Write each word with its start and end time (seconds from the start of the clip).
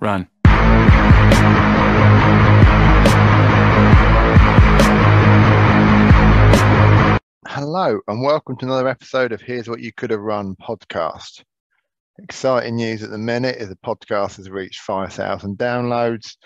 Run. 0.00 0.28
Hello, 7.48 7.98
and 8.06 8.22
welcome 8.22 8.56
to 8.58 8.66
another 8.66 8.86
episode 8.86 9.32
of 9.32 9.40
Here's 9.40 9.68
What 9.68 9.80
You 9.80 9.92
Could 9.92 10.10
Have 10.10 10.20
Run 10.20 10.54
podcast. 10.56 11.42
Exciting 12.22 12.76
news 12.76 13.02
at 13.02 13.10
the 13.10 13.18
minute 13.18 13.56
is 13.56 13.68
the 13.68 13.76
podcast 13.76 14.36
has 14.36 14.48
reached 14.48 14.80
5,000 14.82 15.58
downloads. 15.58 16.36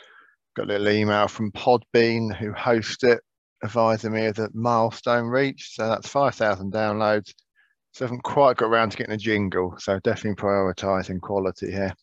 Got 0.57 0.64
a 0.64 0.79
little 0.79 0.89
email 0.89 1.29
from 1.29 1.53
Podbean, 1.53 2.34
who 2.34 2.53
host 2.53 3.05
it, 3.05 3.21
advising 3.62 4.12
me 4.12 4.27
of 4.27 4.37
the 4.37 4.48
milestone 4.55 5.27
reached. 5.27 5.75
So 5.75 5.89
that's 5.89 6.09
5,000 6.09 6.73
downloads. 6.73 7.34
So 7.93 8.05
I 8.05 8.09
haven't 8.09 8.23
quite 8.23 8.57
got 8.57 8.69
around 8.69 8.91
to 8.91 8.96
getting 8.96 9.14
a 9.14 9.19
jingle, 9.19 9.75
so 9.79 9.98
definitely 10.00 10.43
prioritising 10.43 11.21
quality 11.21 11.71
here. 11.71 11.95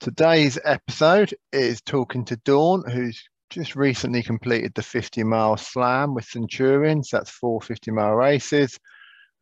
Today's 0.00 0.60
episode 0.64 1.34
is 1.52 1.80
talking 1.80 2.24
to 2.26 2.36
Dawn, 2.44 2.88
who's 2.88 3.20
just 3.50 3.74
recently 3.74 4.22
completed 4.22 4.72
the 4.74 4.82
50 4.82 5.24
mile 5.24 5.56
slam 5.56 6.14
with 6.14 6.24
Centurions. 6.24 7.08
That's 7.10 7.30
four 7.30 7.60
50 7.60 7.90
mile 7.90 8.14
races. 8.14 8.78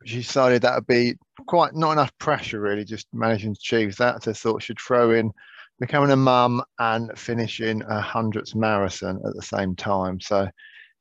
She 0.05 0.17
decided 0.17 0.63
that 0.63 0.73
would 0.73 0.87
be 0.87 1.13
quite 1.45 1.75
not 1.75 1.91
enough 1.91 2.11
pressure, 2.17 2.59
really, 2.59 2.85
just 2.85 3.07
managing 3.13 3.53
to 3.53 3.59
achieve 3.59 3.97
that. 3.97 4.23
So 4.23 4.33
thought 4.33 4.63
she'd 4.63 4.79
throw 4.79 5.11
in 5.11 5.31
becoming 5.79 6.09
a 6.09 6.15
mum 6.15 6.63
and 6.79 7.11
finishing 7.15 7.83
a 7.83 8.01
hundredth 8.01 8.55
marathon 8.55 9.21
at 9.27 9.35
the 9.35 9.43
same 9.43 9.75
time. 9.75 10.19
So 10.19 10.49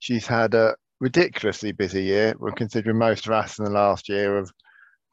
she's 0.00 0.26
had 0.26 0.52
a 0.52 0.76
ridiculously 1.00 1.72
busy 1.72 2.02
year. 2.02 2.34
We're 2.38 2.52
considering 2.52 2.98
most 2.98 3.24
of 3.24 3.32
us 3.32 3.58
in 3.58 3.64
the 3.64 3.70
last 3.70 4.10
year 4.10 4.36
have 4.36 4.50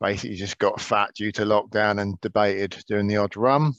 basically 0.01 0.35
just 0.35 0.57
got 0.57 0.81
fat 0.81 1.11
due 1.15 1.31
to 1.31 1.43
lockdown 1.43 2.01
and 2.01 2.19
debated 2.19 2.77
doing 2.89 3.07
the 3.07 3.15
odd 3.15 3.37
run. 3.37 3.73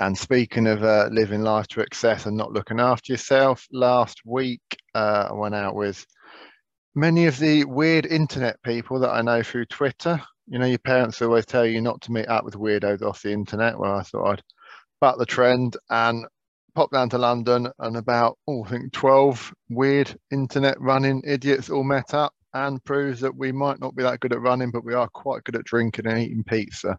And 0.00 0.16
speaking 0.16 0.68
of 0.68 0.84
uh, 0.84 1.08
living 1.10 1.42
life 1.42 1.66
to 1.68 1.80
excess 1.80 2.26
and 2.26 2.36
not 2.36 2.52
looking 2.52 2.78
after 2.78 3.12
yourself, 3.12 3.66
last 3.72 4.20
week 4.24 4.60
uh, 4.94 5.28
I 5.30 5.32
went 5.32 5.56
out 5.56 5.74
with 5.74 6.06
many 6.94 7.26
of 7.26 7.38
the 7.38 7.64
weird 7.64 8.06
internet 8.06 8.62
people 8.62 9.00
that 9.00 9.10
I 9.10 9.22
know 9.22 9.42
through 9.42 9.66
Twitter. 9.66 10.20
You 10.46 10.60
know, 10.60 10.66
your 10.66 10.78
parents 10.78 11.20
always 11.20 11.46
tell 11.46 11.66
you 11.66 11.80
not 11.80 12.00
to 12.02 12.12
meet 12.12 12.28
up 12.28 12.44
with 12.44 12.54
weirdos 12.54 13.02
off 13.02 13.22
the 13.22 13.32
internet. 13.32 13.78
Well, 13.78 13.96
I 13.96 14.02
thought 14.02 14.30
I'd 14.30 14.42
buck 15.00 15.18
the 15.18 15.26
trend 15.26 15.76
and 15.90 16.24
pop 16.76 16.92
down 16.92 17.10
to 17.10 17.18
London 17.18 17.68
and 17.80 17.96
about, 17.96 18.38
oh, 18.46 18.64
I 18.64 18.68
think 18.68 18.92
12 18.92 19.52
weird 19.68 20.16
internet 20.30 20.80
running 20.80 21.22
idiots 21.26 21.70
all 21.70 21.82
met 21.82 22.14
up 22.14 22.32
and 22.54 22.82
proves 22.84 23.20
that 23.20 23.36
we 23.36 23.50
might 23.50 23.80
not 23.80 23.96
be 23.96 24.04
that 24.04 24.20
good 24.20 24.32
at 24.32 24.40
running, 24.40 24.70
but 24.70 24.84
we 24.84 24.94
are 24.94 25.08
quite 25.08 25.42
good 25.42 25.56
at 25.56 25.64
drinking 25.64 26.06
and 26.06 26.18
eating 26.18 26.44
pizza 26.44 26.96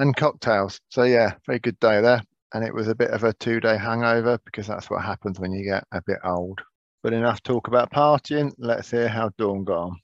and 0.00 0.16
cocktails. 0.16 0.80
So 0.88 1.02
yeah, 1.04 1.34
very 1.46 1.58
good 1.58 1.78
day 1.78 2.00
there. 2.00 2.22
And 2.52 2.64
it 2.64 2.74
was 2.74 2.88
a 2.88 2.94
bit 2.94 3.10
of 3.10 3.22
a 3.22 3.32
two-day 3.34 3.76
hangover 3.76 4.38
because 4.44 4.66
that's 4.66 4.90
what 4.90 5.04
happens 5.04 5.38
when 5.38 5.52
you 5.52 5.64
get 5.64 5.84
a 5.92 6.02
bit 6.04 6.18
old. 6.24 6.60
But 7.02 7.12
enough 7.12 7.42
talk 7.42 7.68
about 7.68 7.92
partying. 7.92 8.52
Let's 8.58 8.90
hear 8.90 9.08
how 9.08 9.30
Dawn 9.38 9.64
got 9.64 9.90
on. 9.90 10.00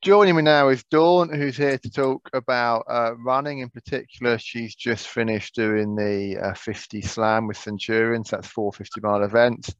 Joining 0.00 0.36
me 0.36 0.42
now 0.42 0.68
is 0.68 0.84
Dawn, 0.84 1.28
who's 1.28 1.56
here 1.56 1.76
to 1.76 1.90
talk 1.90 2.30
about 2.32 2.84
uh, 2.88 3.14
running. 3.16 3.58
In 3.58 3.68
particular, 3.68 4.38
she's 4.38 4.74
just 4.74 5.08
finished 5.08 5.56
doing 5.56 5.96
the 5.96 6.38
uh, 6.38 6.54
50 6.54 7.02
slam 7.02 7.48
with 7.48 7.58
Centurions. 7.58 8.30
That's 8.30 8.46
four 8.46 8.72
50 8.72 9.00
mile 9.02 9.24
events. 9.24 9.74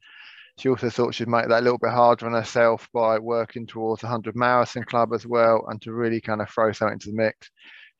She 0.59 0.69
also 0.69 0.91
thought 0.91 1.15
she'd 1.15 1.29
make 1.29 1.49
that 1.49 1.61
a 1.61 1.63
little 1.63 1.79
bit 1.79 1.91
harder 1.91 2.27
on 2.27 2.33
herself 2.33 2.89
by 2.93 3.19
working 3.19 3.67
towards 3.67 4.01
the 4.01 4.09
100 4.09 4.35
marathon 4.35 4.83
club 4.83 5.13
as 5.13 5.25
well, 5.25 5.65
and 5.69 5.81
to 5.83 5.93
really 5.93 6.21
kind 6.21 6.43
of 6.43 6.51
throw 6.51 6.73
something 6.73 6.95
into 6.95 7.11
the 7.11 7.17
mix. 7.17 7.51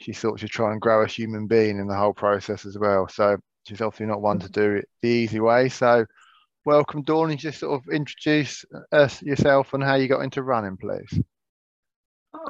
She 0.01 0.13
thought 0.13 0.41
she'd 0.41 0.51
try 0.51 0.73
and 0.73 0.81
grow 0.81 1.03
a 1.03 1.07
human 1.07 1.47
being 1.47 1.79
in 1.79 1.87
the 1.87 1.97
whole 1.97 2.15
process 2.15 2.67
as 2.67 2.77
well. 2.77 3.09
So 3.09 3.39
she's 3.67 3.81
obviously 3.81 4.07
not 4.07 4.23
one 4.23 4.41
to 4.41 4.49
do 4.49 4.77
it 4.77 4.89
the 5.03 5.09
easy 5.09 5.39
way. 5.39 5.69
So 5.69 6.05
welcome, 6.65 7.03
Dawn, 7.03 7.31
and 7.31 7.39
just 7.39 7.61
sort 7.61 7.81
of 7.81 7.93
introduce 7.93 8.65
us 8.91 9.23
yourself 9.23 9.73
and 9.73 9.83
how 9.83 9.95
you 9.95 10.09
got 10.09 10.23
into 10.23 10.43
running, 10.43 10.77
please. 10.77 11.23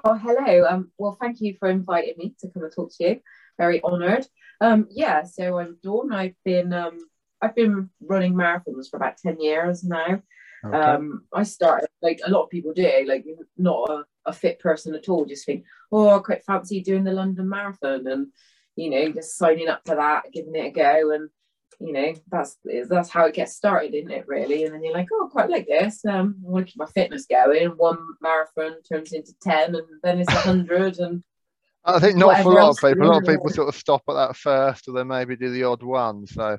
Oh, 0.04 0.14
hello. 0.14 0.66
Um, 0.66 0.90
well, 0.98 1.18
thank 1.20 1.40
you 1.40 1.56
for 1.58 1.68
inviting 1.68 2.14
me 2.16 2.34
to 2.40 2.48
come 2.48 2.64
and 2.64 2.72
talk 2.72 2.90
to 2.96 3.04
you. 3.08 3.20
Very 3.58 3.82
honoured. 3.82 4.26
Um, 4.60 4.86
yeah, 4.90 5.24
so 5.24 5.58
I'm 5.58 5.78
Dawn. 5.82 6.12
I've 6.12 6.34
been 6.44 6.72
um, 6.72 6.98
I've 7.40 7.54
been 7.54 7.90
running 8.00 8.34
marathons 8.34 8.90
for 8.90 8.96
about 8.96 9.18
10 9.18 9.40
years 9.40 9.84
now. 9.84 10.22
Okay. 10.64 10.76
Um, 10.76 11.24
I 11.32 11.44
started 11.44 11.88
like 12.02 12.20
a 12.24 12.30
lot 12.30 12.44
of 12.44 12.50
people 12.50 12.72
do, 12.72 13.04
like 13.06 13.24
not 13.56 13.88
a, 13.88 14.04
a, 14.26 14.32
fit 14.32 14.58
person 14.58 14.92
at 14.94 15.08
all, 15.08 15.24
just 15.24 15.46
think, 15.46 15.64
oh, 15.92 16.08
I 16.08 16.18
quite 16.18 16.44
fancy 16.44 16.82
doing 16.82 17.04
the 17.04 17.12
London 17.12 17.48
Marathon 17.48 18.08
and 18.08 18.28
you 18.78 18.90
know, 18.90 19.12
just 19.12 19.36
signing 19.36 19.68
up 19.68 19.82
for 19.84 19.96
that, 19.96 20.32
giving 20.32 20.54
it 20.54 20.66
a 20.66 20.70
go. 20.70 21.10
And 21.12 21.28
you 21.80 21.92
know, 21.92 22.14
that's 22.30 22.56
that's 22.88 23.10
how 23.10 23.26
it 23.26 23.34
gets 23.34 23.54
started, 23.54 23.94
isn't 23.94 24.10
it, 24.10 24.26
really? 24.26 24.64
And 24.64 24.74
then 24.74 24.82
you're 24.82 24.94
like, 24.94 25.08
oh, 25.12 25.26
I 25.26 25.30
quite 25.30 25.50
like 25.50 25.66
this. 25.66 26.04
Um, 26.04 26.36
I 26.46 26.50
want 26.50 26.66
to 26.66 26.72
keep 26.72 26.78
my 26.78 26.86
fitness 26.86 27.26
going. 27.26 27.68
One 27.70 27.98
marathon 28.20 28.82
turns 28.82 29.12
into 29.12 29.32
10 29.42 29.74
and 29.74 29.86
then 30.02 30.20
it's 30.20 30.32
100 30.32 30.98
and 30.98 31.22
I 31.84 32.00
think 32.00 32.16
not 32.16 32.42
for 32.42 32.52
a 32.52 32.54
lot 32.54 32.70
of 32.70 32.76
people. 32.76 33.06
A 33.06 33.10
lot 33.10 33.22
of 33.22 33.28
people 33.28 33.48
sort 33.48 33.68
of 33.68 33.74
stop 33.74 34.02
at 34.08 34.14
that 34.14 34.36
first, 34.36 34.88
or 34.88 34.92
then 34.92 35.06
maybe 35.06 35.36
do 35.36 35.50
the 35.50 35.64
odd 35.64 35.82
one. 35.82 36.26
So 36.26 36.58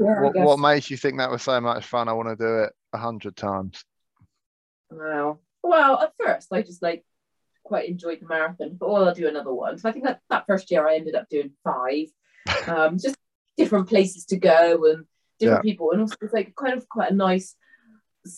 yeah, 0.00 0.22
what, 0.22 0.36
what 0.36 0.58
makes 0.58 0.90
you 0.90 0.96
think 0.96 1.18
that 1.18 1.30
was 1.30 1.42
so 1.42 1.60
much 1.60 1.84
fun? 1.84 2.08
I 2.08 2.12
want 2.12 2.28
to 2.28 2.36
do 2.36 2.62
it 2.64 2.72
a 2.92 2.98
hundred 2.98 3.36
times. 3.36 3.84
Wow. 4.90 5.38
Well, 5.62 6.00
at 6.00 6.12
first 6.18 6.52
I 6.52 6.62
just 6.62 6.82
like 6.82 7.04
quite 7.64 7.88
enjoyed 7.88 8.20
the 8.20 8.26
marathon, 8.26 8.76
but 8.78 8.90
well, 8.90 9.08
I'll 9.08 9.14
do 9.14 9.28
another 9.28 9.52
one. 9.52 9.78
So 9.78 9.88
I 9.88 9.92
think 9.92 10.04
that 10.04 10.20
that 10.30 10.46
first 10.46 10.70
year 10.70 10.86
I 10.86 10.96
ended 10.96 11.14
up 11.14 11.28
doing 11.28 11.52
five. 11.64 12.06
Um, 12.68 12.98
just 12.98 13.16
different 13.56 13.88
places 13.88 14.26
to 14.26 14.36
go 14.36 14.84
and 14.84 15.06
different 15.38 15.64
yeah. 15.64 15.70
people, 15.70 15.92
and 15.92 16.02
also 16.02 16.14
it's 16.20 16.34
like 16.34 16.54
kind 16.54 16.74
of 16.74 16.86
quite 16.90 17.10
a 17.10 17.14
nice. 17.14 17.56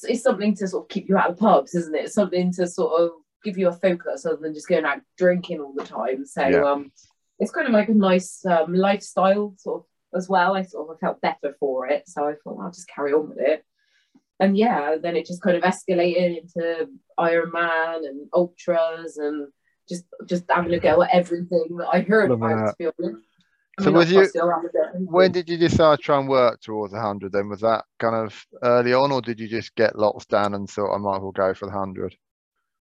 It's 0.05 0.23
something 0.23 0.55
to 0.57 0.69
sort 0.69 0.85
of 0.85 0.89
keep 0.89 1.09
you 1.09 1.17
out 1.17 1.31
of 1.31 1.39
pubs, 1.39 1.75
isn't 1.75 1.95
it? 1.95 2.13
something 2.13 2.53
to 2.53 2.69
sort 2.69 3.01
of 3.01 3.11
give 3.45 3.59
you 3.59 3.69
a 3.69 3.73
focus 3.73 4.25
other 4.25 4.37
than 4.37 4.55
just 4.55 4.69
going 4.69 4.85
out 4.85 5.01
drinking 5.19 5.61
all 5.61 5.73
the 5.75 5.85
time. 5.85 6.25
So 6.25 6.47
yeah. 6.47 6.63
um, 6.63 6.93
it's 7.41 7.51
kind 7.51 7.67
of 7.67 7.73
like 7.73 7.89
a 7.89 7.95
nice 7.95 8.45
um, 8.47 8.75
lifestyle 8.75 9.55
sort 9.59 9.81
of 9.81 9.87
as 10.17 10.29
well. 10.29 10.55
I 10.55 10.63
sort 10.63 10.91
of 10.91 10.99
felt 11.01 11.21
better 11.21 11.55
for 11.61 11.87
it. 11.89 12.09
So 12.09 12.25
I 12.27 12.35
thought 12.43 12.61
I'll 12.61 12.71
just 12.71 12.89
carry 12.89 13.13
on 13.13 13.29
with 13.29 13.39
it. 13.39 13.65
And 14.39 14.57
yeah, 14.57 14.97
then 15.01 15.17
it 15.17 15.27
just 15.27 15.43
kind 15.43 15.57
of 15.57 15.63
escalated 15.63 16.43
into 16.43 16.89
Iron 17.17 17.53
Man 17.53 18.05
and 18.05 18.29
ultras 18.35 19.17
and 19.17 19.49
just 19.89 20.05
just 20.27 20.45
having 20.51 20.75
a 20.75 20.81
go 20.81 21.03
at 21.03 21.11
everything 21.13 21.77
that 21.79 21.89
I 21.93 22.01
heard 22.01 22.31
Love 22.31 22.43
about, 22.43 22.57
that. 22.67 22.71
to 22.71 22.93
be 22.99 23.05
honest. 23.05 23.27
so 23.81 23.93
was 23.93 24.11
you 24.11 24.27
when 24.97 25.33
did 25.33 25.49
you 25.49 25.57
decide 25.57 25.97
to 25.97 26.03
try 26.03 26.19
and 26.19 26.29
work 26.29 26.61
towards 26.61 26.93
a 26.93 26.97
100 26.97 27.31
then 27.31 27.49
was 27.49 27.61
that 27.61 27.85
kind 27.99 28.15
of 28.17 28.47
early 28.63 28.93
on 28.93 29.13
or 29.13 29.21
did 29.21 29.39
you 29.39 29.47
just 29.47 29.75
get 29.75 29.99
lots 29.99 30.27
down 30.27 30.55
and 30.55 30.69
thought 30.69 30.95
i 30.95 30.99
might 30.99 31.17
as 31.17 31.23
well 31.23 31.31
go 31.33 31.53
for 31.55 31.67
the 31.67 31.73
100 31.73 32.17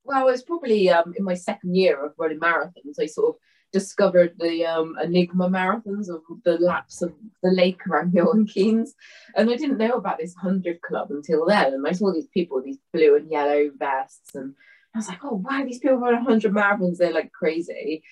well 0.05 0.29
it 0.29 0.31
was 0.31 0.43
probably 0.43 0.89
um, 0.89 1.13
in 1.17 1.25
my 1.25 1.35
second 1.35 1.75
year 1.75 2.05
of 2.05 2.13
running 2.19 2.39
marathons 2.39 3.01
i 3.01 3.07
sort 3.07 3.31
of 3.31 3.35
discovered 3.73 4.35
the 4.39 4.65
um, 4.65 4.97
Enigma 5.03 5.49
marathons 5.49 6.09
of 6.09 6.23
the 6.45 6.59
laps 6.59 7.03
of 7.03 7.13
the 7.43 7.51
lake 7.51 7.87
around 7.87 8.15
Milton 8.15 8.47
Keynes. 8.47 8.95
And 9.35 9.51
I 9.51 9.57
didn't 9.57 9.79
know 9.79 9.93
about 9.93 10.19
this 10.19 10.35
100 10.41 10.81
club 10.83 11.11
until 11.11 11.47
then. 11.47 11.75
And 11.75 11.87
I 11.87 11.93
saw 11.93 12.13
these 12.13 12.29
people 12.29 12.57
with 12.57 12.65
these 12.65 12.79
blue 12.93 13.17
and 13.17 13.31
yellow 13.31 13.71
vests. 13.77 14.35
And 14.35 14.55
I 14.95 14.99
was 14.99 15.09
like, 15.09 15.25
oh, 15.25 15.43
wow, 15.45 15.65
these 15.65 15.79
people 15.79 15.99
run 15.99 16.15
100 16.15 16.53
marathons. 16.53 16.99
They're 16.99 17.13
like 17.13 17.33
crazy. 17.33 18.03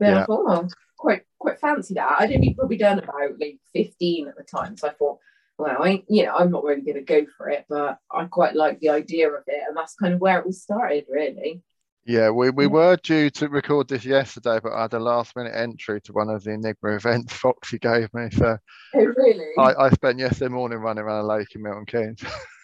Then 0.00 0.14
yeah. 0.14 0.22
I 0.22 0.24
thought, 0.26 0.44
oh, 0.46 0.68
quite, 0.98 1.22
quite 1.38 1.60
fancy 1.60 1.94
that. 1.94 2.16
I'd 2.18 2.32
only 2.32 2.54
probably 2.54 2.76
done 2.76 2.98
about 2.98 3.38
like 3.40 3.58
15 3.72 4.28
at 4.28 4.36
the 4.36 4.44
time. 4.44 4.76
So 4.76 4.88
I 4.88 4.92
thought, 4.92 5.18
well, 5.56 5.82
I, 5.82 6.02
you 6.08 6.24
know, 6.24 6.34
I'm 6.34 6.50
not 6.50 6.64
really 6.64 6.82
going 6.82 6.96
to 6.96 7.02
go 7.02 7.26
for 7.36 7.48
it, 7.48 7.64
but 7.68 7.98
I 8.10 8.24
quite 8.24 8.56
like 8.56 8.80
the 8.80 8.90
idea 8.90 9.28
of 9.28 9.44
it. 9.46 9.62
And 9.66 9.76
that's 9.76 9.94
kind 9.94 10.12
of 10.12 10.20
where 10.20 10.40
it 10.40 10.46
all 10.46 10.52
started, 10.52 11.04
really. 11.08 11.62
Yeah, 12.06 12.30
we, 12.30 12.50
we 12.50 12.66
mm. 12.66 12.70
were 12.70 12.96
due 12.96 13.30
to 13.30 13.48
record 13.48 13.88
this 13.88 14.04
yesterday, 14.04 14.60
but 14.62 14.72
I 14.72 14.82
had 14.82 14.92
a 14.92 14.98
last 14.98 15.34
minute 15.36 15.54
entry 15.54 16.00
to 16.02 16.12
one 16.12 16.28
of 16.28 16.44
the 16.44 16.52
Enigma 16.52 16.96
events 16.96 17.32
Foxy 17.36 17.78
gave 17.78 18.12
me. 18.12 18.28
So 18.30 18.58
oh, 18.94 19.04
really? 19.16 19.46
I, 19.58 19.86
I 19.86 19.90
spent 19.90 20.18
yesterday 20.18 20.52
morning 20.52 20.78
running 20.78 21.04
around 21.04 21.24
a 21.24 21.26
lake 21.26 21.54
in 21.54 21.62
Milton 21.62 21.86
Keynes. 21.86 22.22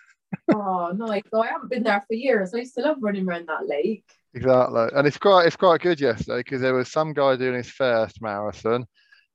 oh, 0.55 0.93
nice. 0.95 1.23
So 1.31 1.43
I 1.43 1.47
haven't 1.47 1.71
been 1.71 1.85
there 1.85 2.05
for 2.07 2.15
years. 2.15 2.53
I 2.55 2.59
used 2.59 2.75
to 2.75 2.83
love 2.83 2.99
running 3.01 3.27
around 3.27 3.49
that 3.49 3.67
lake. 3.67 4.05
Exactly. 4.35 4.89
And 4.95 5.07
it's 5.07 5.19
quite 5.19 5.47
it's 5.47 5.57
quite 5.57 5.81
good 5.81 6.01
yesterday 6.01 6.41
because 6.41 6.61
there 6.61 6.75
was 6.75 6.93
some 6.93 7.13
guy 7.15 7.37
doing 7.37 7.57
his 7.57 7.71
first 7.71 8.21
marathon 8.21 8.87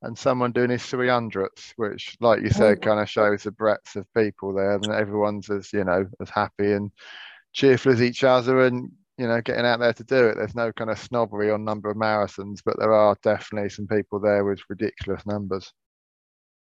and 0.03 0.17
someone 0.17 0.51
doing 0.51 0.69
his 0.69 0.83
300th, 0.83 1.73
which, 1.77 2.15
like 2.21 2.41
you 2.41 2.49
said, 2.49 2.77
oh, 2.77 2.81
kind 2.81 2.99
of 2.99 3.09
shows 3.09 3.43
the 3.43 3.51
breadth 3.51 3.95
of 3.95 4.05
people 4.13 4.53
there 4.53 4.75
and 4.75 4.91
everyone's 4.91 5.49
as, 5.49 5.73
you 5.73 5.83
know, 5.83 6.05
as 6.21 6.29
happy 6.29 6.73
and 6.73 6.91
cheerful 7.53 7.91
as 7.91 8.03
each 8.03 8.23
other. 8.23 8.65
And 8.65 8.91
you 9.17 9.27
know, 9.27 9.41
getting 9.41 9.65
out 9.65 9.79
there 9.79 9.93
to 9.93 10.03
do 10.03 10.27
it. 10.27 10.35
There's 10.35 10.55
no 10.55 10.71
kind 10.71 10.89
of 10.89 10.99
snobbery 10.99 11.51
on 11.51 11.63
number 11.63 11.89
of 11.89 11.97
marathons, 11.97 12.59
but 12.65 12.77
there 12.77 12.93
are 12.93 13.15
definitely 13.23 13.69
some 13.69 13.87
people 13.87 14.19
there 14.19 14.43
with 14.43 14.59
ridiculous 14.69 15.25
numbers. 15.25 15.71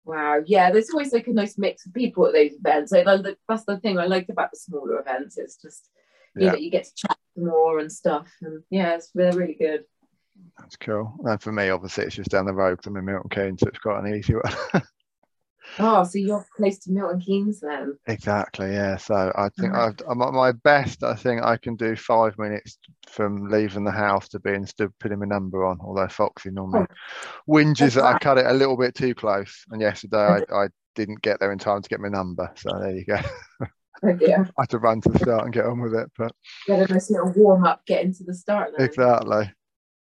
Wow, 0.03 0.41
yeah, 0.45 0.71
there's 0.71 0.89
always 0.89 1.13
like 1.13 1.27
a 1.27 1.33
nice 1.33 1.57
mix 1.57 1.85
of 1.85 1.93
people 1.93 2.25
at 2.25 2.33
those 2.33 2.53
events. 2.53 2.91
I 2.91 3.03
like 3.03 3.37
that's 3.47 3.65
the 3.65 3.77
thing 3.77 3.99
I 3.99 4.07
liked 4.07 4.29
about 4.29 4.51
the 4.51 4.57
smaller 4.57 4.99
events. 4.99 5.37
It's 5.37 5.57
just 5.57 5.89
you 6.35 6.45
yeah. 6.45 6.51
know 6.51 6.57
you 6.57 6.71
get 6.71 6.85
to 6.85 6.95
chat 6.95 7.17
more 7.37 7.79
and 7.79 7.91
stuff, 7.91 8.27
and 8.41 8.63
yeah, 8.69 8.95
it's 8.95 9.11
they're 9.13 9.33
really 9.33 9.55
good. 9.59 9.83
That's 10.57 10.75
cool. 10.75 11.13
And 11.23 11.41
for 11.41 11.51
me, 11.51 11.69
obviously, 11.69 12.05
it's 12.05 12.15
just 12.15 12.31
down 12.31 12.45
the 12.45 12.53
road 12.53 12.77
because 12.77 12.87
I'm 12.87 12.97
in 12.97 13.05
Milton 13.05 13.29
Keynes, 13.29 13.59
so 13.59 13.67
it's 13.67 13.77
quite 13.77 14.03
an 14.03 14.15
easy 14.15 14.33
one. 14.33 14.83
Oh, 15.79 16.03
so 16.03 16.17
you're 16.17 16.45
close 16.55 16.79
to 16.79 16.91
Milton 16.91 17.19
Keynes 17.19 17.59
then? 17.59 17.97
exactly, 18.07 18.71
yeah. 18.73 18.97
So 18.97 19.31
I 19.35 19.49
think. 19.49 19.73
I've, 19.73 19.99
uh, 20.01 20.11
I'm 20.11 20.21
at 20.21 20.33
my 20.33 20.51
best. 20.51 21.03
I 21.03 21.15
think 21.15 21.43
I 21.43 21.57
can 21.57 21.75
do 21.75 21.95
five 21.95 22.37
minutes 22.37 22.77
from 23.07 23.49
leaving 23.49 23.83
the 23.83 23.91
house 23.91 24.27
to 24.29 24.39
being 24.39 24.65
stood 24.65 24.97
putting 24.99 25.19
my 25.19 25.25
number 25.25 25.65
on. 25.65 25.79
Although 25.81 26.07
Foxy 26.07 26.51
normally 26.51 26.87
oh, 26.89 27.51
whinges 27.51 27.95
that 27.95 28.03
I 28.03 28.17
cut 28.19 28.37
it 28.37 28.45
a 28.45 28.53
little 28.53 28.77
bit 28.77 28.95
too 28.95 29.15
close. 29.15 29.65
And 29.69 29.81
yesterday 29.81 30.43
I, 30.51 30.55
I 30.63 30.67
didn't 30.95 31.21
get 31.21 31.39
there 31.39 31.51
in 31.51 31.59
time 31.59 31.81
to 31.81 31.89
get 31.89 31.99
my 31.99 32.09
number. 32.09 32.51
So 32.55 32.69
there 32.79 32.91
you 32.91 33.05
go. 33.05 33.19
Oh 34.03 34.13
dear. 34.13 34.49
I 34.57 34.61
had 34.63 34.69
to 34.69 34.79
run 34.79 35.01
to 35.01 35.09
the 35.09 35.19
start 35.19 35.45
and 35.45 35.53
get 35.53 35.65
on 35.65 35.79
with 35.79 35.93
it. 35.93 36.11
But 36.17 36.33
Get 36.67 36.89
a 36.89 36.93
nice 36.93 37.09
little 37.11 37.31
warm 37.35 37.65
up, 37.65 37.85
get 37.85 38.03
into 38.03 38.23
the 38.23 38.33
start 38.33 38.71
then. 38.75 38.85
exactly. 38.85 39.51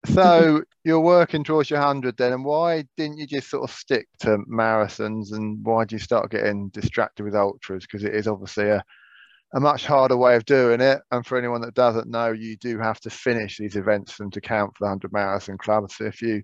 So 0.06 0.62
you're 0.84 1.00
working 1.00 1.44
towards 1.44 1.70
your 1.70 1.80
hundred 1.80 2.16
then, 2.16 2.32
and 2.32 2.44
why 2.44 2.84
didn't 2.96 3.18
you 3.18 3.26
just 3.26 3.50
sort 3.50 3.68
of 3.68 3.74
stick 3.74 4.06
to 4.20 4.38
marathons? 4.50 5.32
And 5.32 5.64
why 5.64 5.84
did 5.84 5.92
you 5.92 5.98
start 5.98 6.30
getting 6.30 6.68
distracted 6.68 7.24
with 7.24 7.34
ultras? 7.34 7.84
Because 7.84 8.04
it 8.04 8.14
is 8.14 8.26
obviously 8.26 8.68
a 8.68 8.84
a 9.54 9.60
much 9.60 9.86
harder 9.86 10.16
way 10.16 10.34
of 10.34 10.44
doing 10.44 10.80
it. 10.80 11.00
And 11.12 11.24
for 11.24 11.38
anyone 11.38 11.60
that 11.60 11.74
doesn't 11.74 12.10
know, 12.10 12.32
you 12.32 12.56
do 12.56 12.78
have 12.78 13.00
to 13.00 13.10
finish 13.10 13.56
these 13.56 13.76
events 13.76 14.12
for 14.12 14.24
them 14.24 14.30
to 14.32 14.40
count 14.40 14.76
for 14.76 14.84
the 14.84 14.88
hundred 14.88 15.12
marathon 15.12 15.58
club. 15.58 15.90
So 15.90 16.04
if 16.04 16.20
you 16.20 16.42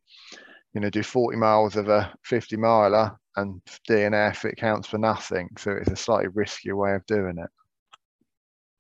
you 0.74 0.80
know 0.80 0.90
do 0.90 1.02
40 1.02 1.36
miles 1.36 1.76
of 1.76 1.88
a 1.88 2.12
50 2.24 2.56
miler 2.56 3.18
and 3.36 3.60
DNF, 3.88 4.44
it 4.44 4.56
counts 4.56 4.88
for 4.88 4.98
nothing. 4.98 5.48
So 5.58 5.72
it's 5.72 5.90
a 5.90 5.96
slightly 5.96 6.28
riskier 6.28 6.74
way 6.74 6.94
of 6.94 7.04
doing 7.06 7.38
it. 7.38 7.50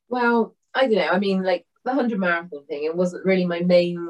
Well, 0.08 0.54
I 0.74 0.82
don't 0.82 0.94
know. 0.94 1.08
I 1.08 1.18
mean, 1.18 1.42
like 1.42 1.66
the 1.84 1.90
100 1.90 2.18
marathon 2.18 2.64
thing, 2.66 2.84
it 2.84 2.96
wasn't 2.96 3.24
really 3.24 3.46
my 3.46 3.60
main 3.60 4.08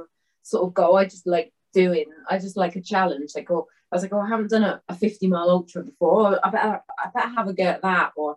sort 0.50 0.66
of 0.66 0.74
goal. 0.74 0.96
I 0.96 1.04
just 1.04 1.26
like 1.26 1.52
doing, 1.72 2.06
I 2.28 2.38
just 2.38 2.56
like 2.56 2.76
a 2.76 2.82
challenge. 2.82 3.30
Like, 3.34 3.50
oh, 3.50 3.66
I 3.90 3.96
was 3.96 4.02
like, 4.02 4.12
oh, 4.12 4.20
I 4.20 4.28
haven't 4.28 4.50
done 4.50 4.64
a, 4.64 4.82
a 4.88 4.94
50 4.94 5.26
mile 5.28 5.50
ultra 5.50 5.82
before. 5.82 6.34
Oh, 6.34 6.38
I 6.42 6.50
better, 6.50 6.82
I 6.98 7.10
better 7.14 7.28
have 7.30 7.48
a 7.48 7.52
go 7.52 7.64
at 7.64 7.82
that. 7.82 8.12
Or, 8.16 8.36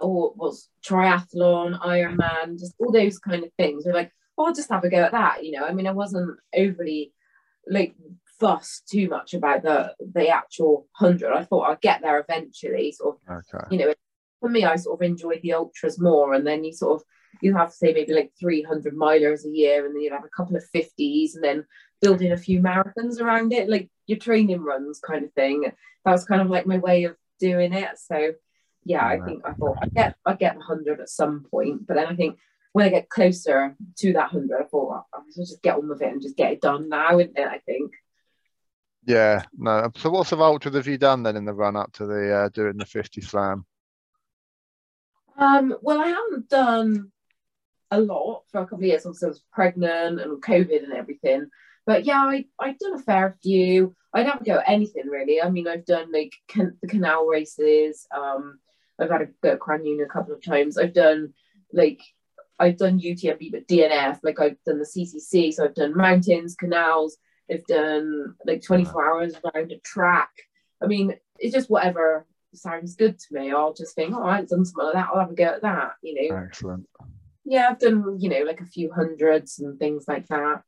or 0.00 0.32
what's 0.34 0.68
triathlon, 0.84 1.80
Ironman, 1.80 2.58
just 2.58 2.74
all 2.78 2.92
those 2.92 3.18
kind 3.18 3.44
of 3.44 3.50
things. 3.56 3.84
We're 3.86 3.94
like, 3.94 4.12
oh, 4.36 4.46
I'll 4.46 4.54
just 4.54 4.70
have 4.70 4.84
a 4.84 4.90
go 4.90 5.02
at 5.02 5.12
that. 5.12 5.44
You 5.44 5.52
know, 5.52 5.64
I 5.66 5.72
mean, 5.72 5.86
I 5.86 5.92
wasn't 5.92 6.38
overly 6.54 7.12
like 7.68 7.94
fussed 8.40 8.88
too 8.88 9.08
much 9.08 9.32
about 9.32 9.62
the 9.62 9.94
the 10.12 10.28
actual 10.28 10.88
100. 10.98 11.32
I 11.32 11.44
thought 11.44 11.70
I'd 11.70 11.80
get 11.80 12.02
there 12.02 12.18
eventually, 12.18 12.92
sort 12.92 13.16
of 13.28 13.36
Okay. 13.36 13.64
you 13.70 13.78
know, 13.78 13.94
for 14.40 14.50
me, 14.50 14.64
I 14.64 14.76
sort 14.76 15.00
of 15.00 15.06
enjoyed 15.06 15.40
the 15.42 15.54
ultras 15.54 15.98
more. 16.00 16.34
And 16.34 16.46
then 16.46 16.64
you 16.64 16.72
sort 16.72 17.00
of, 17.00 17.06
you 17.40 17.56
have 17.56 17.70
to 17.70 17.76
say 17.76 17.92
maybe 17.92 18.12
like 18.12 18.32
300 18.38 18.94
milers 18.94 19.44
a 19.44 19.50
year, 19.50 19.86
and 19.86 19.94
then 19.94 20.02
you'd 20.02 20.12
have 20.12 20.24
a 20.24 20.36
couple 20.36 20.56
of 20.56 20.64
50s, 20.74 21.34
and 21.34 21.44
then 21.44 21.64
building 22.00 22.32
a 22.32 22.36
few 22.36 22.60
marathons 22.60 23.20
around 23.20 23.52
it, 23.52 23.68
like 23.68 23.88
your 24.06 24.18
training 24.18 24.62
runs 24.62 25.00
kind 25.00 25.24
of 25.24 25.32
thing. 25.32 25.70
That 26.04 26.12
was 26.12 26.24
kind 26.24 26.42
of 26.42 26.48
like 26.48 26.66
my 26.66 26.78
way 26.78 27.04
of 27.04 27.16
doing 27.40 27.72
it. 27.72 27.98
So, 27.98 28.32
yeah, 28.84 29.06
I 29.06 29.20
think 29.20 29.42
I 29.46 29.52
thought 29.52 29.78
I 29.80 29.86
get 29.88 30.16
I 30.26 30.34
get 30.34 30.54
the 30.54 30.60
100 30.60 31.00
at 31.00 31.08
some 31.08 31.46
point, 31.50 31.86
but 31.86 31.94
then 31.94 32.06
I 32.06 32.14
think 32.14 32.38
when 32.72 32.86
I 32.86 32.90
get 32.90 33.08
closer 33.08 33.76
to 33.98 34.12
that 34.14 34.32
100, 34.32 34.60
I 34.60 34.64
thought 34.64 35.04
"Oh, 35.14 35.18
I 35.18 35.20
should 35.32 35.46
just 35.46 35.62
get 35.62 35.76
on 35.76 35.88
with 35.88 36.02
it 36.02 36.12
and 36.12 36.20
just 36.20 36.36
get 36.36 36.52
it 36.52 36.60
done 36.60 36.88
now, 36.88 37.18
isn't 37.18 37.38
it? 37.38 37.46
I 37.46 37.58
think. 37.58 37.92
Yeah, 39.06 39.42
no. 39.56 39.90
So 39.96 40.10
what 40.10 40.26
sort 40.26 40.40
of 40.40 40.46
ultras 40.46 40.74
have 40.74 40.86
you 40.86 40.98
done 40.98 41.22
then 41.22 41.36
in 41.36 41.44
the 41.44 41.52
run 41.52 41.76
up 41.76 41.92
to 41.94 42.06
the 42.06 42.34
uh, 42.34 42.48
doing 42.48 42.76
the 42.76 42.86
50 42.86 43.20
slam? 43.20 43.66
Um, 45.36 45.76
well, 45.82 46.00
I 46.00 46.08
haven't 46.08 46.48
done 46.48 47.10
a 47.94 48.00
lot 48.00 48.42
for 48.50 48.60
a 48.60 48.64
couple 48.64 48.78
of 48.78 48.84
years. 48.84 49.06
Obviously, 49.06 49.26
I 49.26 49.28
was 49.30 49.42
pregnant 49.52 50.20
and 50.20 50.42
COVID 50.42 50.84
and 50.84 50.92
everything. 50.92 51.48
But 51.86 52.04
yeah, 52.04 52.20
I, 52.20 52.46
I've 52.58 52.78
done 52.78 52.94
a 52.94 53.02
fair 53.02 53.36
few. 53.42 53.94
I 54.12 54.22
don't 54.22 54.44
go 54.44 54.58
at 54.58 54.68
anything 54.68 55.06
really. 55.06 55.42
I 55.42 55.50
mean, 55.50 55.68
I've 55.68 55.84
done 55.84 56.10
like 56.12 56.32
can, 56.48 56.76
the 56.80 56.88
canal 56.88 57.26
races. 57.26 58.06
Um, 58.16 58.58
I've 58.98 59.10
had 59.10 59.22
a 59.22 59.26
go 59.42 59.50
at 59.52 59.58
Grand 59.58 59.84
Union 59.84 60.06
a 60.08 60.12
couple 60.12 60.34
of 60.34 60.44
times. 60.44 60.78
I've 60.78 60.94
done 60.94 61.34
like 61.72 62.00
I've 62.58 62.78
done 62.78 63.00
UTMB 63.00 63.50
but 63.52 63.68
DNF. 63.68 64.20
Like 64.22 64.40
I've 64.40 64.62
done 64.64 64.78
the 64.78 64.84
CCC, 64.84 65.52
so 65.52 65.64
I've 65.64 65.74
done 65.74 65.96
mountains, 65.96 66.54
canals. 66.54 67.16
I've 67.50 67.66
done 67.66 68.34
like 68.46 68.62
24 68.62 69.06
hours 69.06 69.34
around 69.34 69.72
a 69.72 69.78
track. 69.80 70.30
I 70.82 70.86
mean, 70.86 71.14
it's 71.38 71.54
just 71.54 71.68
whatever 71.68 72.26
sounds 72.54 72.94
good 72.94 73.18
to 73.18 73.26
me. 73.32 73.52
I'll 73.52 73.74
just 73.74 73.94
think, 73.94 74.14
oh, 74.14 74.22
I've 74.22 74.48
done 74.48 74.64
something 74.64 74.84
like 74.84 74.94
that. 74.94 75.08
I'll 75.12 75.20
have 75.20 75.30
a 75.30 75.34
go 75.34 75.44
at 75.44 75.62
that. 75.62 75.92
You 76.02 76.30
know, 76.30 76.36
Excellent. 76.36 76.86
Yeah, 77.44 77.68
I've 77.70 77.78
done, 77.78 78.18
you 78.20 78.28
know, 78.30 78.42
like 78.42 78.60
a 78.60 78.66
few 78.66 78.92
hundreds 78.92 79.58
and 79.58 79.78
things 79.78 80.04
like 80.08 80.26
that. 80.28 80.62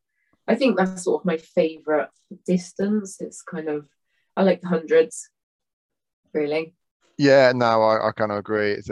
I 0.48 0.54
think 0.54 0.76
that's 0.76 1.04
sort 1.04 1.22
of 1.22 1.26
my 1.26 1.38
favorite 1.38 2.10
distance. 2.46 3.20
It's 3.20 3.42
kind 3.42 3.68
of, 3.68 3.86
I 4.36 4.42
like 4.42 4.60
the 4.60 4.68
hundreds, 4.68 5.28
really. 6.32 6.74
Yeah, 7.18 7.52
no, 7.54 7.82
I, 7.82 8.08
I 8.08 8.12
kind 8.12 8.30
of 8.30 8.38
agree. 8.38 8.72
It's 8.72 8.88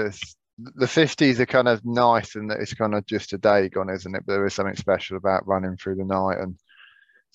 the 0.59 0.87
50s 0.87 1.41
are 1.41 1.47
kind 1.47 1.69
of 1.69 1.85
nice 1.85 2.37
and 2.37 2.51
that 2.51 2.61
it's 2.61 2.75
kind 2.75 2.95
of 2.95 3.05
just 3.07 3.33
a 3.33 3.39
day 3.39 3.69
gone, 3.69 3.91
isn't 3.91 4.15
it? 4.15 4.23
But 4.27 4.35
there 4.35 4.47
is 4.47 4.55
something 4.55 4.77
special 4.77 5.17
about 5.17 5.47
running 5.47 5.77
through 5.77 5.97
the 5.97 6.05
night 6.05 6.39
and 6.39 6.57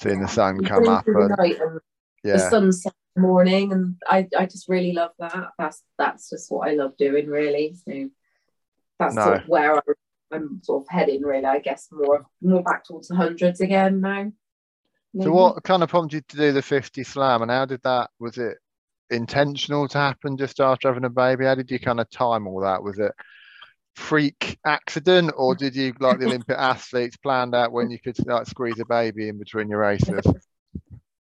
seeing 0.01 0.21
the 0.21 0.27
sun 0.27 0.63
come 0.63 0.87
up. 0.87 1.05
And, 1.07 1.29
the 1.29 1.59
and 1.61 1.79
the 2.23 2.29
yeah, 2.29 2.49
sunset 2.49 2.93
morning, 3.17 3.71
and 3.71 3.95
I, 4.07 4.27
I 4.37 4.45
just 4.45 4.69
really 4.69 4.93
love 4.93 5.11
that. 5.19 5.49
That's 5.57 5.83
that's 5.97 6.29
just 6.29 6.51
what 6.51 6.67
I 6.67 6.73
love 6.73 6.97
doing, 6.97 7.27
really. 7.27 7.75
So 7.87 8.09
that's 8.99 9.15
No. 9.15 9.23
sort 9.23 9.43
of 9.43 9.47
where 9.49 9.75
I, 9.75 9.81
I'm 10.31 10.61
sort 10.63 10.83
of 10.83 10.89
heading, 10.89 11.21
really. 11.21 11.45
I 11.45 11.59
guess 11.59 11.87
more 11.91 12.25
more 12.41 12.63
back 12.63 12.83
towards 12.83 13.07
the 13.07 13.15
hundreds 13.15 13.61
again 13.61 14.01
now. 14.01 14.31
So 15.21 15.31
what 15.31 15.63
kind 15.63 15.81
of 15.81 15.89
prompted 15.89 16.17
you 16.17 16.21
to 16.29 16.37
do 16.37 16.51
the 16.51 16.61
50 16.61 17.03
slam 17.03 17.41
and 17.41 17.49
how 17.49 17.65
did 17.65 17.81
that, 17.83 18.11
was 18.19 18.37
it 18.37 18.57
intentional 19.09 19.87
to 19.87 19.97
happen 19.97 20.37
just 20.37 20.59
after 20.59 20.87
having 20.87 21.05
a 21.05 21.09
baby? 21.09 21.45
How 21.45 21.55
did 21.55 21.71
you 21.71 21.79
kind 21.79 21.99
of 21.99 22.09
time 22.11 22.47
all 22.47 22.61
that? 22.61 22.83
Was 22.83 22.99
it 22.99 23.11
freak 23.95 24.59
accident 24.65 25.31
or 25.35 25.55
did 25.55 25.75
you, 25.75 25.93
like 25.99 26.19
the 26.19 26.25
Olympic 26.25 26.55
athletes, 26.57 27.17
planned 27.17 27.55
out 27.55 27.71
when 27.71 27.89
you 27.89 27.99
could 27.99 28.17
like 28.27 28.45
squeeze 28.45 28.79
a 28.79 28.85
baby 28.85 29.29
in 29.29 29.39
between 29.39 29.67
your 29.67 29.79
races? 29.79 30.21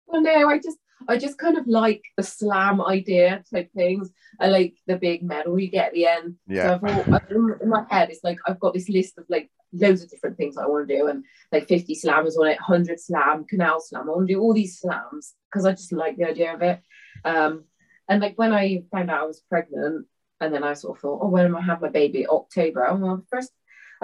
Well, 0.06 0.22
no, 0.22 0.48
I 0.48 0.58
just 0.58 0.78
I 1.08 1.16
just 1.18 1.38
kind 1.38 1.58
of 1.58 1.66
like 1.66 2.02
the 2.16 2.22
slam 2.22 2.80
idea 2.80 3.44
type 3.52 3.70
things. 3.74 4.10
I 4.40 4.48
like 4.48 4.74
the 4.86 4.96
big 4.96 5.22
medal 5.22 5.58
you 5.58 5.68
get 5.70 5.88
at 5.88 5.92
the 5.94 6.06
end. 6.06 6.36
Yeah. 6.46 6.66
So 6.66 6.74
I've 6.74 7.08
all, 7.08 7.14
I've- 7.14 7.34
in 7.34 7.68
my 7.68 7.84
head, 7.90 8.10
it's 8.10 8.24
like 8.24 8.38
I've 8.46 8.60
got 8.60 8.74
this 8.74 8.88
list 8.88 9.18
of 9.18 9.24
like 9.28 9.50
loads 9.72 10.02
of 10.02 10.10
different 10.10 10.36
things 10.36 10.56
I 10.56 10.66
want 10.66 10.88
to 10.88 10.96
do, 10.96 11.08
and 11.08 11.24
like 11.52 11.68
50 11.68 11.94
slams 11.94 12.36
on 12.38 12.46
it, 12.46 12.58
100 12.58 13.00
slam, 13.00 13.44
canal 13.44 13.80
slam. 13.80 14.08
I 14.08 14.12
want 14.12 14.28
to 14.28 14.34
do 14.34 14.40
all 14.40 14.54
these 14.54 14.78
slams 14.78 15.34
because 15.50 15.66
I 15.66 15.72
just 15.72 15.92
like 15.92 16.16
the 16.16 16.28
idea 16.28 16.54
of 16.54 16.62
it. 16.62 16.80
Um, 17.24 17.64
and 18.08 18.20
like 18.20 18.36
when 18.36 18.52
I 18.52 18.84
found 18.92 19.10
out 19.10 19.22
I 19.22 19.26
was 19.26 19.40
pregnant, 19.48 20.06
and 20.40 20.52
then 20.52 20.64
I 20.64 20.74
sort 20.74 20.96
of 20.96 21.00
thought, 21.02 21.20
oh, 21.22 21.28
when 21.28 21.44
am 21.46 21.56
I 21.56 21.62
have 21.62 21.80
my 21.80 21.88
baby? 21.88 22.26
October. 22.26 22.86
Oh, 22.88 22.96
well, 22.96 23.24
first. 23.30 23.50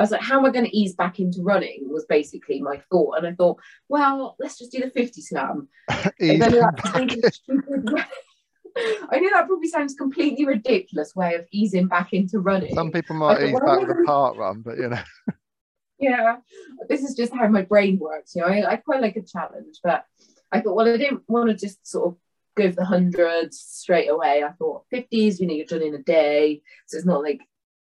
I 0.00 0.02
was 0.02 0.10
like, 0.12 0.22
how 0.22 0.38
am 0.38 0.46
I 0.46 0.50
going 0.50 0.64
to 0.64 0.74
ease 0.74 0.94
back 0.94 1.20
into 1.20 1.42
running? 1.42 1.86
Was 1.90 2.06
basically 2.06 2.62
my 2.62 2.80
thought, 2.90 3.18
and 3.18 3.26
I 3.26 3.34
thought, 3.34 3.58
well, 3.86 4.34
let's 4.40 4.56
just 4.56 4.72
do 4.72 4.80
the 4.80 4.88
50 4.88 5.20
slam. 5.20 5.68
I 5.90 6.10
know 6.18 6.48
that 6.48 6.76
back 6.82 6.94
sounds 6.94 7.14
in. 7.16 7.30
stupid 7.30 7.92
way- 7.92 8.04
I 9.12 9.18
know 9.18 9.28
that 9.34 9.46
probably 9.46 9.68
sounds 9.68 9.92
completely 9.94 10.46
ridiculous 10.46 11.14
way 11.14 11.34
of 11.34 11.44
easing 11.52 11.86
back 11.86 12.14
into 12.14 12.38
running. 12.38 12.74
Some 12.74 12.92
people 12.92 13.14
might 13.14 13.42
ease 13.42 13.52
well, 13.52 13.78
back 13.78 13.86
with 13.86 13.98
a 13.98 14.02
parkrun, 14.08 14.64
but 14.64 14.78
you 14.78 14.88
know. 14.88 15.02
yeah, 15.98 16.36
this 16.88 17.02
is 17.02 17.14
just 17.14 17.34
how 17.34 17.48
my 17.48 17.60
brain 17.60 17.98
works. 17.98 18.34
You 18.34 18.40
know, 18.40 18.48
I, 18.48 18.72
I 18.72 18.76
quite 18.76 19.02
like 19.02 19.16
a 19.16 19.22
challenge, 19.22 19.80
but 19.84 20.06
I 20.50 20.62
thought, 20.62 20.76
well, 20.76 20.88
I 20.88 20.96
didn't 20.96 21.24
want 21.28 21.50
to 21.50 21.54
just 21.54 21.86
sort 21.86 22.08
of 22.08 22.16
go 22.56 22.70
for 22.70 22.76
the 22.76 22.86
hundreds 22.86 23.58
straight 23.58 24.08
away. 24.08 24.42
I 24.42 24.52
thought 24.52 24.84
50s, 24.90 25.40
you 25.40 25.46
know, 25.46 25.52
you're 25.52 25.66
done 25.66 25.82
in 25.82 25.94
a 25.94 26.02
day, 26.02 26.62
so 26.86 26.96
it's 26.96 27.06
not 27.06 27.22
like 27.22 27.42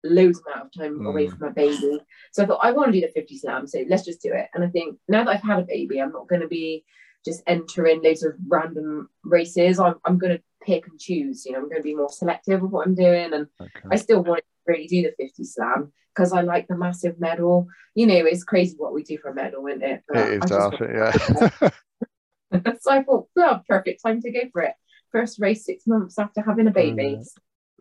loads 0.05 0.41
amount 0.47 0.67
of 0.67 0.73
time 0.73 1.05
away 1.07 1.27
Mm. 1.27 1.31
from 1.31 1.49
my 1.49 1.53
baby. 1.53 2.01
So 2.33 2.43
I 2.43 2.47
thought 2.47 2.61
I 2.63 2.73
want 2.73 2.93
to 2.93 3.01
do 3.01 3.07
the 3.07 3.13
50 3.13 3.39
slam, 3.39 3.67
so 3.67 3.85
let's 3.89 4.05
just 4.05 4.23
do 4.23 4.33
it. 4.33 4.49
And 4.55 4.65
I 4.65 4.69
think 4.69 4.99
now 5.09 5.25
that 5.25 5.31
I've 5.31 5.43
had 5.43 5.59
a 5.61 5.67
baby, 5.67 6.01
I'm 6.01 6.13
not 6.13 6.29
going 6.29 6.43
to 6.43 6.49
be 6.49 6.85
just 7.25 7.43
entering 7.47 8.03
loads 8.03 8.23
of 8.23 8.35
random 8.49 9.09
races. 9.25 9.79
I'm, 9.79 9.97
I'm 10.05 10.19
going 10.19 10.37
to 10.39 10.43
pick 10.65 10.87
and 10.89 10.99
choose. 10.99 11.45
You 11.45 11.53
know, 11.53 11.59
I'm 11.59 11.69
going 11.69 11.77
to 11.83 11.83
be 11.83 11.95
more 11.95 12.09
selective 12.11 12.63
of 12.63 12.71
what 12.71 12.87
I'm 12.87 12.95
doing, 12.95 13.33
and 13.35 13.47
I 13.91 13.97
still 13.97 14.23
want 14.25 14.39
to 14.41 14.45
really 14.73 14.87
do 14.87 15.03
the 15.03 15.13
50 15.19 15.45
slam 15.45 15.93
because 16.15 16.33
I 16.33 16.41
like 16.41 16.67
the 16.69 16.77
massive 16.77 17.21
medal. 17.21 17.67
You 17.95 18.07
know, 18.07 18.15
it's 18.25 18.45
crazy 18.45 18.75
what 18.79 18.95
we 18.95 19.03
do 19.03 19.19
for 19.19 19.31
a 19.31 19.35
medal, 19.35 19.67
isn't 19.67 19.83
it? 19.83 20.03
But 20.09 20.17
It 20.17 20.45
is, 20.45 20.51
just 20.51 20.81
yeah. 20.81 21.71
so 22.81 22.91
I 22.91 23.03
thought, 23.03 23.29
well, 23.37 23.65
perfect 23.69 24.03
time 24.03 24.21
to 24.23 24.31
go 24.31 24.41
for 24.53 24.63
it. 24.63 24.75
First 25.13 25.41
race 25.41 25.65
six 25.65 25.87
months 25.87 26.19
after 26.19 26.41
having 26.41 26.69
a 26.69 26.73
baby. 26.73 27.19
Mm. 27.19 27.27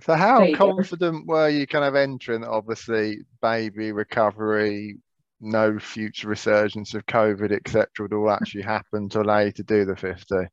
So 0.02 0.16
how 0.16 0.46
There 0.46 0.56
confident 0.56 1.28
were 1.28 1.50
you 1.50 1.68
kind 1.68 1.84
of 1.86 1.96
entering 1.96 2.46
obviously 2.46 3.20
baby 3.42 3.92
recovery, 3.92 4.98
no 5.42 5.78
future 5.80 6.30
resurgence 6.30 6.94
of 6.94 7.06
COVID, 7.06 7.52
etc. 7.52 7.88
would 8.00 8.14
all 8.14 8.32
actually 8.32 8.64
happen 8.64 9.10
to 9.10 9.22
allow 9.22 9.40
you 9.40 9.52
to 9.54 9.64
do 9.64 9.86
the 9.86 9.96
50? 9.96 10.48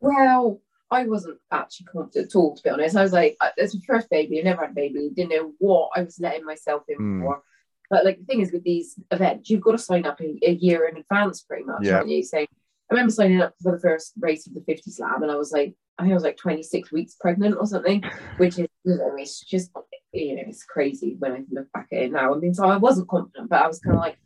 Well, 0.00 0.60
I 0.90 1.04
wasn't 1.04 1.38
actually 1.50 1.86
confident 1.86 2.26
at 2.28 2.36
all, 2.36 2.56
to 2.56 2.62
be 2.62 2.70
honest. 2.70 2.96
I 2.96 3.02
was 3.02 3.12
like, 3.12 3.36
uh, 3.40 3.50
it's 3.56 3.74
my 3.74 3.80
first 3.86 4.10
baby. 4.10 4.38
I 4.38 4.42
never 4.42 4.62
had 4.62 4.70
a 4.70 4.74
baby. 4.74 5.10
Didn't 5.14 5.30
know 5.30 5.52
what 5.58 5.90
I 5.96 6.02
was 6.02 6.18
letting 6.20 6.44
myself 6.44 6.82
in 6.88 6.96
Hmm. 6.96 7.20
for. 7.22 7.42
But 7.90 8.04
like 8.04 8.18
the 8.18 8.24
thing 8.24 8.40
is 8.40 8.52
with 8.52 8.64
these 8.64 8.96
events, 9.10 9.48
you've 9.48 9.62
got 9.62 9.72
to 9.72 9.78
sign 9.78 10.04
up 10.04 10.20
a, 10.20 10.38
a 10.42 10.52
year 10.52 10.86
in 10.88 10.98
advance 10.98 11.42
pretty 11.42 11.64
much, 11.64 11.84
Yeah. 11.84 11.92
haven't 11.94 12.10
you? 12.10 12.22
So 12.22 12.44
I 12.90 12.94
remember 12.94 13.12
signing 13.12 13.40
up 13.42 13.54
for 13.62 13.72
the 13.72 13.80
first 13.80 14.14
race 14.18 14.46
of 14.46 14.54
the 14.54 14.62
50 14.62 14.90
slam 14.90 15.22
and 15.22 15.30
I 15.30 15.36
was 15.36 15.52
like, 15.52 15.74
I 15.98 16.02
think 16.02 16.12
I 16.12 16.14
was 16.14 16.22
like 16.22 16.36
26 16.36 16.92
weeks 16.92 17.16
pregnant 17.20 17.56
or 17.58 17.66
something, 17.66 18.02
which 18.38 18.58
is, 18.58 18.68
it's 18.84 19.40
just, 19.40 19.70
you 20.12 20.36
know, 20.36 20.42
it's 20.46 20.64
crazy 20.64 21.16
when 21.18 21.32
I 21.32 21.44
look 21.50 21.70
back 21.72 21.88
at 21.92 22.02
it 22.02 22.12
now. 22.12 22.34
I 22.34 22.38
mean, 22.38 22.54
so 22.54 22.66
I 22.66 22.76
wasn't 22.76 23.08
confident, 23.08 23.50
but 23.50 23.62
I 23.62 23.66
was 23.66 23.80
kind 23.80 23.96
of 23.96 24.00
like, 24.00 24.16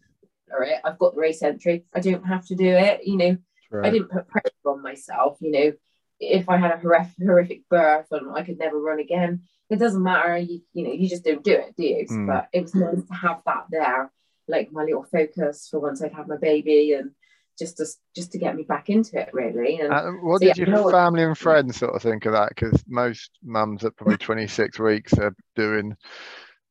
all 0.53 0.61
right, 0.61 0.77
I've 0.85 0.99
got 0.99 1.15
the 1.15 1.21
race 1.21 1.43
entry. 1.43 1.87
I 1.95 2.01
don't 2.01 2.27
have 2.27 2.47
to 2.47 2.55
do 2.55 2.69
it. 2.69 3.05
You 3.05 3.17
know, 3.17 3.37
I 3.83 3.91
didn't 3.91 4.11
put 4.11 4.29
pressure 4.29 4.53
on 4.67 4.83
myself. 4.83 5.39
You 5.41 5.51
know, 5.51 5.73
if 6.21 6.49
I 6.49 6.59
had 6.59 6.73
a 6.73 6.77
horrific, 6.77 7.15
horrific 7.19 7.69
birth 7.69 8.07
and 8.11 8.31
I 8.37 8.43
could 8.43 8.59
never 8.59 8.79
run 8.79 9.01
again, 9.01 9.43
it 9.71 9.77
doesn't 9.77 10.03
matter. 10.03 10.37
You, 10.37 10.61
you 10.75 10.85
know, 10.85 10.93
you 10.93 11.09
just 11.09 11.25
don't 11.25 11.43
do 11.43 11.53
it, 11.53 11.75
do 11.77 11.85
you? 11.85 12.07
Mm. 12.07 12.27
But 12.27 12.49
it 12.53 12.63
was 12.63 12.75
nice 12.75 13.03
to 13.09 13.15
have 13.15 13.41
that 13.47 13.65
there, 13.71 14.13
like 14.47 14.71
my 14.71 14.85
little 14.85 15.05
focus 15.05 15.69
for 15.71 15.81
once 15.81 16.03
I'd 16.03 16.13
had 16.13 16.29
my 16.29 16.37
baby 16.37 16.93
and 16.93 17.13
just 17.59 17.77
to 17.79 17.87
just 18.15 18.33
to 18.33 18.39
get 18.39 18.57
me 18.57 18.63
back 18.63 18.89
into 18.91 19.19
it, 19.21 19.31
really. 19.33 19.79
And 19.81 19.93
Uh, 19.93 20.11
what 20.23 20.41
So, 20.41 20.47
did 20.49 20.57
yeah, 20.59 20.65
your 20.67 20.75
no- 20.75 20.91
family 20.91 21.23
and 21.23 21.37
friends 21.37 21.77
sort 21.79 21.95
of 21.95 22.03
think 22.03 22.27
of 22.27 22.33
that? 22.33 22.51
Because 22.51 22.83
most 22.87 23.31
mums 23.43 23.85
at 23.85 23.97
probably 23.97 24.17
26 24.17 24.79
weeks 24.79 25.13
are 25.15 25.35
doing 25.57 25.97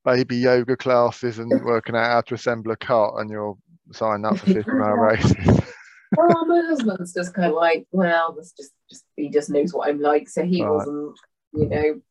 baby 0.04 0.38
yoga 0.38 0.76
classes 0.76 1.40
and 1.40 1.50
working 1.66 1.96
out 1.96 2.06
how 2.12 2.22
to 2.22 2.34
assemble 2.36 2.72
a 2.72 2.78
cot, 2.78 3.14
and 3.20 3.30
you're 3.30 3.58
signing 3.92 4.26
up 4.26 4.38
for 4.38 4.46
50 4.54 4.72
mile 4.72 4.96
races. 4.96 5.60
well, 6.18 6.46
my 6.46 6.62
husband's 6.62 7.14
just 7.14 7.34
kind 7.34 7.50
of 7.50 7.56
like, 7.56 7.86
well, 7.92 8.34
this 8.34 8.52
just 8.54 8.72
just 8.90 9.06
he 9.16 9.30
just 9.30 9.50
knows 9.50 9.74
what 9.74 9.88
I'm 9.90 10.00
like, 10.00 10.28
so 10.28 10.44
he 10.44 10.62
Right. 10.64 10.72
wasn't, 10.72 11.18
you 11.54 11.70
know, 11.70 12.02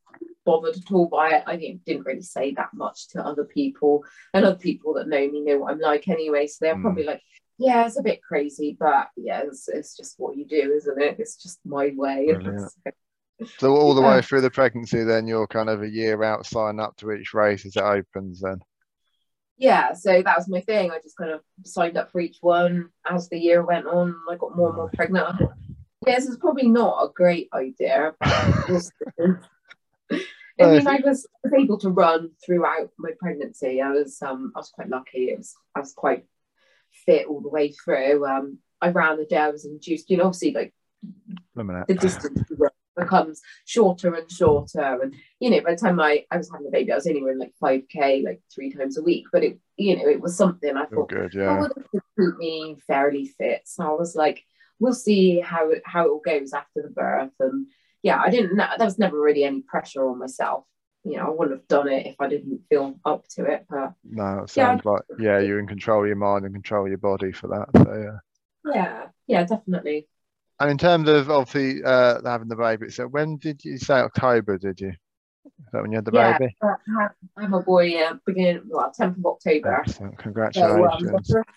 bothered 0.47 0.77
at 0.77 0.93
all 0.93 1.07
by 1.07 1.31
it. 1.31 1.45
I 1.47 1.57
didn't, 1.57 1.85
didn't 1.85 2.07
really 2.07 2.23
say 2.23 2.53
that 2.55 2.71
much 2.73 3.09
to 3.09 3.25
other 3.25 3.45
people, 3.45 4.05
and 4.33 4.45
other 4.45 4.57
people 4.57 4.95
that 4.95 5.09
know 5.09 5.29
me 5.29 5.41
know 5.43 5.59
what 5.59 5.73
I'm 5.73 5.81
like 5.81 6.09
anyway. 6.09 6.47
So 6.47 6.59
they're 6.65 6.77
Mm. 6.77 6.83
probably 6.83 7.05
like, 7.05 7.21
yeah, 7.61 7.87
it's 7.87 7.99
a 7.99 8.03
bit 8.03 8.23
crazy, 8.23 8.77
but 8.79 9.11
yeah, 9.17 9.43
it's, 9.47 9.69
it's 9.69 9.95
just 9.97 10.19
what 10.19 10.37
you 10.37 10.47
do, 10.47 10.73
isn't 10.73 11.01
it? 11.01 11.17
It's 11.21 11.37
just 11.37 11.61
my 11.65 11.93
way. 11.95 12.35
So 13.59 13.75
all 13.75 13.95
the 13.95 14.03
Yeah. 14.03 14.17
way 14.17 14.23
through 14.23 14.43
the 14.43 14.51
pregnancy, 14.51 15.03
then 15.03 15.27
you're 15.27 15.47
kind 15.47 15.71
of 15.71 15.83
a 15.83 15.89
year 15.89 16.23
out 16.23 16.45
signing 16.45 16.79
up 16.79 16.95
to 16.97 17.11
each 17.13 17.33
race 17.33 17.65
as 17.65 17.75
it 17.75 17.83
opens. 17.83 18.41
Then 18.41 18.61
yeah, 19.57 19.95
so 19.95 20.23
that 20.23 20.37
was 20.37 20.49
my 20.49 20.61
thing. 20.61 20.91
I 20.91 20.99
just 21.03 21.17
kind 21.17 21.31
of 21.31 21.41
signed 21.65 21.97
up 21.97 22.11
for 22.13 22.21
each 22.21 22.37
one 22.43 22.91
as 23.11 23.31
the 23.31 23.39
year 23.39 23.65
went 23.65 23.87
on. 23.87 24.15
I 24.31 24.37
got 24.37 24.57
more 24.57 24.69
and 24.69 24.77
more 24.77 24.91
pregnant. 24.95 25.27
I 25.27 25.37
thought, 25.39 25.53
yeah, 26.07 26.17
this 26.17 26.27
is 26.29 26.37
probably 26.37 26.69
not 26.69 27.03
a 27.03 27.13
great 27.13 27.49
idea. 27.55 28.15
But. 28.21 28.31
I 30.61 30.67
mean, 30.67 30.87
I 30.87 31.01
was, 31.03 31.27
was 31.43 31.53
able 31.59 31.79
to 31.79 31.89
run 31.91 32.31
throughout 32.45 32.91
my 32.99 33.11
pregnancy. 33.19 33.81
I 33.81 33.91
was 33.91 34.21
um, 34.21 34.53
I 34.55 34.59
was 34.59 34.71
quite 34.71 34.89
lucky. 34.89 35.31
It 35.31 35.39
was 35.39 35.55
I 35.75 35.81
was 35.81 35.95
quite 35.95 36.25
fit 37.07 37.27
all 37.27 37.41
the 37.41 37.49
way 37.49 37.73
through. 37.73 38.27
Um, 38.27 38.59
I 38.81 38.91
ran 38.91 39.19
the 39.19 39.25
day 39.25 39.37
I 39.37 39.51
was 39.51 39.65
induced. 39.65 40.11
You 40.11 40.19
know, 40.19 40.25
obviously, 40.25 40.53
like 40.53 40.75
the 41.87 41.95
distance 41.95 42.43
becomes 42.97 43.41
shorter 43.65 44.15
and 44.15 44.31
shorter. 44.31 45.01
And 45.03 45.15
you 45.39 45.51
know, 45.51 45.61
by 45.61 45.73
the 45.73 45.81
time 45.81 46.01
I, 46.01 46.25
I 46.31 46.37
was 46.37 46.51
having 46.51 46.67
a 46.67 46.71
baby, 46.71 46.93
I 46.93 46.97
was 46.97 47.07
only 47.07 47.23
running 47.23 47.39
like 47.39 47.55
five 47.61 47.83
k 47.89 48.23
like 48.23 48.41
three 48.55 48.73
times 48.73 48.99
a 48.99 49.03
week. 49.03 49.27
But 49.33 49.45
it 49.45 49.59
you 49.77 49.97
know 49.97 50.09
it 50.09 50.21
was 50.21 50.37
something 50.37 50.77
I 50.77 50.81
All 50.81 50.87
thought 50.87 51.09
good, 51.09 51.37
oh, 51.37 51.41
yeah. 51.41 51.69
this 51.69 51.87
would 51.93 52.03
keep 52.19 52.39
me 52.39 52.77
fairly 52.87 53.27
fit. 53.27 53.63
So 53.65 53.85
I 53.85 53.93
was 53.93 54.15
like, 54.15 54.45
we'll 54.79 54.95
see 54.95 55.41
how 55.41 55.71
it 55.71 55.83
how 55.85 56.07
it 56.07 56.11
all 56.11 56.23
goes 56.25 56.53
after 56.53 56.83
the 56.83 56.91
birth. 56.91 57.33
And 57.41 57.67
yeah, 58.03 58.21
I 58.25 58.31
didn't. 58.31 58.57
There 58.57 58.77
was 58.81 58.99
never 58.99 59.21
really 59.21 59.45
any 59.45 59.61
pressure 59.61 60.09
on 60.09 60.19
myself. 60.19 60.65
You 61.05 61.17
know, 61.17 61.27
I 61.27 61.31
wouldn't 61.31 61.59
have 61.59 61.69
done 61.69 61.89
it 61.89 62.07
if 62.07 62.17
I 62.21 62.29
didn't 62.29 62.61
feel 62.69 62.99
up 63.05 63.27
to 63.37 63.45
it. 63.45 63.65
But 63.71 63.95
No, 64.05 64.41
it 64.41 64.57
Yeah. 64.57 64.67
sounds 64.67 64.85
like 64.85 65.03
yeah, 65.19 65.39
you're 65.39 65.59
in 65.59 65.67
control 65.67 66.03
of 66.03 66.07
your 66.09 66.17
mind 66.17 66.45
and 66.45 66.55
control 66.55 66.89
your 66.89 66.99
body 66.99 67.33
for 67.33 67.49
that. 67.49 67.69
So 67.85 68.21
yeah. 68.65 68.73
yeah, 68.75 69.07
yeah, 69.27 69.45
definitely. 69.45 70.09
And 70.59 70.71
in 70.71 70.77
terms 70.79 71.09
of 71.09 71.31
obviously 71.31 71.83
uh, 71.83 72.21
having 72.23 72.49
the 72.49 72.57
baby, 72.57 72.91
so 72.91 73.07
when 73.07 73.39
did 73.39 73.65
you 73.65 73.79
say 73.79 73.95
October? 73.95 74.59
Did 74.59 74.79
you? 74.81 74.89
Is 74.91 75.73
that 75.73 75.81
when 75.81 75.91
you 75.91 75.97
had 75.97 76.05
the 76.05 76.13
Yeah, 76.13 76.37
baby? 76.37 76.55
I 76.63 76.67
have, 77.01 77.13
I 77.39 77.43
have 77.43 77.53
a 77.55 77.61
boy 77.61 77.97
uh, 77.97 78.15
beginning 78.27 78.65
well, 78.69 78.93
10th 78.99 79.17
of 79.17 79.25
October. 79.27 79.83
Excellent. 79.87 79.97
So, 79.97 80.07
um, 80.07 80.23
Congratulations. 80.23 81.03
the 81.03 81.35
first- 81.35 81.49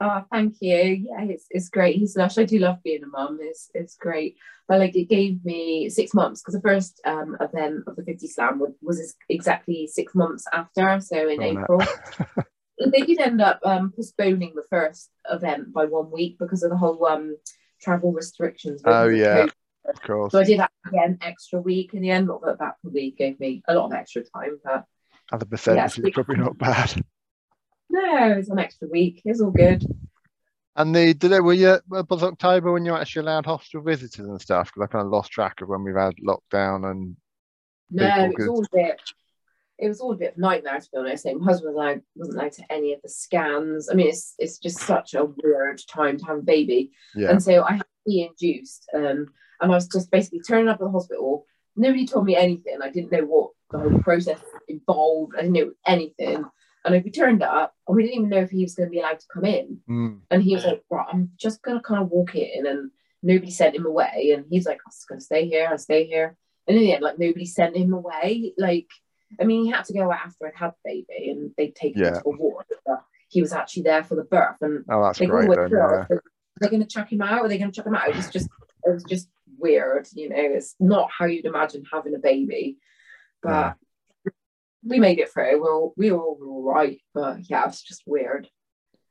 oh, 0.00 0.24
thank 0.30 0.56
you. 0.60 1.06
Yeah, 1.08 1.24
it's, 1.24 1.46
it's 1.50 1.68
great. 1.68 1.96
He's 1.96 2.16
lush. 2.16 2.38
I 2.38 2.44
do 2.44 2.58
love 2.58 2.82
being 2.82 3.04
a 3.04 3.06
mum. 3.06 3.38
It's 3.40 3.70
it's 3.74 3.96
great. 3.96 4.36
But 4.68 4.78
like 4.78 4.96
it 4.96 5.08
gave 5.08 5.44
me 5.44 5.90
six 5.90 6.14
months 6.14 6.40
because 6.40 6.54
the 6.54 6.68
first 6.68 7.00
um 7.04 7.36
event 7.40 7.84
of 7.86 7.96
the 7.96 8.04
50 8.04 8.26
slam 8.28 8.58
was, 8.58 8.72
was 8.82 9.14
exactly 9.28 9.86
six 9.86 10.14
months 10.14 10.44
after. 10.52 11.00
So 11.00 11.28
in. 11.28 11.42
April. 11.42 11.82
they 12.92 13.02
did 13.02 13.20
end 13.20 13.40
up 13.40 13.60
um 13.64 13.92
postponing 13.94 14.52
the 14.54 14.64
first 14.68 15.10
event 15.30 15.72
by 15.72 15.84
one 15.84 16.10
week 16.10 16.36
because 16.38 16.62
of 16.62 16.70
the 16.70 16.76
whole 16.76 17.04
um 17.06 17.36
travel 17.80 18.12
restrictions. 18.12 18.82
Oh, 18.84 19.08
yeah. 19.08 19.46
COVID. 19.46 19.52
of 19.90 20.02
course. 20.02 20.32
So 20.32 20.40
I 20.40 20.44
did 20.44 20.60
that 20.60 20.72
again 20.86 21.18
extra 21.20 21.60
week 21.60 21.94
in 21.94 22.02
the 22.02 22.10
end. 22.10 22.26
Not 22.26 22.42
that 22.42 22.58
that 22.58 22.76
probably 22.80 23.14
gave 23.16 23.38
me 23.38 23.62
a 23.68 23.74
lot 23.74 23.86
of 23.86 23.92
extra 23.92 24.22
time, 24.22 24.58
but 24.64 24.84
Other 25.32 25.46
percentage 25.46 25.98
is 25.98 26.10
probably 26.12 26.36
not 26.36 26.58
bad. 26.58 26.94
no, 27.90 28.32
it's 28.38 28.50
an 28.50 28.58
extra 28.58 28.88
week. 28.88 29.22
It's 29.24 29.40
all 29.40 29.50
good. 29.50 29.84
And 30.76 30.94
the 30.94 31.14
did 31.14 31.32
it 31.32 31.42
were 31.42 31.52
you 31.52 31.78
was 31.88 32.22
October 32.22 32.72
when 32.72 32.84
you 32.84 32.94
actually 32.94 33.22
allowed 33.22 33.46
hospital 33.46 33.82
visitors 33.82 34.26
and 34.26 34.40
stuff? 34.40 34.68
Because 34.68 34.88
I 34.88 34.92
kind 34.92 35.06
of 35.06 35.12
lost 35.12 35.30
track 35.30 35.60
of 35.60 35.68
when 35.68 35.84
we've 35.84 35.94
had 35.94 36.14
lockdown 36.16 36.90
and 36.90 37.16
No, 37.90 38.24
it 38.24 38.36
was 38.36 38.48
all 38.48 38.64
a 38.64 38.76
bit. 38.76 39.00
It 39.78 39.88
was 39.88 40.00
all 40.00 40.12
a 40.12 40.16
bit 40.16 40.32
of 40.32 40.38
a 40.38 40.40
nightmare 40.40 40.80
to 40.80 40.88
be 40.92 40.98
honest. 40.98 41.26
My 41.26 41.44
husband 41.44 41.74
was 41.74 41.80
allowed, 41.80 42.02
wasn't 42.16 42.38
allowed 42.38 42.52
to 42.52 42.72
any 42.72 42.92
of 42.92 43.02
the 43.02 43.08
scans. 43.08 43.88
I 43.88 43.94
mean, 43.94 44.08
it's 44.08 44.34
it's 44.38 44.58
just 44.58 44.78
such 44.78 45.14
a 45.14 45.24
weird 45.24 45.80
time 45.88 46.18
to 46.18 46.24
have 46.24 46.38
a 46.38 46.42
baby. 46.42 46.90
yeah, 47.14 47.30
And 47.30 47.42
so 47.42 47.62
I 47.62 47.72
had 47.72 47.82
to 47.82 47.86
be 48.06 48.22
induced, 48.22 48.88
um, 48.94 49.02
and 49.02 49.28
I 49.60 49.68
was 49.68 49.86
just 49.86 50.10
basically 50.10 50.40
turning 50.40 50.68
up 50.68 50.80
at 50.80 50.80
the 50.80 50.90
hospital. 50.90 51.46
Nobody 51.76 52.06
told 52.06 52.24
me 52.24 52.36
anything. 52.36 52.78
I 52.82 52.90
didn't 52.90 53.12
know 53.12 53.24
what 53.26 53.50
the 53.70 53.78
whole 53.78 53.98
process 54.00 54.40
involved. 54.68 55.34
I 55.36 55.42
didn't 55.42 55.54
know 55.54 55.72
anything. 55.86 56.44
And 56.84 56.94
if 56.94 57.04
we 57.04 57.10
turned 57.10 57.42
up, 57.42 57.74
and 57.88 57.96
we 57.96 58.02
didn't 58.02 58.16
even 58.16 58.28
know 58.28 58.42
if 58.42 58.50
he 58.50 58.62
was 58.62 58.74
going 58.74 58.88
to 58.88 58.90
be 58.90 59.00
allowed 59.00 59.20
to 59.20 59.26
come 59.32 59.44
in. 59.44 59.78
Mm, 59.88 60.20
And 60.30 60.42
he 60.42 60.54
was 60.54 60.64
like, 60.64 60.82
right, 60.90 61.06
I'm 61.10 61.30
just 61.36 61.62
gonna 61.62 61.80
kind 61.80 62.02
of 62.02 62.10
walk 62.10 62.34
in 62.34 62.66
and 62.66 62.90
nobody 63.22 63.50
sent 63.50 63.74
him 63.74 63.86
away. 63.86 64.32
And 64.34 64.44
he's 64.50 64.66
like, 64.66 64.80
I'm 64.84 64.90
just 64.90 65.08
gonna 65.08 65.20
stay 65.20 65.48
here, 65.48 65.68
I'll 65.70 65.78
stay 65.78 66.06
here. 66.06 66.36
And 66.66 66.76
in 66.76 66.82
the 66.82 66.92
end, 66.92 67.02
like 67.02 67.18
nobody 67.18 67.46
sent 67.46 67.76
him 67.76 67.92
away. 67.92 68.52
Like, 68.58 68.88
I 69.40 69.44
mean, 69.44 69.64
he 69.64 69.70
had 69.70 69.86
to 69.86 69.94
go 69.94 70.10
out 70.10 70.26
after 70.26 70.46
I'd 70.46 70.54
had 70.56 70.72
the 70.84 71.04
baby 71.06 71.30
and 71.30 71.52
they'd 71.56 71.74
take 71.74 71.96
him 71.96 72.04
to 72.04 72.22
a 72.24 72.36
ward. 72.36 72.66
But 72.86 73.02
he 73.28 73.40
was 73.40 73.52
actually 73.52 73.84
there 73.84 74.04
for 74.04 74.14
the 74.14 74.24
birth. 74.24 74.56
And 74.60 74.84
oh, 74.90 75.04
that's 75.04 75.20
like, 75.20 75.28
great. 75.28 75.48
Then, 75.48 75.70
yeah. 75.70 76.06
Are 76.10 76.22
they 76.60 76.68
gonna 76.68 76.86
chuck 76.86 77.10
him 77.10 77.22
out? 77.22 77.40
Are 77.40 77.48
they 77.48 77.58
gonna 77.58 77.72
chuck 77.72 77.86
him 77.86 77.94
out? 77.94 78.08
It 78.08 78.16
was 78.16 78.30
just 78.30 78.48
it 78.84 78.92
was 78.92 79.04
just 79.04 79.28
weird, 79.58 80.06
you 80.12 80.28
know, 80.28 80.36
it's 80.38 80.74
not 80.78 81.10
how 81.10 81.24
you'd 81.24 81.46
imagine 81.46 81.84
having 81.90 82.14
a 82.14 82.18
baby. 82.18 82.76
But 83.42 83.76
we 84.86 84.98
made 84.98 85.18
it 85.18 85.30
through. 85.32 85.62
Well, 85.62 85.92
we 85.96 86.12
all 86.12 86.36
were 86.38 86.46
all 86.46 86.54
all 86.66 86.72
right, 86.74 87.00
but 87.14 87.38
yeah, 87.48 87.66
it's 87.66 87.82
just 87.82 88.02
weird. 88.06 88.48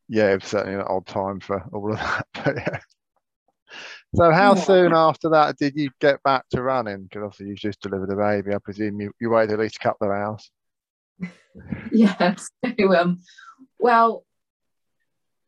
yeah, 0.10 0.32
it 0.32 0.42
was 0.42 0.50
certainly 0.50 0.76
an 0.80 0.86
odd 0.88 1.06
time 1.08 1.40
for 1.40 1.64
all 1.74 1.92
of 1.94 2.00
that. 2.00 2.26
But 2.46 2.56
yeah. 2.58 2.80
So 4.16 4.32
how 4.32 4.54
Yeah. 4.56 4.62
soon 4.62 4.94
after 4.94 5.30
that 5.30 5.58
did 5.58 5.74
you 5.76 5.90
get 6.00 6.22
back 6.24 6.44
to 6.52 6.62
running? 6.62 7.04
Because 7.04 7.24
obviously 7.24 7.48
you 7.48 7.56
just 7.56 7.82
delivered 7.82 8.12
a 8.12 8.16
baby. 8.16 8.54
I 8.54 8.60
presume 8.60 9.02
you, 9.02 9.12
you 9.20 9.32
waited 9.32 9.54
at 9.54 9.60
least 9.60 9.78
a 9.78 9.80
couple 9.80 10.08
of 10.12 10.14
hours. 10.14 10.52
Yeah. 11.92 12.36
So, 12.80 12.96
um, 12.96 13.20
well, 13.80 14.26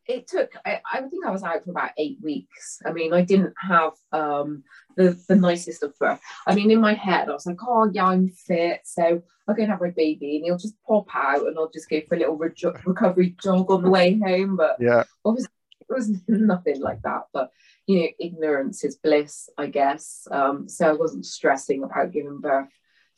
it 0.08 0.28
took. 0.28 0.52
I, 0.66 0.82
I 0.92 1.02
think 1.02 1.26
I 1.26 1.32
was 1.32 1.44
out 1.44 1.64
for 1.64 1.72
about 1.72 1.92
eight 1.98 2.18
weeks. 2.22 2.80
I 2.86 2.92
mean, 2.92 3.14
I 3.14 3.22
didn't 3.22 3.54
have 3.58 3.94
um 4.12 4.64
the 4.98 5.20
the 5.28 5.36
nicest 5.36 5.84
of 5.84 5.98
birth. 6.00 6.20
I 6.48 6.56
mean, 6.56 6.72
in 6.72 6.82
my 6.82 6.94
head, 6.94 7.30
I 7.30 7.34
was 7.34 7.46
like, 7.46 7.58
oh 7.62 7.90
yeah, 7.92 8.06
I'm 8.06 8.30
fit, 8.30 8.82
so 8.84 9.22
I'll 9.48 9.56
go 9.56 9.62
and 9.62 9.72
have 9.72 9.82
my 9.82 9.92
baby, 9.92 10.38
and 10.38 10.46
he'll 10.46 10.58
just 10.58 10.76
pop 10.88 11.08
out, 11.14 11.48
and 11.48 11.58
I'll 11.58 11.70
just 11.70 11.90
go 11.90 12.02
for 12.08 12.16
a 12.16 12.20
little 12.20 12.38
rejo- 12.38 12.84
recovery 12.86 13.36
jog 13.42 13.70
on 13.72 13.84
the 13.84 13.90
way 13.90 14.20
home. 14.20 14.56
But 14.56 14.78
Yeah, 14.80 15.04
obviously, 15.24 15.52
it 15.82 15.94
was 15.94 16.12
nothing 16.28 16.82
like 16.82 17.02
that. 17.04 17.24
But 17.34 17.52
you 17.88 18.02
know, 18.02 18.08
ignorance 18.20 18.84
is 18.84 18.96
bliss, 18.96 19.50
I 19.58 19.68
guess. 19.68 20.28
Um, 20.32 20.68
so 20.68 20.90
I 20.90 20.94
wasn't 20.94 21.26
stressing 21.26 21.84
about 21.84 22.12
giving 22.12 22.40
birth 22.40 22.70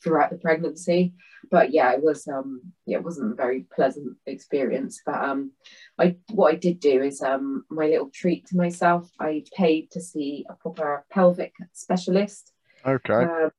throughout 0.02 0.30
the 0.30 0.36
pregnancy. 0.36 1.14
But 1.50 1.72
yeah 1.72 1.92
it 1.92 2.02
was 2.02 2.26
um 2.28 2.72
yeah 2.86 2.98
it 2.98 3.04
wasn't 3.04 3.32
a 3.32 3.36
very 3.36 3.66
pleasant 3.74 4.16
experience. 4.26 5.00
But 5.04 5.22
um 5.22 5.52
i 5.98 6.16
what 6.30 6.54
i 6.54 6.56
did 6.56 6.80
do 6.80 7.02
is 7.02 7.22
um 7.22 7.64
my 7.70 7.86
little 7.86 8.10
treat 8.10 8.46
to 8.46 8.56
myself 8.56 9.10
i 9.18 9.44
paid 9.56 9.90
to 9.92 10.00
see 10.00 10.44
a 10.48 10.54
proper 10.54 11.04
pelvic 11.10 11.54
specialist. 11.72 12.52
Okay. 12.86 13.14
um, 13.14 13.50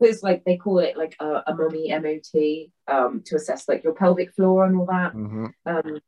it's 0.00 0.22
like 0.22 0.44
they 0.44 0.56
call 0.56 0.80
it 0.80 0.96
like 0.96 1.14
a, 1.20 1.42
a 1.46 1.54
mummy 1.54 1.90
mot 1.90 2.96
um 2.96 3.22
to 3.24 3.36
assess 3.36 3.68
like 3.68 3.84
your 3.84 3.94
pelvic 3.94 4.32
floor 4.32 4.64
and 4.64 4.76
all 4.76 4.86
that. 4.86 5.12
Hmm 5.12 5.46
um 5.66 6.00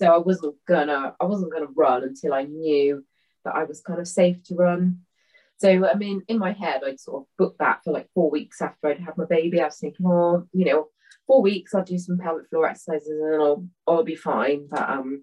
so 0.00 0.08
i 0.08 0.18
wasn't 0.18 0.54
gonna 0.66 1.14
i 1.20 1.24
wasn't 1.24 1.52
gonna 1.52 1.66
run 1.76 2.02
until 2.02 2.34
i 2.34 2.42
knew 2.42 3.04
that 3.44 3.54
i 3.54 3.64
was 3.64 3.80
kind 3.80 4.00
of 4.00 4.08
safe 4.08 4.42
to 4.42 4.54
run 4.54 5.00
so 5.62 5.86
I 5.86 5.94
mean, 5.94 6.22
in 6.26 6.38
my 6.38 6.52
head, 6.52 6.82
I'd 6.84 6.98
sort 6.98 7.22
of 7.22 7.26
booked 7.38 7.60
that 7.60 7.84
for 7.84 7.92
like 7.92 8.08
four 8.14 8.28
weeks 8.28 8.60
after 8.60 8.88
I'd 8.88 8.98
had 8.98 9.16
my 9.16 9.26
baby. 9.26 9.60
I 9.60 9.66
was 9.66 9.78
thinking, 9.78 10.06
oh, 10.06 10.44
you 10.52 10.64
know, 10.64 10.88
four 11.28 11.40
weeks, 11.40 11.72
I'll 11.72 11.84
do 11.84 11.98
some 11.98 12.18
pelvic 12.18 12.48
floor 12.48 12.66
exercises 12.66 13.08
and 13.08 13.40
I'll, 13.40 13.68
I'll 13.86 14.02
be 14.02 14.16
fine. 14.16 14.66
But, 14.68 14.90
um, 14.90 15.22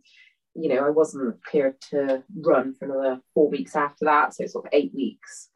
you 0.56 0.70
know, 0.70 0.86
I 0.86 0.92
wasn't 0.92 1.44
cleared 1.44 1.76
to 1.90 2.24
run 2.38 2.74
for 2.74 2.86
another 2.86 3.22
four 3.34 3.50
weeks 3.50 3.76
after 3.76 4.06
that. 4.06 4.34
So 4.34 4.46
sort 4.46 4.66
of 4.66 4.70
eight 4.72 4.94
weeks 4.96 5.50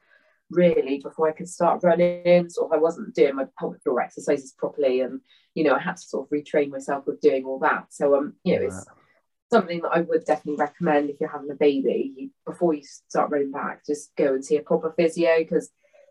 really 0.49 0.99
before 0.99 1.29
I 1.29 1.31
could 1.33 1.47
start 1.47 1.81
running. 1.81 2.49
Sort 2.49 2.69
of 2.69 2.77
I 2.77 2.81
wasn't 2.81 3.15
doing 3.15 3.35
my 3.35 3.45
pelvic 3.57 3.81
floor 3.83 4.01
exercises 4.01 4.53
properly. 4.57 4.99
And, 4.99 5.21
you 5.55 5.63
know, 5.63 5.75
I 5.75 5.79
had 5.79 5.95
to 5.95 6.03
sort 6.03 6.27
of 6.27 6.29
retrain 6.29 6.71
myself 6.71 7.05
with 7.07 7.21
doing 7.21 7.45
all 7.45 7.59
that. 7.59 7.85
So, 7.91 8.15
um, 8.17 8.33
you 8.43 8.59
know, 8.59 8.65
it's 8.65 8.85
something 9.53 9.81
that 9.81 9.91
I 9.93 10.01
would 10.01 10.25
definitely 10.25 10.59
recommend 10.59 11.09
if 11.09 11.19
you're 11.19 11.29
having 11.29 11.51
a 11.51 11.55
baby. 11.55 12.13
You, 12.15 12.29
before 12.45 12.73
you 12.73 12.83
start 12.83 13.31
running 13.31 13.51
back, 13.51 13.85
just 13.85 14.15
go 14.15 14.33
and 14.33 14.43
see 14.43 14.57
a 14.57 14.61
proper 14.61 14.93
physio 14.97 15.37
because 15.39 15.69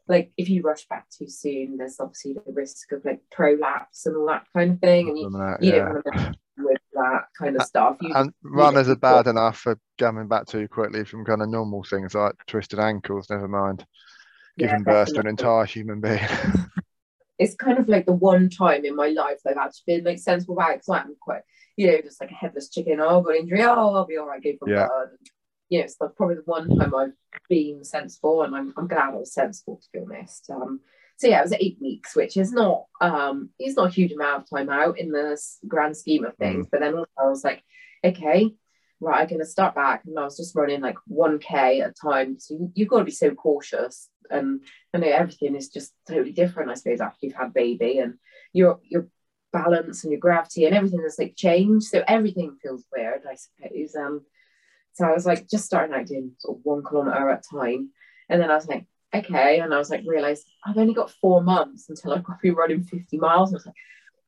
like 0.08 0.32
if 0.36 0.48
you 0.48 0.62
rush 0.62 0.86
back 0.88 1.06
too 1.10 1.28
soon, 1.28 1.76
there's 1.76 2.00
obviously 2.00 2.34
the 2.34 2.52
risk 2.52 2.92
of 2.92 3.04
like 3.04 3.20
prolapse 3.30 4.06
and 4.06 4.16
all 4.16 4.26
that 4.26 4.46
kind 4.54 4.72
of 4.72 4.80
thing, 4.80 5.08
and 5.08 5.18
you, 5.18 5.30
that, 5.30 5.62
you 5.62 5.72
yeah. 5.72 5.78
don't 5.78 5.92
want 5.92 6.16
to 6.16 6.34
with 6.58 6.80
that 6.94 7.22
kind 7.38 7.56
of 7.56 7.62
stuff. 7.62 7.96
You, 8.00 8.14
and 8.14 8.32
runners 8.42 8.88
are 8.88 8.96
bad 8.96 9.26
enough 9.26 9.58
for 9.58 9.78
coming 9.98 10.28
back 10.28 10.46
too 10.46 10.68
quickly 10.68 11.04
from 11.04 11.24
kind 11.24 11.42
of 11.42 11.48
normal 11.48 11.84
things 11.84 12.14
like 12.14 12.34
twisted 12.46 12.78
ankles. 12.78 13.28
Never 13.30 13.48
mind 13.48 13.84
giving 14.58 14.84
yeah, 14.86 14.92
birth 14.92 15.14
to 15.14 15.20
an 15.20 15.26
entire 15.26 15.64
human 15.64 16.00
being. 16.00 16.20
it's 17.38 17.54
kind 17.54 17.78
of 17.78 17.88
like 17.88 18.06
the 18.06 18.12
one 18.12 18.48
time 18.50 18.84
in 18.84 18.94
my 18.94 19.08
life 19.08 19.38
I've 19.46 19.56
actually 19.56 19.96
been 19.96 20.04
like 20.04 20.18
sensible 20.18 20.54
about 20.54 20.74
because 20.74 20.88
I'm 20.88 21.16
quite, 21.20 21.42
you 21.76 21.88
know, 21.88 22.00
just 22.00 22.20
like 22.20 22.30
a 22.30 22.34
headless 22.34 22.68
chicken. 22.68 23.00
Oh, 23.00 23.18
I've 23.18 23.24
got 23.24 23.36
injury. 23.36 23.62
Oh, 23.62 23.94
I'll 23.94 24.06
be 24.06 24.16
all 24.16 24.26
right. 24.26 24.42
Go 24.42 24.52
for 24.58 24.68
yeah. 24.68 24.86
blood. 24.86 25.08
And, 25.10 25.28
you 25.68 25.78
know, 25.78 25.84
it's 25.84 25.96
like 26.00 26.16
probably 26.16 26.36
the 26.36 26.42
one 26.42 26.76
time 26.76 26.94
I've 26.94 27.12
been 27.48 27.84
sensible, 27.84 28.42
and 28.42 28.54
I'm, 28.54 28.74
I'm 28.76 28.88
glad 28.88 29.14
I 29.14 29.16
was 29.16 29.32
sensible 29.32 29.76
to 29.76 29.88
be 29.92 30.00
honest. 30.04 30.50
Um, 30.50 30.80
so 31.16 31.28
yeah, 31.28 31.40
it 31.40 31.44
was 31.44 31.54
eight 31.54 31.78
weeks, 31.80 32.16
which 32.16 32.36
is 32.36 32.52
not 32.52 32.84
um, 33.00 33.50
it's 33.58 33.76
not 33.76 33.88
a 33.88 33.94
huge 33.94 34.12
amount 34.12 34.42
of 34.42 34.50
time 34.50 34.68
out 34.68 34.98
in 34.98 35.10
the 35.10 35.40
grand 35.66 35.96
scheme 35.96 36.24
of 36.24 36.36
things. 36.36 36.66
Mm. 36.66 36.70
But 36.70 36.80
then 36.80 36.94
also 36.94 37.10
I 37.18 37.28
was 37.28 37.44
like, 37.44 37.62
okay, 38.04 38.50
right, 39.00 39.22
I'm 39.22 39.28
gonna 39.28 39.46
start 39.46 39.74
back, 39.74 40.02
and 40.04 40.18
I 40.18 40.24
was 40.24 40.36
just 40.36 40.54
running 40.54 40.80
like 40.80 40.96
one 41.06 41.38
k 41.38 41.80
at 41.80 41.90
a 41.90 41.94
time. 41.94 42.38
So 42.38 42.54
you, 42.54 42.72
you've 42.74 42.88
got 42.88 42.98
to 42.98 43.04
be 43.04 43.10
so 43.10 43.30
cautious 43.30 44.10
and 44.32 44.62
I 44.92 44.98
know 44.98 45.08
everything 45.08 45.54
is 45.54 45.68
just 45.68 45.92
totally 46.08 46.32
different, 46.32 46.70
I 46.70 46.74
suppose, 46.74 47.00
after 47.00 47.26
you've 47.26 47.34
had 47.34 47.54
baby 47.54 47.98
and 47.98 48.14
your 48.52 48.80
your 48.88 49.08
balance 49.52 50.04
and 50.04 50.12
your 50.12 50.20
gravity 50.20 50.64
and 50.64 50.74
everything 50.74 51.02
has 51.02 51.18
like 51.18 51.36
changed. 51.36 51.86
So 51.86 52.02
everything 52.06 52.56
feels 52.62 52.84
weird, 52.94 53.22
I 53.28 53.36
suppose. 53.36 53.94
Um 53.94 54.22
so 54.94 55.06
I 55.06 55.12
was 55.12 55.26
like 55.26 55.48
just 55.48 55.64
starting 55.64 55.94
out 55.94 56.06
doing 56.06 56.32
sort 56.38 56.58
of 56.58 56.64
one 56.64 56.82
kilometer 56.82 57.30
at 57.30 57.44
a 57.46 57.56
time. 57.56 57.90
And 58.28 58.40
then 58.40 58.50
I 58.50 58.54
was 58.54 58.68
like, 58.68 58.86
okay. 59.14 59.60
And 59.60 59.72
I 59.72 59.78
was 59.78 59.90
like, 59.90 60.02
realized 60.06 60.46
I've 60.64 60.78
only 60.78 60.94
got 60.94 61.10
four 61.10 61.42
months 61.42 61.88
until 61.88 62.12
I've 62.12 62.24
got 62.24 62.34
to 62.34 62.42
be 62.42 62.50
running 62.50 62.82
50 62.82 63.18
miles. 63.18 63.50
And 63.52 63.56
I 63.56 63.58
was 63.58 63.66
like, 63.66 63.74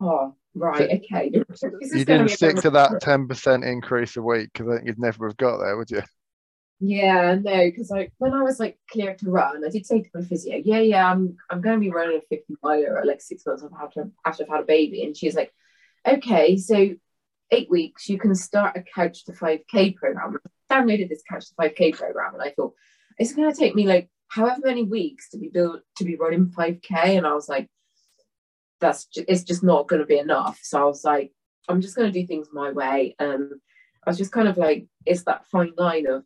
oh, 0.01 0.35
right, 0.55 1.03
okay. 1.05 1.31
You 1.81 2.05
didn't 2.05 2.29
stick 2.29 2.57
to 2.57 2.71
that 2.71 3.03
10% 3.03 3.67
increase 3.67 4.17
a 4.17 4.23
week 4.23 4.51
because 4.53 4.69
I 4.69 4.77
think 4.77 4.87
you'd 4.87 4.99
never 4.99 5.29
have 5.29 5.37
got 5.37 5.59
there, 5.59 5.77
would 5.77 5.91
you? 5.91 6.03
Yeah, 6.87 7.37
no, 7.37 7.65
because 7.65 7.91
I 7.91 8.11
when 8.19 8.35
I 8.35 8.43
was 8.43 8.61
like 8.61 8.79
clear 8.91 9.15
to 9.15 9.31
run, 9.31 9.65
I 9.65 9.71
did 9.71 9.87
say 9.87 10.03
to 10.03 10.11
my 10.13 10.21
physio, 10.23 10.61
yeah, 10.63 10.81
yeah, 10.81 11.11
I'm 11.11 11.35
I'm 11.49 11.63
going 11.63 11.77
to 11.77 11.81
be 11.81 11.91
running 11.91 12.19
a 12.19 12.21
50 12.21 12.57
miler 12.63 13.03
like 13.07 13.23
six 13.23 13.47
months 13.47 13.65
after 13.81 14.11
after 14.27 14.43
I've 14.43 14.51
had 14.51 14.61
a 14.61 14.67
baby, 14.67 15.03
and 15.03 15.17
she's 15.17 15.35
like, 15.35 15.51
okay, 16.07 16.59
so 16.59 16.91
eight 17.51 17.71
weeks, 17.71 18.11
you 18.11 18.19
can 18.19 18.35
start 18.35 18.77
a 18.77 18.83
couch 18.83 19.25
to 19.25 19.33
5k 19.33 19.97
program. 19.97 20.37
I 20.71 20.75
downloaded 20.75 21.09
this 21.09 21.23
couch 21.27 21.49
to 21.49 21.55
5k 21.55 21.97
program, 21.97 22.35
and 22.35 22.43
I 22.43 22.51
thought 22.51 22.75
it's 23.19 23.35
going 23.35 23.51
to 23.51 23.59
take 23.59 23.75
me 23.75 23.87
like 23.87 24.11
however 24.29 24.61
many 24.65 24.83
weeks 24.83 25.31
to 25.31 25.39
be 25.39 25.49
built 25.49 25.81
to 25.97 26.05
be 26.05 26.17
running 26.17 26.49
5k, 26.51 27.17
and 27.17 27.27
I 27.27 27.33
was 27.33 27.49
like, 27.49 27.71
that's 28.81 29.07
just, 29.07 29.27
it's 29.27 29.45
just 29.45 29.63
not 29.63 29.89
going 29.89 30.01
to 30.01 30.07
be 30.07 30.19
enough. 30.19 30.61
So 30.63 30.83
I 30.83 30.85
was 30.85 31.03
like, 31.03 31.33
I'm 31.67 31.81
just 31.81 31.97
going 31.97 32.13
to 32.13 32.21
do 32.21 32.27
things 32.27 32.49
my 32.53 32.73
way, 32.73 33.17
and 33.19 33.53
I 34.07 34.11
was 34.11 34.19
just 34.19 34.33
kind 34.33 34.49
of 34.49 34.59
like, 34.59 34.87
it's 35.07 35.25
that 35.25 35.47
fine 35.47 35.73
line 35.79 36.07
of 36.09 36.25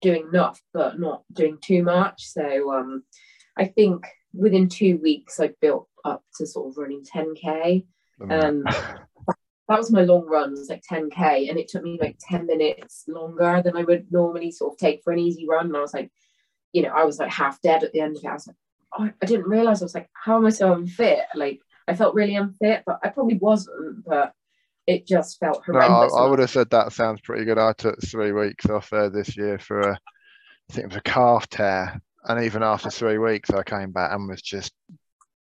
doing 0.00 0.28
enough 0.32 0.60
but 0.72 0.98
not 0.98 1.22
doing 1.32 1.58
too 1.60 1.82
much. 1.82 2.26
So 2.26 2.72
um, 2.72 3.04
I 3.56 3.66
think 3.66 4.06
within 4.32 4.68
two 4.68 4.98
weeks 5.02 5.40
I 5.40 5.50
built 5.60 5.88
up 6.04 6.22
to 6.36 6.46
sort 6.46 6.68
of 6.68 6.78
running 6.78 7.04
10k. 7.04 7.84
Um, 8.20 8.64
that 9.68 9.78
was 9.78 9.92
my 9.92 10.02
long 10.02 10.26
run, 10.26 10.52
was 10.52 10.70
like 10.70 10.82
10k, 10.90 11.50
and 11.50 11.58
it 11.58 11.68
took 11.68 11.82
me 11.82 11.98
like 12.00 12.16
10 12.20 12.46
minutes 12.46 13.04
longer 13.06 13.60
than 13.62 13.76
I 13.76 13.82
would 13.82 14.10
normally 14.10 14.50
sort 14.50 14.72
of 14.72 14.78
take 14.78 15.02
for 15.04 15.12
an 15.12 15.18
easy 15.18 15.46
run. 15.48 15.66
And 15.66 15.76
I 15.76 15.80
was 15.80 15.92
like, 15.92 16.10
you 16.72 16.82
know, 16.82 16.88
I 16.88 17.04
was 17.04 17.18
like 17.18 17.30
half 17.30 17.60
dead 17.60 17.84
at 17.84 17.92
the 17.92 18.00
end 18.00 18.16
of 18.16 18.24
it. 18.24 18.28
I 18.28 18.32
was 18.32 18.46
like, 18.46 18.56
oh, 18.98 19.10
I 19.22 19.26
didn't 19.26 19.48
realize 19.48 19.82
I 19.82 19.84
was 19.84 19.94
like, 19.94 20.08
how 20.12 20.36
am 20.36 20.46
I 20.46 20.50
so 20.50 20.72
unfit? 20.72 21.20
Like 21.34 21.60
I 21.86 21.94
felt 21.94 22.14
really 22.14 22.36
unfit, 22.36 22.82
but 22.86 22.98
I 23.02 23.08
probably 23.08 23.38
wasn't. 23.38 24.04
But 24.06 24.32
it 24.88 25.06
just 25.06 25.38
felt 25.38 25.62
horrendous. 25.66 26.12
No, 26.12 26.18
I, 26.18 26.24
I, 26.24 26.28
would 26.28 26.38
have 26.38 26.48
said 26.48 26.70
that 26.70 26.94
sounds 26.94 27.20
pretty 27.20 27.44
good. 27.44 27.58
I 27.58 27.74
took 27.74 28.00
three 28.00 28.32
weeks 28.32 28.66
off 28.70 28.88
there 28.88 29.10
this 29.10 29.36
year 29.36 29.58
for 29.58 29.80
a, 29.80 29.92
I 29.92 30.72
think 30.72 30.84
it 30.84 30.88
was 30.88 30.96
a 30.96 31.02
calf 31.02 31.46
tear, 31.50 32.00
and 32.24 32.44
even 32.44 32.62
after 32.62 32.88
three 32.90 33.18
weeks, 33.18 33.50
I 33.50 33.62
came 33.62 33.92
back 33.92 34.12
and 34.12 34.26
was 34.26 34.40
just 34.40 34.72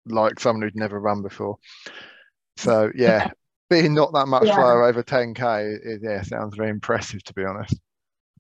like 0.06 0.40
someone 0.40 0.62
who'd 0.62 0.74
never 0.74 0.98
run 0.98 1.22
before. 1.22 1.58
So 2.56 2.90
yeah, 2.94 3.30
being 3.70 3.94
not 3.94 4.14
that 4.14 4.26
much 4.26 4.46
yeah. 4.46 4.54
flow 4.54 4.84
over 4.84 5.02
10k, 5.02 5.80
it, 5.84 6.00
yeah, 6.02 6.22
sounds 6.22 6.56
very 6.56 6.70
impressive 6.70 7.22
to 7.24 7.34
be 7.34 7.44
honest. 7.44 7.78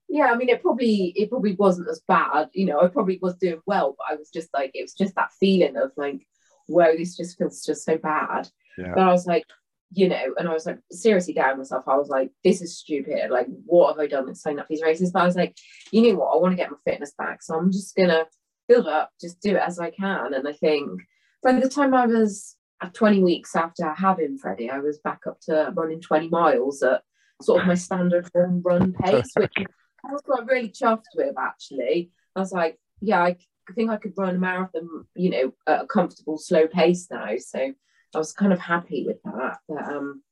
Yeah, 0.08 0.32
I 0.32 0.36
mean, 0.36 0.48
it 0.48 0.62
probably 0.62 1.12
it 1.14 1.28
probably 1.28 1.56
wasn't 1.56 1.90
as 1.90 2.00
bad. 2.08 2.48
You 2.54 2.64
know, 2.66 2.80
I 2.80 2.88
probably 2.88 3.18
was 3.20 3.36
doing 3.36 3.60
well, 3.66 3.96
but 3.98 4.14
I 4.14 4.16
was 4.16 4.30
just 4.30 4.48
like, 4.54 4.70
it 4.72 4.82
was 4.82 4.94
just 4.94 5.14
that 5.16 5.32
feeling 5.38 5.76
of 5.76 5.90
like, 5.98 6.26
whoa, 6.68 6.96
this 6.96 7.18
just 7.18 7.36
feels 7.36 7.62
just 7.66 7.84
so 7.84 7.98
bad. 7.98 8.48
Yeah. 8.78 8.94
But 8.94 9.02
I 9.02 9.12
was 9.12 9.26
like, 9.26 9.44
you 9.92 10.08
know, 10.08 10.34
and 10.36 10.48
I 10.48 10.52
was 10.52 10.66
like 10.66 10.78
seriously 10.90 11.34
down 11.34 11.58
myself. 11.58 11.84
I 11.86 11.96
was 11.96 12.08
like, 12.08 12.30
this 12.44 12.60
is 12.60 12.78
stupid. 12.78 13.30
Like, 13.30 13.46
what 13.64 13.92
have 13.92 14.00
I 14.00 14.06
done 14.06 14.26
to 14.26 14.34
sign 14.34 14.58
up 14.58 14.66
these 14.68 14.82
races? 14.82 15.12
But 15.12 15.22
I 15.22 15.26
was 15.26 15.36
like, 15.36 15.56
you 15.92 16.02
know 16.02 16.18
what? 16.18 16.34
I 16.34 16.40
want 16.40 16.52
to 16.52 16.56
get 16.56 16.70
my 16.70 16.76
fitness 16.84 17.12
back. 17.16 17.42
So 17.42 17.56
I'm 17.56 17.70
just 17.70 17.94
gonna 17.94 18.24
build 18.68 18.86
up, 18.86 19.10
just 19.20 19.40
do 19.40 19.50
it 19.56 19.62
as 19.64 19.78
I 19.78 19.90
can. 19.90 20.34
And 20.34 20.46
I 20.48 20.52
think 20.52 21.00
by 21.42 21.52
the 21.52 21.68
time 21.68 21.94
I 21.94 22.06
was 22.06 22.56
at 22.82 22.94
20 22.94 23.22
weeks 23.22 23.54
after 23.54 23.92
having 23.94 24.38
Freddie, 24.38 24.70
I 24.70 24.80
was 24.80 24.98
back 24.98 25.20
up 25.26 25.40
to 25.42 25.72
running 25.74 26.00
20 26.00 26.28
miles 26.28 26.82
at 26.82 27.02
sort 27.42 27.62
of 27.62 27.68
my 27.68 27.74
standard 27.74 28.28
run 28.34 28.62
run 28.64 28.92
pace, 28.92 29.30
which 29.36 29.52
I 29.58 30.12
was 30.12 30.22
like 30.26 30.50
really 30.50 30.70
chuffed 30.70 31.04
with 31.14 31.34
actually. 31.38 32.10
I 32.34 32.40
was 32.40 32.52
like, 32.52 32.78
yeah, 33.00 33.22
I 33.22 33.36
think 33.74 33.90
I 33.90 33.96
could 33.96 34.14
run 34.16 34.36
a 34.36 34.38
marathon, 34.38 35.06
you 35.14 35.30
know, 35.30 35.54
at 35.66 35.84
a 35.84 35.86
comfortable 35.86 36.38
slow 36.38 36.66
pace 36.66 37.08
now. 37.10 37.28
So 37.38 37.72
I 38.16 38.18
was 38.18 38.32
kind 38.32 38.52
of 38.52 38.58
happy 38.58 39.04
with 39.06 39.22
that. 39.24 39.58
But 39.68 39.84
um, 39.84 40.22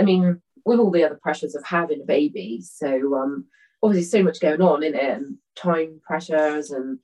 I 0.00 0.04
mean, 0.04 0.40
with 0.64 0.78
all 0.78 0.92
the 0.92 1.04
other 1.04 1.18
pressures 1.20 1.56
of 1.56 1.64
having 1.64 2.00
a 2.00 2.04
baby, 2.04 2.62
so 2.62 3.16
um, 3.16 3.46
obviously 3.82 4.20
so 4.20 4.22
much 4.22 4.40
going 4.40 4.62
on 4.62 4.84
in 4.84 4.94
it, 4.94 5.02
and 5.02 5.36
time 5.56 6.00
pressures, 6.06 6.70
and 6.70 7.00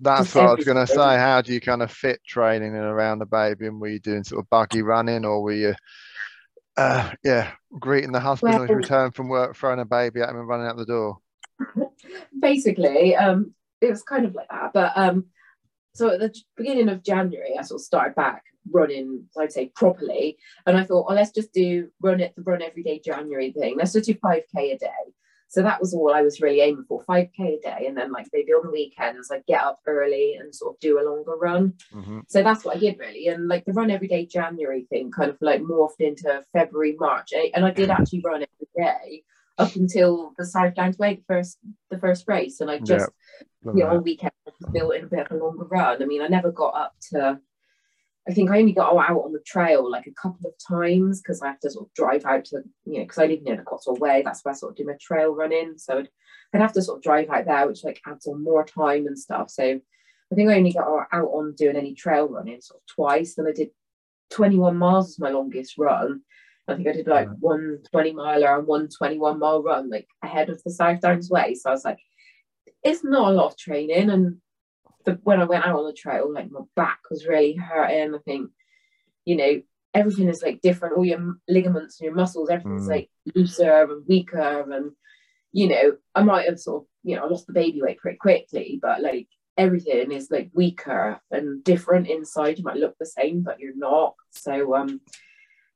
that's 0.00 0.32
what 0.34 0.46
I 0.46 0.54
was 0.54 0.64
going 0.64 0.86
to 0.86 0.86
say. 0.86 1.16
How 1.16 1.42
do 1.42 1.52
you 1.52 1.60
kind 1.60 1.82
of 1.82 1.90
fit 1.90 2.20
training 2.24 2.76
and 2.76 2.84
around 2.84 3.18
the 3.18 3.26
baby? 3.26 3.66
And 3.66 3.80
were 3.80 3.88
you 3.88 3.98
doing 3.98 4.22
sort 4.22 4.44
of 4.44 4.48
buggy 4.48 4.82
running, 4.82 5.24
or 5.24 5.42
were 5.42 5.52
you, 5.52 5.74
uh, 6.76 7.10
yeah, 7.24 7.50
greeting 7.80 8.12
the 8.12 8.20
husband 8.20 8.52
well, 8.52 8.62
on 8.62 8.68
his 8.68 8.76
return 8.76 9.10
from 9.10 9.28
work, 9.28 9.56
throwing 9.56 9.80
a 9.80 9.84
baby 9.84 10.20
at 10.20 10.28
him 10.28 10.38
and 10.38 10.48
running 10.48 10.68
out 10.68 10.76
the 10.76 10.86
door? 10.86 11.18
Basically, 12.40 13.16
um, 13.16 13.54
it 13.80 13.90
was 13.90 14.04
kind 14.04 14.24
of 14.24 14.36
like 14.36 14.48
that. 14.50 14.72
But 14.72 14.92
um, 14.94 15.26
so 15.94 16.10
at 16.10 16.20
the 16.20 16.34
beginning 16.56 16.88
of 16.88 17.02
January, 17.02 17.56
I 17.58 17.62
sort 17.62 17.80
of 17.80 17.84
started 17.84 18.14
back 18.14 18.44
running, 18.70 19.24
I'd 19.38 19.52
say 19.52 19.72
properly. 19.74 20.38
And 20.66 20.76
I 20.76 20.84
thought, 20.84 21.06
oh, 21.08 21.14
let's 21.14 21.32
just 21.32 21.52
do 21.52 21.88
run 22.02 22.20
it 22.20 22.34
the 22.36 22.42
run 22.42 22.62
every 22.62 22.82
day 22.82 23.00
January 23.04 23.52
thing. 23.52 23.76
Let's 23.76 23.92
just 23.92 24.06
do 24.06 24.14
5k 24.14 24.74
a 24.74 24.78
day. 24.78 24.88
So 25.48 25.62
that 25.62 25.80
was 25.80 25.92
all 25.92 26.14
I 26.14 26.22
was 26.22 26.40
really 26.40 26.60
aiming 26.60 26.84
for, 26.86 27.04
5k 27.06 27.40
a 27.40 27.60
day. 27.60 27.86
And 27.88 27.96
then 27.96 28.12
like 28.12 28.28
maybe 28.32 28.52
on 28.52 28.64
the 28.64 28.70
weekends, 28.70 29.32
I'd 29.32 29.44
get 29.46 29.60
up 29.60 29.80
early 29.84 30.36
and 30.38 30.54
sort 30.54 30.76
of 30.76 30.80
do 30.80 31.00
a 31.00 31.08
longer 31.08 31.32
run. 31.32 31.74
Mm-hmm. 31.92 32.20
So 32.28 32.44
that's 32.44 32.64
what 32.64 32.76
I 32.76 32.78
did 32.80 33.00
really. 33.00 33.26
And 33.26 33.48
like 33.48 33.64
the 33.64 33.72
run 33.72 33.90
every 33.90 34.06
day 34.06 34.26
January 34.26 34.86
thing 34.90 35.10
kind 35.10 35.30
of 35.30 35.38
like 35.40 35.60
morphed 35.60 35.98
into 35.98 36.44
February, 36.52 36.94
March. 37.00 37.32
And 37.54 37.64
I 37.64 37.72
did 37.72 37.90
actually 37.90 38.22
run 38.24 38.44
every 38.44 38.68
day 38.76 39.24
up 39.58 39.74
until 39.76 40.32
the 40.38 40.46
South 40.46 40.74
Downs 40.74 40.98
Way, 40.98 41.16
the 41.16 41.22
first 41.26 41.58
the 41.90 41.98
first 41.98 42.24
race. 42.26 42.60
And 42.60 42.70
I 42.70 42.78
just 42.78 43.10
yeah. 43.64 43.72
you 43.74 43.84
know, 43.84 43.98
weekend 43.98 44.32
built 44.72 44.94
in 44.94 45.04
a 45.04 45.08
bit 45.08 45.26
of 45.26 45.32
a 45.32 45.44
longer 45.44 45.64
run. 45.64 46.02
I 46.02 46.06
mean, 46.06 46.22
I 46.22 46.28
never 46.28 46.50
got 46.50 46.74
up 46.74 46.94
to 47.12 47.40
I 48.28 48.32
think 48.32 48.50
I 48.50 48.58
only 48.58 48.72
got 48.72 48.94
out 48.94 49.24
on 49.24 49.32
the 49.32 49.42
trail 49.44 49.90
like 49.90 50.06
a 50.06 50.12
couple 50.12 50.48
of 50.48 50.54
times 50.68 51.20
because 51.20 51.40
I 51.42 51.48
have 51.48 51.60
to 51.60 51.70
sort 51.70 51.86
of 51.86 51.94
drive 51.94 52.24
out 52.24 52.44
to, 52.46 52.62
you 52.84 52.98
know, 52.98 53.04
because 53.04 53.18
I 53.18 53.26
live 53.26 53.42
near 53.42 53.56
the 53.56 53.62
Cotswold 53.62 53.98
Way. 53.98 54.22
That's 54.24 54.44
where 54.44 54.52
I 54.52 54.56
sort 54.56 54.72
of 54.72 54.76
do 54.76 54.86
my 54.86 54.96
trail 55.00 55.34
running. 55.34 55.74
So 55.78 55.98
I'd, 55.98 56.08
I'd, 56.54 56.60
have 56.60 56.72
to 56.74 56.82
sort 56.82 56.98
of 56.98 57.02
drive 57.02 57.30
out 57.30 57.46
there, 57.46 57.66
which 57.66 57.82
like 57.82 58.00
adds 58.06 58.26
on 58.26 58.44
more 58.44 58.64
time 58.64 59.06
and 59.06 59.18
stuff. 59.18 59.50
So 59.50 59.64
I 59.64 60.34
think 60.34 60.50
I 60.50 60.56
only 60.56 60.72
got 60.72 61.08
out 61.12 61.28
on 61.28 61.54
doing 61.56 61.76
any 61.76 61.94
trail 61.94 62.28
running 62.28 62.60
sort 62.60 62.80
of 62.82 62.94
twice. 62.94 63.34
Then 63.34 63.46
I 63.48 63.52
did 63.52 63.70
21 64.30 64.76
miles 64.76 65.10
as 65.10 65.18
my 65.18 65.30
longest 65.30 65.76
run. 65.78 66.20
I 66.70 66.76
think 66.76 66.88
I 66.88 66.92
did 66.92 67.06
like 67.06 67.28
one 67.40 67.78
20 67.92 68.12
miler 68.12 68.58
and 68.58 68.66
one 68.66 68.88
21 68.88 69.38
mile 69.38 69.62
run, 69.62 69.90
like 69.90 70.06
ahead 70.22 70.48
of 70.50 70.62
the 70.62 70.70
South 70.70 71.00
Downs 71.00 71.30
Way. 71.30 71.54
So 71.54 71.70
I 71.70 71.72
was 71.72 71.84
like, 71.84 71.98
it's 72.82 73.04
not 73.04 73.28
a 73.30 73.34
lot 73.34 73.52
of 73.52 73.58
training. 73.58 74.10
And 74.10 74.36
the, 75.04 75.18
when 75.22 75.40
I 75.40 75.44
went 75.44 75.66
out 75.66 75.78
on 75.78 75.86
the 75.86 75.92
trail, 75.92 76.32
like 76.32 76.50
my 76.50 76.60
back 76.76 77.00
was 77.10 77.26
really 77.26 77.54
hurting. 77.54 78.14
I 78.14 78.18
think, 78.24 78.50
you 79.24 79.36
know, 79.36 79.60
everything 79.94 80.28
is 80.28 80.42
like 80.42 80.60
different. 80.60 80.96
All 80.96 81.04
your 81.04 81.36
ligaments 81.48 82.00
and 82.00 82.06
your 82.06 82.14
muscles, 82.14 82.50
everything's 82.50 82.86
Mm. 82.86 82.90
like 82.90 83.10
looser 83.34 83.82
and 83.90 84.04
weaker. 84.06 84.72
And, 84.72 84.92
you 85.52 85.68
know, 85.68 85.96
I 86.14 86.22
might 86.22 86.48
have 86.48 86.60
sort 86.60 86.82
of, 86.82 86.88
you 87.02 87.16
know, 87.16 87.24
I 87.24 87.28
lost 87.28 87.46
the 87.46 87.52
baby 87.52 87.82
weight 87.82 87.98
pretty 87.98 88.18
quickly, 88.18 88.78
but 88.80 89.02
like 89.02 89.28
everything 89.56 90.12
is 90.12 90.30
like 90.30 90.50
weaker 90.54 91.20
and 91.30 91.62
different 91.64 92.08
inside. 92.08 92.58
You 92.58 92.64
might 92.64 92.76
look 92.76 92.94
the 92.98 93.06
same, 93.06 93.42
but 93.42 93.58
you're 93.60 93.76
not. 93.76 94.14
So, 94.30 94.74
um, 94.74 95.00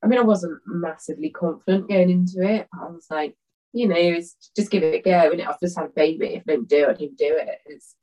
I 0.05 0.07
mean, 0.07 0.19
I 0.19 0.23
wasn't 0.23 0.61
massively 0.67 1.31
confident 1.31 1.89
going 1.89 2.11
into 2.11 2.43
it. 2.43 2.69
I 2.75 2.85
was 2.91 3.07
like, 3.11 3.37
you 3.73 3.89
know, 3.89 3.97
it's 3.97 4.37
just 4.55 4.71
give 4.71 4.83
it 4.83 4.95
a 4.95 5.01
go. 5.03 5.33
And 5.33 5.41
I've 5.41 5.59
just 5.59 5.79
had 5.79 5.87
a 5.87 5.91
baby. 5.91 6.35
If 6.35 6.43
I 6.47 6.53
don't 6.53 6.69
do 6.69 6.85
it, 6.85 6.91
I 6.91 6.93
didn't 6.93 7.19
do 7.19 7.37
it. 7.37 7.59
It's, 7.67 7.95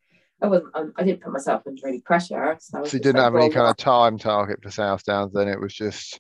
I 0.42 0.48
wasn't. 0.48 0.74
I 0.98 1.04
didn't 1.04 1.22
put 1.22 1.32
myself 1.32 1.62
under 1.68 1.88
any 1.88 2.02
pressure. 2.02 2.58
So, 2.60 2.84
So 2.84 2.98
you 2.98 3.04
didn't 3.04 3.18
like, 3.18 3.24
have 3.26 3.36
any 3.36 3.50
well, 3.50 3.54
kind 3.54 3.68
of 3.68 3.78
time 3.78 4.18
target 4.18 4.64
for 4.64 4.72
South 4.72 5.04
Downs. 5.06 5.32
Then 5.34 5.48
it 5.48 5.60
was 5.60 5.74
just 5.74 6.20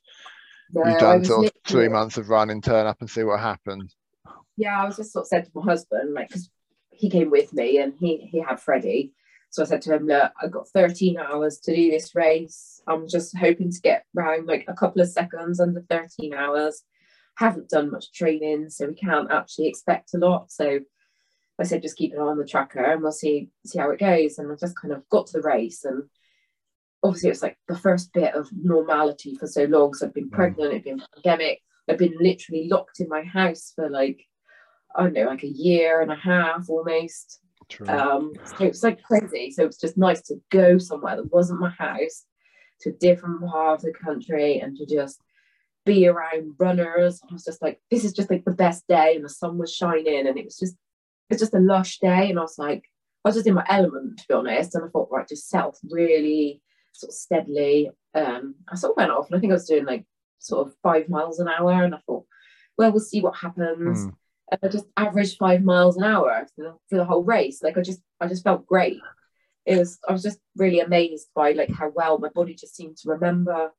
no, 0.71 0.85
you've 0.85 0.99
done 0.99 1.25
sort 1.25 1.47
of 1.47 1.51
three 1.65 1.87
months 1.87 2.17
of 2.17 2.29
running, 2.29 2.61
turn 2.61 2.85
up 2.85 2.97
and 3.01 3.09
see 3.09 3.23
what 3.23 3.39
happens. 3.39 3.95
yeah, 4.57 4.79
I 4.79 4.85
was 4.85 4.97
just 4.97 5.11
sort 5.11 5.23
of 5.23 5.27
said 5.27 5.45
to 5.45 5.51
my 5.55 5.63
husband, 5.63 6.13
like, 6.13 6.27
because 6.27 6.49
he 6.91 7.09
came 7.09 7.31
with 7.31 7.51
me 7.51 7.79
and 7.79 7.93
he 7.99 8.29
he 8.31 8.39
had 8.39 8.59
Freddie. 8.59 9.13
So 9.51 9.63
I 9.63 9.65
said 9.65 9.81
to 9.83 9.95
him, 9.95 10.07
look, 10.07 10.31
I've 10.41 10.51
got 10.51 10.69
13 10.69 11.17
hours 11.19 11.59
to 11.59 11.75
do 11.75 11.91
this 11.91 12.15
race. 12.15 12.81
I'm 12.87 13.07
just 13.07 13.37
hoping 13.37 13.69
to 13.69 13.81
get 13.81 14.05
around 14.17 14.47
like 14.47 14.63
a 14.69 14.73
couple 14.73 15.01
of 15.01 15.09
seconds 15.09 15.59
under 15.59 15.81
13 15.81 16.33
hours. 16.33 16.83
Haven't 17.35 17.69
done 17.69 17.91
much 17.91 18.13
training, 18.13 18.69
so 18.69 18.87
we 18.87 18.95
can't 18.95 19.29
actually 19.29 19.67
expect 19.67 20.13
a 20.13 20.17
lot. 20.17 20.51
So 20.51 20.79
I 21.59 21.63
said, 21.63 21.81
just 21.81 21.97
keep 21.97 22.13
an 22.13 22.19
eye 22.19 22.23
on 22.23 22.37
the 22.37 22.45
tracker 22.45 22.81
and 22.83 23.01
we'll 23.01 23.11
see 23.11 23.49
see 23.65 23.77
how 23.77 23.91
it 23.91 23.99
goes. 23.99 24.37
And 24.37 24.49
I 24.51 24.55
just 24.55 24.79
kind 24.79 24.93
of 24.93 25.07
got 25.09 25.27
to 25.27 25.41
the 25.41 25.47
race 25.47 25.83
and 25.83 26.03
obviously 27.03 27.27
it 27.29 27.33
was 27.33 27.43
like 27.43 27.57
the 27.67 27.77
first 27.77 28.13
bit 28.13 28.33
of 28.33 28.49
normality 28.53 29.35
for 29.35 29.47
so 29.47 29.65
long. 29.65 29.93
So 29.93 30.05
I've 30.07 30.13
been 30.13 30.29
Mm. 30.29 30.33
pregnant, 30.33 30.71
it'd 30.71 30.83
been 30.85 31.03
pandemic, 31.15 31.59
I've 31.89 31.97
been 31.97 32.15
literally 32.19 32.69
locked 32.69 33.01
in 33.01 33.09
my 33.09 33.23
house 33.23 33.73
for 33.75 33.89
like 33.89 34.25
I 34.95 35.03
don't 35.03 35.13
know, 35.13 35.25
like 35.25 35.43
a 35.43 35.47
year 35.47 36.01
and 36.01 36.11
a 36.11 36.15
half 36.15 36.69
almost. 36.69 37.41
True. 37.69 37.87
Um, 37.87 38.33
so 38.45 38.65
it 38.65 38.69
was 38.69 38.83
like 38.83 39.01
crazy. 39.03 39.51
So 39.51 39.63
it 39.63 39.67
was 39.67 39.77
just 39.77 39.97
nice 39.97 40.21
to 40.23 40.35
go 40.49 40.77
somewhere 40.77 41.15
that 41.15 41.31
wasn't 41.31 41.61
my 41.61 41.69
house, 41.69 42.25
to 42.81 42.89
a 42.89 42.93
different 42.93 43.41
part 43.45 43.79
of 43.79 43.81
the 43.83 43.93
country, 43.93 44.59
and 44.59 44.75
to 44.77 44.85
just 44.85 45.21
be 45.85 46.07
around 46.07 46.55
runners. 46.59 47.21
I 47.29 47.33
was 47.33 47.43
just 47.43 47.61
like, 47.61 47.81
this 47.89 48.03
is 48.03 48.13
just 48.13 48.29
like 48.29 48.45
the 48.45 48.51
best 48.51 48.87
day, 48.87 49.15
and 49.15 49.23
the 49.25 49.29
sun 49.29 49.57
was 49.57 49.73
shining, 49.73 50.27
and 50.27 50.37
it 50.37 50.45
was 50.45 50.57
just, 50.57 50.75
it's 51.29 51.41
just 51.41 51.53
a 51.53 51.59
lush 51.59 51.99
day, 51.99 52.29
and 52.29 52.37
I 52.37 52.41
was 52.41 52.57
like, 52.57 52.83
I 53.23 53.29
was 53.29 53.35
just 53.35 53.47
in 53.47 53.53
my 53.53 53.65
element 53.69 54.19
to 54.19 54.25
be 54.27 54.33
honest, 54.33 54.75
and 54.75 54.83
I 54.83 54.87
thought, 54.89 55.09
right, 55.11 55.27
just 55.27 55.49
set 55.49 55.63
off 55.63 55.77
really 55.89 56.61
sort 56.93 57.09
of 57.09 57.15
steadily. 57.15 57.89
Um, 58.13 58.55
I 58.67 58.75
sort 58.75 58.91
of 58.91 58.97
went 58.97 59.11
off, 59.11 59.27
and 59.27 59.37
I 59.37 59.39
think 59.39 59.51
I 59.51 59.55
was 59.55 59.67
doing 59.67 59.85
like 59.85 60.05
sort 60.39 60.67
of 60.67 60.73
five 60.83 61.07
miles 61.07 61.39
an 61.39 61.47
hour, 61.47 61.83
and 61.83 61.95
I 61.95 61.99
thought, 62.05 62.25
well, 62.77 62.91
we'll 62.91 62.99
see 62.99 63.21
what 63.21 63.35
happens 63.35 64.07
Mm. 64.07 64.13
And 64.51 64.59
I 64.63 64.67
just 64.67 64.85
averaged 64.97 65.37
five 65.37 65.63
miles 65.63 65.97
an 65.97 66.03
hour 66.03 66.45
for 66.55 66.63
the, 66.63 66.75
for 66.89 66.97
the 66.97 67.05
whole 67.05 67.23
race. 67.23 67.63
Like 67.63 67.77
I 67.77 67.81
just, 67.81 68.01
I 68.19 68.27
just 68.27 68.43
felt 68.43 68.65
great. 68.67 68.99
It 69.65 69.77
was, 69.77 69.99
I 70.07 70.11
was 70.11 70.23
just 70.23 70.39
really 70.57 70.79
amazed 70.79 71.27
by 71.35 71.51
like 71.53 71.71
how 71.71 71.91
well 71.95 72.17
my 72.19 72.29
body 72.33 72.53
just 72.55 72.75
seemed 72.75 72.97
to 72.97 73.09
remember 73.09 73.71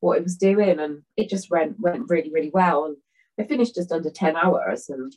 what 0.00 0.18
it 0.18 0.22
was 0.22 0.36
doing, 0.36 0.78
and 0.80 1.02
it 1.16 1.28
just 1.28 1.50
went 1.50 1.78
went 1.80 2.08
really 2.08 2.30
really 2.30 2.50
well. 2.52 2.84
And 2.86 2.96
I 3.38 3.48
finished 3.48 3.74
just 3.74 3.90
under 3.92 4.10
ten 4.10 4.36
hours, 4.36 4.88
and 4.88 5.12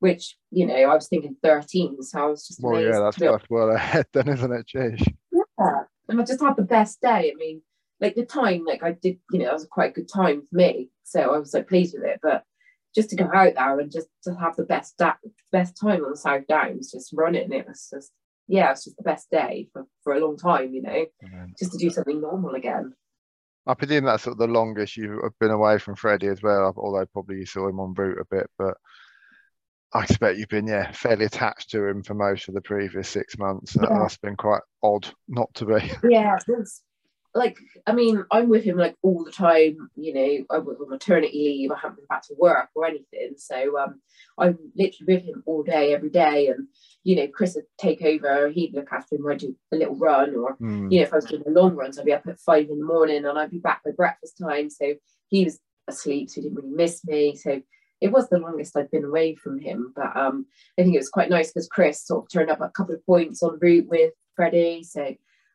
which 0.00 0.36
you 0.50 0.66
know 0.66 0.74
I 0.74 0.94
was 0.94 1.08
thinking 1.08 1.36
thirteen, 1.42 2.02
so 2.02 2.20
I 2.20 2.26
was 2.26 2.46
just 2.46 2.60
Well, 2.62 2.74
amazed. 2.76 2.92
yeah, 2.94 3.00
that's 3.00 3.16
that's 3.18 3.50
well 3.50 3.70
ahead 3.70 4.06
then, 4.12 4.28
isn't 4.28 4.52
it? 4.52 4.66
Jeez. 4.74 5.06
yeah. 5.32 5.82
And 6.08 6.20
I 6.20 6.24
just 6.24 6.40
had 6.42 6.56
the 6.56 6.62
best 6.62 7.00
day. 7.00 7.32
I 7.32 7.34
mean, 7.38 7.62
like 8.00 8.14
the 8.14 8.26
time, 8.26 8.64
like 8.66 8.82
I 8.82 8.92
did, 8.92 9.18
you 9.30 9.38
know, 9.38 9.48
it 9.48 9.52
was 9.52 9.66
quite 9.70 9.90
a 9.90 9.94
good 9.94 10.08
time 10.12 10.42
for 10.42 10.56
me. 10.56 10.90
So 11.04 11.20
I 11.20 11.38
was 11.38 11.54
like 11.54 11.68
pleased 11.68 11.94
with 11.96 12.04
it. 12.04 12.18
But 12.22 12.42
just 12.94 13.10
to 13.10 13.16
go 13.16 13.28
out 13.34 13.54
there 13.54 13.80
and 13.80 13.90
just 13.90 14.08
to 14.24 14.34
have 14.34 14.56
the 14.56 14.64
best 14.64 14.96
da- 14.98 15.14
best 15.50 15.76
time 15.80 16.04
on 16.04 16.10
the 16.10 16.16
South 16.16 16.46
Downs, 16.48 16.90
just 16.92 17.12
running, 17.14 17.52
it 17.52 17.66
was 17.66 17.88
just 17.92 18.12
yeah, 18.48 18.66
it 18.68 18.70
was 18.72 18.84
just 18.84 18.96
the 18.96 19.02
best 19.04 19.30
day 19.30 19.68
for, 19.72 19.86
for 20.02 20.14
a 20.14 20.20
long 20.20 20.36
time, 20.36 20.74
you 20.74 20.82
know, 20.82 21.06
And 21.22 21.32
then- 21.32 21.54
just 21.58 21.72
to 21.72 21.78
do 21.78 21.90
something 21.90 22.20
normal 22.20 22.54
again. 22.54 22.92
I 23.66 23.74
presume 23.74 24.04
that's 24.04 24.24
sort 24.24 24.32
of 24.32 24.38
the 24.38 24.48
longest 24.48 24.96
you've 24.96 25.20
been 25.38 25.52
away 25.52 25.78
from 25.78 25.94
Freddie 25.94 26.26
as 26.26 26.42
well, 26.42 26.74
although 26.76 27.06
probably 27.12 27.36
you 27.36 27.46
saw 27.46 27.68
him 27.68 27.78
on 27.78 27.94
route 27.94 28.18
a 28.18 28.24
bit, 28.34 28.50
but 28.58 28.74
I 29.94 30.02
expect 30.02 30.38
you've 30.38 30.48
been, 30.48 30.66
yeah, 30.66 30.90
fairly 30.90 31.26
attached 31.26 31.70
to 31.70 31.86
him 31.86 32.02
for 32.02 32.14
most 32.14 32.48
of 32.48 32.54
the 32.54 32.60
previous 32.62 33.08
six 33.08 33.38
months. 33.38 33.74
That 33.74 33.90
Yeah. 33.90 33.98
must 33.98 34.14
have 34.16 34.22
been 34.22 34.36
quite 34.36 34.62
odd 34.82 35.06
not 35.28 35.54
to 35.54 35.66
be. 35.66 35.92
Yeah, 36.10 36.36
it's 36.48 36.82
like 37.34 37.56
I 37.86 37.92
mean, 37.92 38.24
I'm 38.30 38.48
with 38.48 38.64
him 38.64 38.76
like 38.76 38.96
all 39.02 39.24
the 39.24 39.32
time. 39.32 39.90
You 39.96 40.14
know, 40.14 40.44
I 40.50 40.58
was 40.58 40.78
on 40.80 40.90
maternity 40.90 41.32
leave. 41.38 41.70
I 41.72 41.78
haven't 41.78 41.96
been 41.96 42.06
back 42.06 42.22
to 42.28 42.34
work 42.38 42.68
or 42.74 42.86
anything, 42.86 43.32
so 43.36 43.78
um, 43.78 44.00
I'm 44.38 44.58
literally 44.76 45.14
with 45.14 45.24
him 45.24 45.42
all 45.46 45.62
day, 45.62 45.94
every 45.94 46.10
day. 46.10 46.48
And 46.48 46.68
you 47.04 47.16
know, 47.16 47.26
Chris 47.28 47.54
would 47.54 47.64
take 47.78 48.02
over. 48.02 48.48
He'd 48.48 48.74
look 48.74 48.92
after 48.92 49.16
him. 49.16 49.26
I'd 49.26 49.38
do 49.38 49.56
a 49.72 49.76
little 49.76 49.96
run, 49.96 50.34
or 50.36 50.54
Hmm. 50.54 50.90
you 50.90 50.98
know, 50.98 51.04
if 51.04 51.12
I 51.12 51.16
was 51.16 51.24
doing 51.24 51.42
the 51.44 51.52
long 51.52 51.74
runs, 51.74 51.98
I'd 51.98 52.04
be 52.04 52.12
up 52.12 52.26
at 52.26 52.38
five 52.40 52.68
in 52.68 52.78
the 52.80 52.84
morning, 52.86 53.24
and 53.24 53.38
I'd 53.38 53.50
be 53.50 53.58
back 53.58 53.82
by 53.84 53.92
breakfast 53.92 54.38
time. 54.38 54.68
So 54.68 54.94
he 55.28 55.44
was 55.44 55.58
asleep, 55.88 56.28
so 56.30 56.40
he 56.40 56.48
didn't 56.48 56.56
really 56.62 56.76
miss 56.76 57.04
me. 57.04 57.34
So 57.36 57.62
it 58.02 58.12
was 58.12 58.28
the 58.28 58.38
longest 58.38 58.76
I'd 58.76 58.90
been 58.90 59.04
away 59.04 59.36
from 59.36 59.58
him. 59.58 59.92
But 59.96 60.14
um, 60.16 60.46
I 60.78 60.82
think 60.82 60.94
it 60.94 60.98
was 60.98 61.08
quite 61.08 61.30
nice 61.30 61.50
because 61.52 61.68
Chris 61.68 62.04
sort 62.04 62.24
of 62.24 62.30
turned 62.30 62.50
up 62.50 62.60
a 62.60 62.68
couple 62.68 62.94
of 62.94 63.06
points 63.06 63.42
on 63.42 63.58
route 63.60 63.88
with 63.88 64.12
Freddie. 64.36 64.82
So 64.82 65.14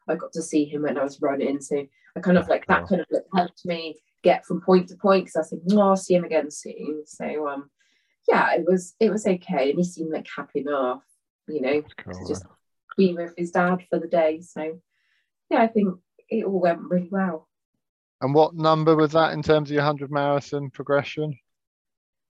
I 0.10 0.16
got 0.16 0.32
to 0.34 0.42
see 0.42 0.66
him 0.66 0.84
when 0.84 0.98
I 0.98 1.04
was 1.04 1.22
running. 1.22 1.60
So 1.62 1.86
I 2.16 2.20
kind 2.20 2.38
of 2.38 2.48
like 2.48 2.66
that 2.68 2.80
Cool. 2.80 2.88
kind 2.88 3.02
of 3.02 3.08
like 3.12 3.24
helped 3.36 3.66
me 3.66 4.00
get 4.24 4.46
from 4.46 4.62
point 4.62 4.90
to 4.90 4.96
point 4.96 5.26
because 5.26 5.36
I 5.36 5.40
was 5.40 5.50
thinking, 5.50 5.78
oh, 5.78 5.90
I'll 5.90 5.96
see 5.96 6.16
him 6.16 6.24
again 6.26 6.52
soon. 6.52 7.04
So 7.06 7.48
um, 7.48 7.70
yeah, 8.28 8.54
it 8.56 8.66
was 8.66 8.96
it 9.00 9.10
was 9.10 9.26
okay, 9.26 9.70
and 9.70 9.80
he 9.80 9.84
seemed 9.84 10.12
like 10.12 10.28
happy 10.36 10.62
enough, 10.62 11.04
you 11.48 11.62
know, 11.62 11.84
Cool, 12.04 12.14
to 12.14 12.28
just 12.28 12.46
be 12.98 13.14
with 13.14 13.34
his 13.38 13.52
dad 13.52 13.84
for 13.90 14.00
the 14.00 14.08
day. 14.08 14.42
So 14.42 14.80
yeah, 15.50 15.62
I 15.62 15.68
think 15.68 15.96
it 16.30 16.46
all 16.46 16.60
went 16.60 16.82
really 16.82 17.10
well. 17.10 17.48
And 18.20 18.34
what 18.34 18.56
number 18.56 18.96
was 18.96 19.12
that 19.12 19.34
in 19.34 19.44
terms 19.44 19.70
of 19.70 19.76
your 19.76 19.84
100 19.84 20.12
marathon 20.12 20.72
progression? 20.72 21.38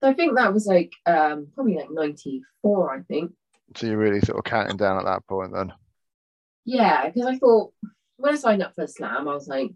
So 0.02 0.08
I 0.08 0.14
think 0.14 0.36
that 0.36 0.54
was 0.54 0.66
like 0.66 0.92
um, 1.06 1.48
probably 1.54 1.76
like 1.76 1.90
94, 1.90 2.94
I 2.94 3.02
think. 3.02 3.32
So 3.76 3.86
you're 3.86 3.96
really 3.96 4.20
sort 4.20 4.38
of 4.38 4.44
counting 4.44 4.76
down 4.76 4.98
at 4.98 5.04
that 5.04 5.26
point 5.26 5.52
then. 5.52 5.72
Yeah, 6.64 7.06
because 7.08 7.26
I 7.26 7.38
thought 7.38 7.72
when 8.16 8.34
I 8.34 8.36
signed 8.36 8.62
up 8.62 8.74
for 8.74 8.82
the 8.82 8.88
slam, 8.88 9.28
I 9.28 9.34
was 9.34 9.48
like, 9.48 9.70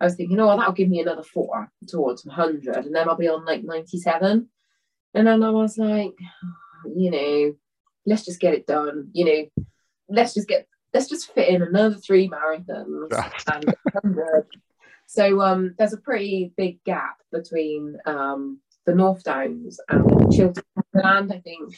I 0.00 0.04
was 0.04 0.14
thinking, 0.14 0.38
oh, 0.40 0.56
that'll 0.56 0.72
give 0.72 0.88
me 0.88 1.00
another 1.00 1.22
four 1.22 1.70
towards 1.88 2.24
100, 2.24 2.76
and 2.76 2.94
then 2.94 3.08
I'll 3.08 3.16
be 3.16 3.28
on 3.28 3.44
like 3.44 3.64
97. 3.64 4.48
And 5.14 5.26
then 5.26 5.42
I 5.42 5.50
was 5.50 5.78
like, 5.78 6.14
you 6.94 7.10
know, 7.10 7.54
let's 8.04 8.24
just 8.24 8.40
get 8.40 8.54
it 8.54 8.66
done. 8.66 9.08
You 9.12 9.24
know, 9.24 9.64
let's 10.08 10.34
just 10.34 10.48
get, 10.48 10.66
let's 10.92 11.08
just 11.08 11.32
fit 11.32 11.48
in 11.48 11.62
another 11.62 11.96
three 11.96 12.28
marathons 12.28 13.10
and 13.52 13.74
100. 13.92 14.46
So 15.06 15.40
um, 15.40 15.74
there's 15.78 15.92
a 15.94 15.98
pretty 15.98 16.52
big 16.56 16.82
gap 16.84 17.16
between 17.32 17.96
um, 18.06 18.60
the 18.84 18.94
North 18.94 19.22
Downs 19.24 19.80
and 19.88 20.32
Chiltern 20.32 20.64
Land, 20.92 21.32
I 21.32 21.38
think 21.40 21.74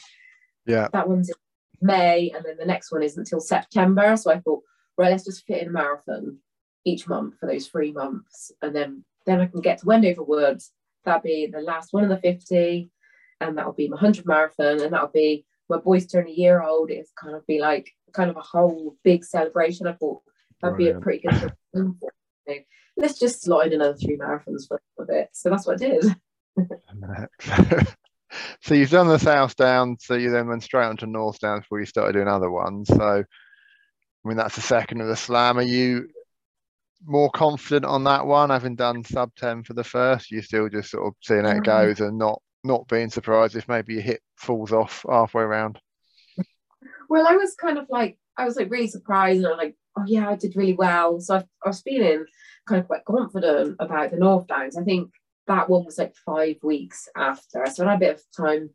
Yeah. 0.65 0.87
that 0.93 1.07
one's 1.07 1.31
May, 1.81 2.31
and 2.35 2.43
then 2.45 2.57
the 2.57 2.65
next 2.65 2.91
one 2.91 3.03
isn't 3.03 3.19
until 3.19 3.39
September. 3.39 4.15
So 4.17 4.31
I 4.31 4.39
thought, 4.39 4.63
right, 4.97 5.11
let's 5.11 5.25
just 5.25 5.45
fit 5.45 5.61
in 5.61 5.69
a 5.69 5.71
marathon 5.71 6.37
each 6.85 7.07
month 7.07 7.35
for 7.39 7.47
those 7.47 7.67
three 7.67 7.91
months, 7.91 8.51
and 8.61 8.75
then 8.75 9.03
then 9.25 9.41
I 9.41 9.47
can 9.47 9.61
get 9.61 9.79
to 9.79 9.85
Wendover 9.85 10.23
Woods. 10.23 10.71
That'll 11.05 11.21
be 11.21 11.47
the 11.51 11.61
last 11.61 11.93
one 11.93 12.03
of 12.03 12.09
the 12.09 12.17
fifty, 12.17 12.89
and 13.39 13.57
that'll 13.57 13.73
be 13.73 13.89
my 13.89 13.97
hundred 13.97 14.25
marathon, 14.25 14.81
and 14.81 14.93
that'll 14.93 15.07
be 15.07 15.45
my 15.69 15.77
boys 15.77 16.07
turn 16.07 16.27
a 16.27 16.31
year 16.31 16.61
old. 16.61 16.89
It's 16.89 17.11
kind 17.11 17.35
of 17.35 17.45
be 17.45 17.59
like 17.59 17.91
kind 18.13 18.29
of 18.29 18.37
a 18.37 18.41
whole 18.41 18.95
big 19.03 19.23
celebration. 19.23 19.87
I 19.87 19.93
thought 19.93 20.21
that'd 20.61 20.77
be 20.77 20.89
a 20.89 20.99
pretty 20.99 21.27
good. 21.27 21.39
thing 21.39 21.51
for 21.73 21.83
me. 21.83 21.95
So 22.47 22.53
let's 22.97 23.19
just 23.19 23.43
slide 23.43 23.73
another 23.73 23.95
three 23.95 24.17
marathons 24.17 24.67
for 24.67 24.81
a 24.99 25.05
bit. 25.05 25.29
So 25.33 25.49
that's 25.49 25.67
what 25.67 25.81
I 25.81 25.87
did. 25.87 26.03
so 28.61 28.73
you've 28.73 28.89
done 28.89 29.07
the 29.07 29.17
South 29.17 29.55
down, 29.55 29.97
so 29.99 30.15
you 30.15 30.29
then 30.31 30.47
went 30.47 30.63
straight 30.63 30.85
onto 30.85 31.05
North 31.05 31.39
down 31.39 31.59
before 31.59 31.79
you 31.79 31.85
started 31.85 32.13
doing 32.13 32.27
other 32.27 32.49
ones. 32.49 32.87
So, 32.87 33.23
I 33.23 34.27
mean, 34.27 34.37
that's 34.37 34.55
the 34.55 34.61
second 34.61 35.01
of 35.01 35.07
the 35.07 35.15
slam. 35.15 35.57
Are 35.57 35.63
you 35.63 36.09
more 37.05 37.29
confident 37.31 37.85
on 37.85 38.03
that 38.03 38.25
one, 38.25 38.49
having 38.49 38.75
done 38.75 39.03
sub 39.03 39.33
10 39.35 39.63
for 39.63 39.73
the 39.73 39.83
first? 39.83 40.31
You 40.31 40.41
still 40.41 40.69
just 40.69 40.91
sort 40.91 41.07
of 41.07 41.13
seeing 41.21 41.45
how 41.45 41.51
it 41.51 41.57
Um, 41.57 41.63
goes 41.63 41.99
and 41.99 42.17
not 42.17 42.41
not 42.63 42.87
being 42.87 43.09
surprised 43.09 43.55
if 43.55 43.69
maybe 43.69 43.93
your 43.93 44.01
hip 44.03 44.21
falls 44.35 44.71
off 44.71 45.05
halfway 45.09 45.43
around? 45.43 45.79
Well, 47.09 47.25
I 47.27 47.35
was 47.37 47.55
kind 47.55 47.77
of 47.77 47.85
like, 47.89 48.19
I 48.37 48.45
was 48.45 48.55
like 48.55 48.69
really 48.69 48.87
surprised, 48.87 49.37
and 49.37 49.47
I'm 49.47 49.57
like, 49.57 49.75
oh 49.97 50.03
yeah, 50.05 50.29
I 50.29 50.35
did 50.35 50.55
really 50.55 50.73
well. 50.73 51.19
So 51.19 51.35
I, 51.37 51.39
I 51.39 51.69
was 51.69 51.81
feeling 51.81 52.25
kind 52.67 52.81
of 52.81 52.87
quite 52.87 53.05
confident 53.05 53.77
about 53.79 54.11
the 54.11 54.17
North 54.17 54.47
Downs. 54.47 54.77
I 54.77 54.83
think 54.83 55.09
that 55.49 55.69
one 55.69 55.83
was 55.83 55.97
like 55.97 56.15
five 56.25 56.55
weeks 56.63 57.09
after, 57.17 57.65
so 57.67 57.85
I 57.85 57.89
had 57.91 57.97
a 57.97 57.99
bit 57.99 58.15
of 58.15 58.23
time 58.35 58.69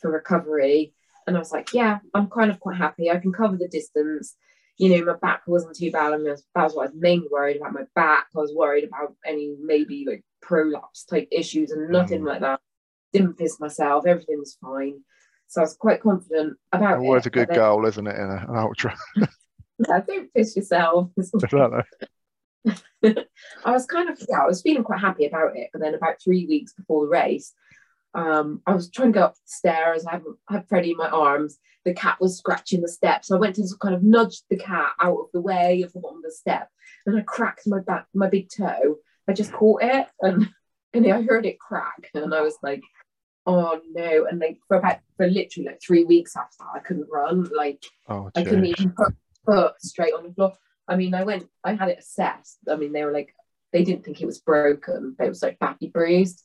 for 0.00 0.10
recovery, 0.12 0.94
and 1.26 1.34
I 1.36 1.40
was 1.40 1.50
like, 1.52 1.74
yeah, 1.74 1.98
I'm 2.14 2.28
kind 2.30 2.50
of 2.52 2.60
quite 2.60 2.76
happy. 2.78 3.10
I 3.10 3.18
can 3.18 3.32
cover 3.32 3.56
the 3.56 3.66
distance. 3.68 4.36
you 4.78 4.90
know, 4.90 5.04
my 5.12 5.18
back 5.20 5.42
wasn't 5.48 5.74
too 5.76 5.90
bad. 5.90 6.12
I 6.12 6.16
mean, 6.18 6.26
that 6.26 6.40
was 6.54 6.72
what 6.74 6.82
I 6.84 6.90
was 6.90 6.94
mainly 6.96 7.26
worried 7.32 7.56
about. 7.56 7.72
My 7.72 7.82
back. 7.96 8.26
I 8.36 8.38
was 8.38 8.54
worried 8.54 8.84
about 8.84 9.16
any 9.26 9.56
maybe 9.60 10.04
like 10.08 10.22
prolapse 10.40 11.04
type 11.04 11.26
issues 11.32 11.72
and 11.72 11.90
nothing 11.90 12.22
Mm. 12.22 12.28
like 12.28 12.40
that. 12.42 12.60
Didn't 13.12 13.38
piss 13.38 13.58
myself. 13.58 14.06
Everything 14.06 14.38
was 14.38 14.56
fine. 14.62 15.00
So 15.48 15.60
I 15.60 15.64
was 15.64 15.74
quite 15.74 16.00
confident 16.00 16.56
about 16.72 16.98
Always 16.98 17.08
it. 17.08 17.14
Was 17.14 17.26
a 17.26 17.30
good 17.30 17.48
then- 17.48 17.56
goal, 17.56 17.86
isn't 17.86 18.06
it, 18.06 18.14
in 18.16 18.30
a- 18.30 18.46
an 18.48 18.56
ultra? 18.56 18.94
Yeah, 19.88 20.00
don't 20.06 20.32
piss 20.34 20.56
yourself. 20.56 21.10
I 23.04 23.70
was 23.70 23.86
kind 23.86 24.08
of 24.08 24.18
yeah, 24.28 24.40
I 24.42 24.46
was 24.46 24.62
feeling 24.62 24.84
quite 24.84 25.00
happy 25.00 25.26
about 25.26 25.56
it. 25.56 25.70
But 25.72 25.82
then 25.82 25.94
about 25.94 26.20
three 26.22 26.46
weeks 26.46 26.72
before 26.72 27.04
the 27.04 27.10
race, 27.10 27.54
um, 28.14 28.62
I 28.66 28.74
was 28.74 28.90
trying 28.90 29.12
to 29.12 29.18
go 29.18 29.24
up 29.26 29.34
the 29.34 29.40
stairs. 29.46 30.04
I 30.06 30.12
had, 30.12 30.22
had 30.48 30.68
Freddie 30.68 30.92
in 30.92 30.96
my 30.96 31.08
arms. 31.08 31.58
The 31.84 31.94
cat 31.94 32.18
was 32.20 32.36
scratching 32.36 32.80
the 32.80 32.88
steps. 32.88 33.28
So 33.28 33.36
I 33.36 33.40
went 33.40 33.56
to 33.56 33.66
kind 33.80 33.94
of 33.94 34.02
nudge 34.02 34.42
the 34.50 34.56
cat 34.56 34.92
out 35.00 35.16
of 35.16 35.26
the 35.32 35.40
way 35.40 35.82
of 35.82 35.92
the 35.92 36.00
bottom 36.00 36.18
of 36.18 36.24
the 36.24 36.32
step, 36.32 36.68
and 37.06 37.16
I 37.16 37.22
cracked 37.22 37.66
my 37.66 37.80
back, 37.80 38.06
my 38.14 38.28
big 38.28 38.48
toe. 38.50 38.96
I 39.28 39.32
just 39.32 39.52
caught 39.52 39.82
it, 39.82 40.06
and 40.20 40.48
and 40.94 41.12
I 41.12 41.22
heard 41.22 41.46
it 41.46 41.60
crack, 41.60 42.10
and 42.14 42.34
I 42.34 42.40
was 42.42 42.58
like, 42.62 42.82
oh 43.46 43.80
no! 43.92 44.26
And 44.26 44.38
like 44.40 44.58
for 44.66 44.78
about 44.78 44.98
for 45.16 45.26
literally 45.26 45.68
like 45.68 45.80
three 45.80 46.04
weeks 46.04 46.36
after 46.36 46.56
that, 46.60 46.80
I 46.80 46.80
couldn't 46.80 47.08
run. 47.12 47.48
Like 47.54 47.82
Oh, 48.08 48.30
I 48.34 48.42
couldn't 48.42 48.66
even 48.66 48.90
put 48.90 49.14
foot 49.46 49.74
straight 49.80 50.14
on 50.14 50.24
the 50.24 50.34
floor. 50.34 50.52
I 50.88 50.96
mean, 50.96 51.14
I 51.14 51.24
went, 51.24 51.48
I 51.64 51.74
had 51.74 51.88
it 51.88 51.98
assessed. 51.98 52.58
I 52.68 52.76
mean, 52.76 52.92
they 52.92 53.04
were 53.04 53.12
like, 53.12 53.34
they 53.72 53.84
didn't 53.84 54.04
think 54.04 54.20
it 54.20 54.26
was 54.26 54.40
broken. 54.40 55.16
It 55.20 55.28
was 55.28 55.42
like 55.42 55.58
badly 55.58 55.88
bruised. 55.88 56.42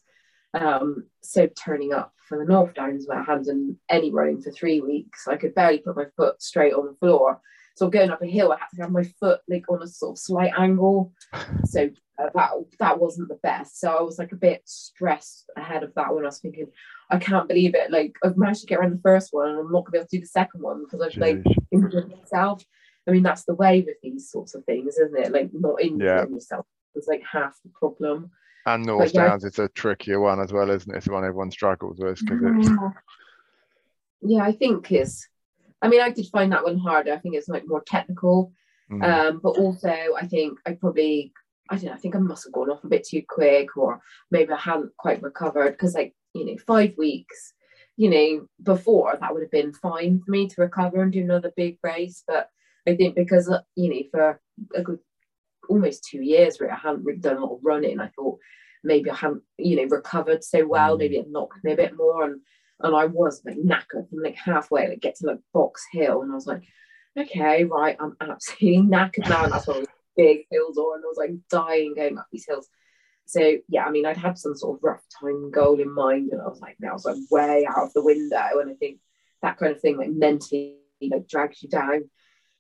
Um, 0.53 1.05
so 1.21 1.47
turning 1.47 1.93
up 1.93 2.13
for 2.27 2.37
the 2.37 2.45
North 2.45 2.73
Downs 2.73 3.07
where 3.07 3.19
I 3.19 3.23
hadn't 3.23 3.47
done 3.47 3.77
any 3.89 4.11
running 4.11 4.41
for 4.41 4.51
three 4.51 4.81
weeks, 4.81 5.27
I 5.27 5.37
could 5.37 5.55
barely 5.55 5.79
put 5.79 5.95
my 5.95 6.05
foot 6.15 6.41
straight 6.41 6.73
on 6.73 6.85
the 6.85 6.95
floor. 6.99 7.41
So 7.75 7.89
going 7.89 8.11
up 8.11 8.21
a 8.21 8.27
hill, 8.27 8.51
I 8.51 8.57
had 8.57 8.67
to 8.75 8.81
have 8.83 8.91
my 8.91 9.03
foot 9.19 9.39
like 9.49 9.65
on 9.69 9.81
a 9.81 9.87
sort 9.87 10.11
of 10.11 10.19
slight 10.19 10.51
angle. 10.57 11.13
So 11.65 11.89
uh, 12.21 12.29
that 12.35 12.51
that 12.77 12.99
wasn't 12.99 13.29
the 13.29 13.39
best. 13.41 13.79
So 13.79 13.89
I 13.89 14.01
was 14.01 14.19
like 14.19 14.31
a 14.31 14.35
bit 14.35 14.61
stressed 14.65 15.49
ahead 15.57 15.81
of 15.81 15.93
that 15.95 16.13
one. 16.13 16.23
I 16.23 16.27
was 16.27 16.39
thinking, 16.39 16.67
I 17.09 17.17
can't 17.17 17.47
believe 17.47 17.73
it. 17.73 17.91
Like 17.91 18.15
I've 18.23 18.37
managed 18.37 18.61
to 18.61 18.67
get 18.67 18.77
around 18.77 18.91
the 18.91 19.01
first 19.01 19.29
one, 19.31 19.49
and 19.49 19.59
I'm 19.59 19.71
not 19.71 19.85
gonna 19.85 19.91
be 19.93 19.97
able 19.97 20.07
to 20.07 20.17
do 20.17 20.21
the 20.21 20.27
second 20.27 20.61
one 20.61 20.83
because 20.83 21.01
I've 21.01 21.17
like 21.17 21.43
injured 21.71 22.11
myself. 22.11 22.63
I 23.07 23.11
mean, 23.11 23.23
that's 23.23 23.43
the 23.43 23.55
way 23.55 23.81
with 23.81 23.97
these 24.01 24.29
sorts 24.31 24.55
of 24.55 24.63
things, 24.65 24.97
isn't 24.97 25.17
it? 25.17 25.31
Like 25.31 25.49
not 25.53 25.81
injuring 25.81 26.01
Yeah. 26.01 26.25
yourself 26.27 26.65
is 26.95 27.07
like 27.07 27.23
half 27.29 27.57
the 27.63 27.69
problem. 27.69 28.31
And 28.65 28.85
North 28.85 29.13
yeah. 29.13 29.27
Downs 29.27 29.43
is 29.43 29.59
a 29.59 29.67
trickier 29.69 30.19
one 30.21 30.39
as 30.39 30.53
well, 30.53 30.69
isn't 30.69 30.89
it? 30.93 30.97
It's 30.97 31.07
the 31.07 31.11
one 31.11 31.25
everyone 31.25 31.51
struggles 31.51 31.99
with 31.99 32.19
because 32.19 32.39
it's 32.41 32.69
Yeah. 32.69 32.89
Yeah, 34.25 34.43
I 34.43 34.53
think 34.53 34.89
is. 34.91 35.27
I 35.81 35.89
mean, 35.89 35.99
I 35.99 36.11
did 36.11 36.27
find 36.27 36.53
that 36.53 36.63
one 36.63 36.77
harder. 36.77 37.11
I 37.13 37.17
think 37.19 37.35
it's 37.35 37.49
like 37.49 37.67
more 37.67 37.83
technical. 37.85 38.53
mm, 38.89 39.03
Um, 39.03 39.41
but 39.43 39.57
also, 39.57 39.89
I 39.89 40.25
think 40.27 40.59
I 40.65 40.73
probably, 40.73 41.33
I 41.69 41.75
don't 41.75 41.85
know, 41.85 41.91
I 41.91 41.97
think 41.97 42.15
I 42.15 42.19
must 42.19 42.45
have 42.45 42.53
gone 42.53 42.69
off 42.69 42.85
a 42.85 42.87
bit 42.87 43.05
too 43.05 43.21
quick, 43.27 43.75
or 43.75 44.01
maybe 44.31 44.53
I 44.53 44.57
hadn't 44.57 44.95
quite 44.95 45.21
recovered 45.21 45.71
because, 45.71 45.93
like, 45.93 46.15
you 46.33 46.45
know, 46.45 46.55
five 46.65 46.93
weeks, 46.97 47.53
you 47.97 48.09
know, 48.09 48.47
before 48.63 49.17
that 49.19 49.33
would 49.33 49.43
have 49.43 49.51
been 49.51 49.73
fine 49.73 50.21
for 50.23 50.31
me 50.31 50.47
to 50.47 50.61
recover 50.61 51.01
and 51.01 51.11
do 51.11 51.19
another 51.21 51.51
big 51.57 51.79
race. 51.83 52.23
But 52.25 52.47
I 52.87 52.95
think 52.95 53.15
because, 53.15 53.49
uh, 53.49 53.61
you 53.75 53.89
know, 53.89 54.01
for 54.11 54.41
a 54.75 54.81
good 54.81 54.99
almost 55.69 56.05
two 56.09 56.21
years 56.21 56.57
where 56.57 56.71
I 56.71 56.77
hadn't 56.77 57.05
really 57.05 57.19
done 57.19 57.37
a 57.37 57.45
lot 57.45 57.55
of 57.55 57.63
running, 57.63 57.99
I 57.99 58.09
thought 58.09 58.39
maybe 58.83 59.09
I 59.09 59.15
hadn't, 59.15 59.43
you 59.57 59.77
know, 59.77 59.83
recovered 59.83 60.43
so 60.43 60.67
well, 60.67 60.97
maybe 60.97 61.17
it 61.17 61.29
knocked 61.29 61.63
me 61.63 61.73
a 61.73 61.77
bit 61.77 61.95
more. 61.95 62.25
And 62.25 62.41
and 62.81 62.95
I 62.95 63.05
was 63.05 63.41
like 63.45 63.57
knackered 63.57 64.09
from 64.09 64.21
like 64.23 64.35
halfway, 64.35 64.89
like 64.89 64.99
get 64.99 65.15
to 65.15 65.27
like 65.27 65.39
Box 65.53 65.83
Hill, 65.91 66.21
and 66.21 66.31
I 66.31 66.35
was 66.35 66.47
like, 66.47 66.63
okay, 67.17 67.63
right, 67.63 67.95
I'm 67.99 68.15
absolutely 68.19 68.77
knackered 68.89 69.29
now. 69.29 69.45
And 69.45 69.53
that's 69.53 69.67
what 69.67 69.87
big 70.17 70.45
hills 70.51 70.77
are, 70.77 70.95
and 70.95 71.03
I 71.03 71.07
was 71.07 71.17
like 71.17 71.31
dying 71.49 71.93
going 71.95 72.17
up 72.17 72.27
these 72.31 72.45
hills. 72.45 72.67
So 73.25 73.57
yeah, 73.69 73.85
I 73.85 73.91
mean, 73.91 74.05
I'd 74.05 74.17
had 74.17 74.37
some 74.37 74.55
sort 74.55 74.77
of 74.77 74.83
rough 74.83 75.03
time 75.19 75.49
goal 75.49 75.79
in 75.79 75.93
mind, 75.93 76.31
and 76.31 76.41
I 76.41 76.45
was 76.45 76.59
like, 76.59 76.75
now 76.79 76.89
I 76.89 76.93
was 76.93 77.05
like 77.05 77.17
way 77.31 77.65
out 77.65 77.85
of 77.85 77.93
the 77.93 78.03
window, 78.03 78.59
and 78.59 78.69
I 78.69 78.73
think 78.73 78.99
that 79.41 79.57
kind 79.57 79.71
of 79.71 79.79
thing 79.79 79.97
like 79.97 80.11
mentally 80.11 80.77
like 81.01 81.27
drags 81.27 81.63
you 81.63 81.69
down. 81.69 82.09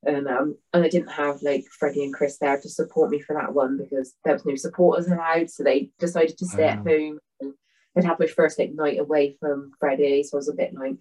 And 0.05 0.27
um, 0.27 0.57
and 0.73 0.83
I 0.83 0.89
didn't 0.89 1.11
have 1.11 1.41
like 1.41 1.65
Freddie 1.79 2.03
and 2.03 2.13
Chris 2.13 2.37
there 2.39 2.59
to 2.59 2.69
support 2.69 3.09
me 3.09 3.19
for 3.21 3.33
that 3.35 3.53
one 3.53 3.77
because 3.77 4.13
there 4.25 4.33
was 4.33 4.45
no 4.45 4.55
supporters 4.55 5.07
allowed, 5.07 5.49
so 5.49 5.63
they 5.63 5.91
decided 5.99 6.37
to 6.37 6.45
stay 6.45 6.65
at 6.65 6.79
Oh. 6.79 6.83
home. 6.83 7.19
And 7.41 7.53
I'd 7.97 8.03
had 8.03 8.19
my 8.19 8.27
first 8.27 8.59
like 8.59 8.73
night 8.73 8.99
away 8.99 9.37
from 9.39 9.71
Freddie, 9.79 10.23
so 10.23 10.37
I 10.37 10.39
was 10.39 10.49
a 10.49 10.53
bit 10.53 10.73
like, 10.73 10.95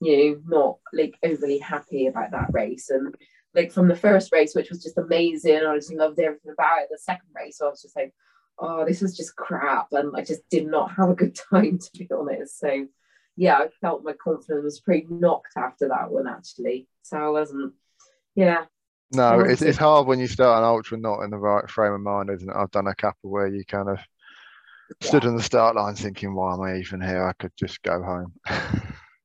you 0.00 0.16
know, 0.16 0.40
not 0.46 0.78
like 0.92 1.16
overly 1.22 1.58
happy 1.58 2.06
about 2.06 2.30
that 2.32 2.50
race. 2.52 2.90
And 2.90 3.14
like 3.54 3.70
from 3.70 3.86
the 3.86 3.94
first 3.96 4.32
race, 4.32 4.54
which 4.54 4.70
was 4.70 4.82
just 4.82 4.98
amazing, 4.98 5.58
I 5.64 5.76
just 5.76 5.92
loved 5.92 6.18
everything 6.18 6.52
about 6.52 6.80
it. 6.82 6.88
The 6.90 6.98
second 6.98 7.28
race, 7.36 7.60
I 7.60 7.66
was 7.68 7.82
just 7.82 7.94
like, 7.96 8.12
oh, 8.58 8.84
this 8.84 9.00
was 9.02 9.16
just 9.16 9.36
crap, 9.36 9.88
and 9.92 10.16
I 10.16 10.22
just 10.24 10.42
did 10.50 10.66
not 10.66 10.92
have 10.96 11.10
a 11.10 11.14
good 11.14 11.36
time 11.50 11.78
to 11.78 11.90
be 11.98 12.08
honest. 12.10 12.58
So 12.58 12.86
yeah, 13.36 13.56
I 13.58 13.68
felt 13.80 14.04
my 14.04 14.12
confidence 14.14 14.62
was 14.64 14.80
pretty 14.80 15.06
knocked 15.08 15.52
after 15.56 15.88
that 15.88 16.10
one 16.10 16.26
actually. 16.28 16.86
So 17.02 17.16
I 17.18 17.28
wasn't, 17.28 17.72
yeah, 18.34 18.64
no, 19.12 19.40
it's, 19.40 19.62
it's- 19.62 19.76
hard 19.76 20.06
when 20.06 20.20
you 20.20 20.26
start 20.26 20.58
an 20.58 20.64
ultra 20.64 20.98
not 20.98 21.22
in 21.22 21.30
the 21.30 21.36
right 21.38 21.68
frame 21.68 21.92
of 21.92 22.00
mind, 22.00 22.30
isn't 22.30 22.48
it? 22.48 22.56
I've 22.56 22.70
done 22.70 22.86
a 22.86 22.94
couple 22.94 23.30
where 23.30 23.46
you 23.46 23.64
kind 23.64 23.88
of 23.88 23.98
stood 25.00 25.24
on 25.24 25.36
the 25.36 25.42
start 25.42 25.76
line 25.76 25.94
thinking, 25.94 26.34
why 26.34 26.54
am 26.54 26.60
I 26.62 26.78
even 26.78 27.00
here? 27.00 27.26
I 27.26 27.32
could 27.34 27.52
just 27.56 27.82
go 27.82 28.02
home. 28.02 28.32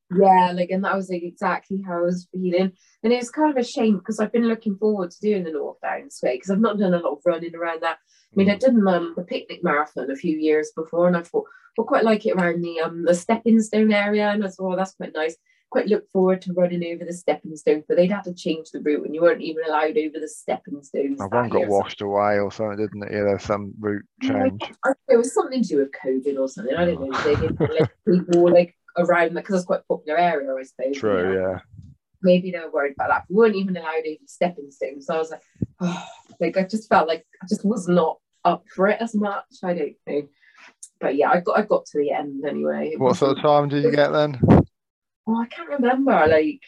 Yeah, 0.10 0.54
like, 0.56 0.70
and 0.70 0.86
that 0.86 0.96
was 0.96 1.10
like 1.10 1.24
exactly 1.24 1.82
how 1.86 1.98
I 1.98 2.02
was 2.02 2.30
feeling. 2.32 2.72
And 3.04 3.12
it 3.12 3.18
was 3.18 3.30
kind 3.30 3.52
of 3.52 3.58
a 3.58 3.68
shame 3.68 3.98
because 3.98 4.20
I've 4.20 4.32
been 4.32 4.48
looking 4.48 4.78
forward 4.78 5.12
to 5.12 5.20
doing 5.20 5.44
the 5.44 5.52
North 5.52 5.82
Downs 5.82 6.20
way 6.24 6.36
because 6.36 6.50
I've 6.50 6.62
not 6.62 6.80
done 6.80 6.94
a 6.94 7.00
lot 7.00 7.12
of 7.18 7.22
running 7.26 7.54
around 7.54 7.82
that. 7.84 7.98
I 7.98 8.36
mean, 8.36 8.50
I 8.50 8.56
did 8.56 8.70
um, 8.88 9.14
the 9.18 9.24
picnic 9.24 9.64
marathon 9.64 10.10
a 10.10 10.16
few 10.16 10.38
years 10.38 10.72
before, 10.76 11.08
and 11.08 11.18
I 11.18 11.24
thought, 11.24 11.44
well, 11.78 11.88
quite 11.88 12.06
like 12.06 12.26
it 12.26 12.36
around 12.36 12.62
the 12.64 12.80
um 12.80 13.04
the 13.04 13.14
stepping 13.14 13.60
stone 13.62 13.92
area, 13.92 14.30
and 14.30 14.46
I 14.46 14.48
thought, 14.48 14.68
well, 14.70 14.78
that's 14.78 14.96
quite 14.96 15.14
nice. 15.14 15.36
Quite 15.70 15.88
look 15.88 16.10
forward 16.12 16.42
to 16.44 16.54
running 16.54 16.84
over 16.94 17.04
the 17.04 17.12
stepping 17.14 17.56
stones, 17.58 17.84
but 17.88 17.98
they'd 17.98 18.12
have 18.12 18.24
to 18.24 18.34
change 18.34 18.72
the 18.72 18.80
route, 18.80 19.06
and 19.06 19.14
you 19.14 19.22
weren't 19.22 19.42
even 19.42 19.64
allowed 19.68 19.98
over 19.98 20.18
the 20.20 20.28
stepping 20.28 20.82
stones. 20.82 21.20
Oh, 21.20 21.28
one 21.28 21.50
got 21.50 21.68
washed 21.68 22.02
away 22.02 22.40
or 22.40 22.50
something, 22.52 22.78
didn't 22.78 23.04
it? 23.04 23.12
Yeah, 23.12 23.24
there's 23.24 23.44
some 23.44 23.74
route 23.80 24.06
change. 24.22 24.62
It 25.10 25.18
was 25.18 25.34
something 25.34 25.62
to 25.62 25.68
do 25.68 25.78
with 25.80 25.92
COVID 25.92 26.40
or 26.40 26.48
something. 26.48 26.74
I 26.76 26.86
don't 26.86 27.02
know. 27.10 27.18
They 27.22 27.36
didn't 27.36 27.58
Oh. 27.60 27.66
let 27.80 27.92
people 28.08 28.50
like 28.52 28.76
around 28.98 29.34
because 29.34 29.56
it's 29.58 29.66
quite 29.66 29.82
a 29.82 29.94
popular 29.94 30.18
area, 30.18 30.54
I 30.56 30.64
suppose. 30.64 30.86
you 30.86 30.92
know. 30.94 31.00
True, 31.00 31.42
yeah. 31.52 31.60
maybe 32.22 32.50
they 32.52 32.60
were 32.60 32.72
worried 32.72 32.94
about 32.94 33.10
that. 33.10 33.24
We 33.30 33.36
weren't 33.36 33.56
even 33.58 33.76
allowed 33.76 34.06
even 34.06 34.26
stepping 34.28 34.72
stones. 34.72 35.06
So 35.06 35.16
I 35.16 35.18
was 35.18 35.32
like, 35.32 35.42
oh, 35.82 36.04
like 36.40 36.56
I 36.56 36.64
just 36.64 36.88
felt 36.88 37.10
like 37.10 37.26
I 37.44 37.46
just 37.48 37.66
was 37.66 37.90
not 37.90 38.20
up 38.46 38.64
for 38.74 38.88
it 38.88 39.02
as 39.02 39.14
much. 39.14 39.44
I 39.64 39.74
don't 39.74 39.96
know. 40.08 40.22
But 41.02 41.16
yeah, 41.18 41.30
I 41.30 41.42
got 41.42 41.58
I 41.60 41.64
got 41.64 41.86
to 41.88 41.98
the 42.00 42.12
end 42.12 42.46
anyway. 42.46 42.96
What 42.98 43.18
sort 43.18 43.38
of 43.38 43.44
time 43.44 43.68
did 43.68 43.84
you 43.84 43.92
get 43.92 44.12
then? 44.12 44.40
Oh, 45.28 45.42
I 45.42 45.48
can't 45.48 45.70
remember. 45.70 46.26
Like 46.28 46.62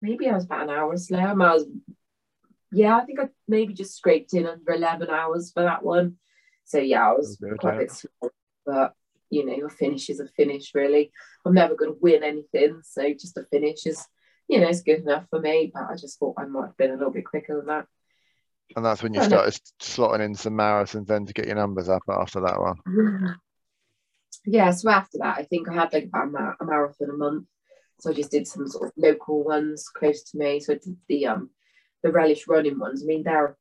maybe 0.00 0.28
I 0.28 0.34
was 0.34 0.44
about 0.44 0.64
an 0.64 0.70
hour 0.70 0.96
slow. 0.96 1.18
I 1.18 1.32
was 1.34 1.66
yeah, 2.72 2.96
I 2.96 3.04
think 3.04 3.20
I 3.20 3.28
maybe 3.46 3.74
just 3.74 3.96
scraped 3.96 4.32
in 4.34 4.46
under 4.46 4.72
eleven 4.72 5.10
hours 5.10 5.52
for 5.52 5.62
that 5.62 5.84
one. 5.84 6.16
So 6.64 6.78
yeah, 6.78 7.10
I 7.10 7.12
was 7.12 7.38
quite 7.58 7.74
a 7.74 7.78
bit 7.78 7.92
slow. 7.92 8.30
But 8.64 8.94
you 9.30 9.44
know, 9.44 9.66
a 9.66 9.68
finish 9.68 10.08
is 10.08 10.20
a 10.20 10.28
finish 10.28 10.72
really. 10.74 11.12
I'm 11.44 11.54
never 11.54 11.74
gonna 11.74 11.92
win 12.00 12.22
anything, 12.22 12.80
so 12.82 13.12
just 13.12 13.36
a 13.36 13.44
finish 13.50 13.86
is 13.86 14.06
you 14.48 14.60
know, 14.60 14.68
it's 14.68 14.82
good 14.82 15.00
enough 15.00 15.26
for 15.30 15.40
me, 15.40 15.70
but 15.72 15.84
I 15.84 15.96
just 15.96 16.18
thought 16.18 16.34
I 16.38 16.44
might 16.44 16.66
have 16.66 16.76
been 16.76 16.90
a 16.90 16.96
little 16.96 17.12
bit 17.12 17.24
quicker 17.24 17.56
than 17.56 17.66
that. 17.66 17.86
And 18.76 18.84
that's 18.84 19.02
when 19.02 19.14
you 19.14 19.22
started 19.22 19.58
slotting 19.80 20.20
in 20.20 20.34
some 20.34 20.54
marathons 20.54 21.06
then 21.06 21.26
to 21.26 21.32
get 21.32 21.46
your 21.46 21.56
numbers 21.56 21.88
up 21.88 22.02
after 22.08 22.40
that 22.40 22.60
one. 22.60 23.36
Yeah, 24.44 24.72
so 24.72 24.90
after 24.90 25.18
that, 25.18 25.38
I 25.38 25.44
think 25.44 25.68
I 25.68 25.74
had 25.74 25.92
like 25.92 26.06
about 26.12 26.56
a 26.60 26.64
marathon 26.64 27.10
a 27.10 27.12
month. 27.12 27.46
So 28.02 28.10
I 28.10 28.14
just 28.14 28.32
did 28.32 28.48
some 28.48 28.66
sort 28.66 28.88
of 28.88 28.92
local 28.96 29.44
ones 29.44 29.88
close 29.88 30.24
to 30.24 30.36
me. 30.36 30.58
So 30.58 30.72
I 30.72 30.78
did 30.82 30.96
the 31.08 31.26
um 31.26 31.50
the 32.02 32.10
relish 32.10 32.48
running 32.48 32.80
ones. 32.80 33.04
I 33.04 33.06
mean, 33.06 33.22
they're 33.22 33.56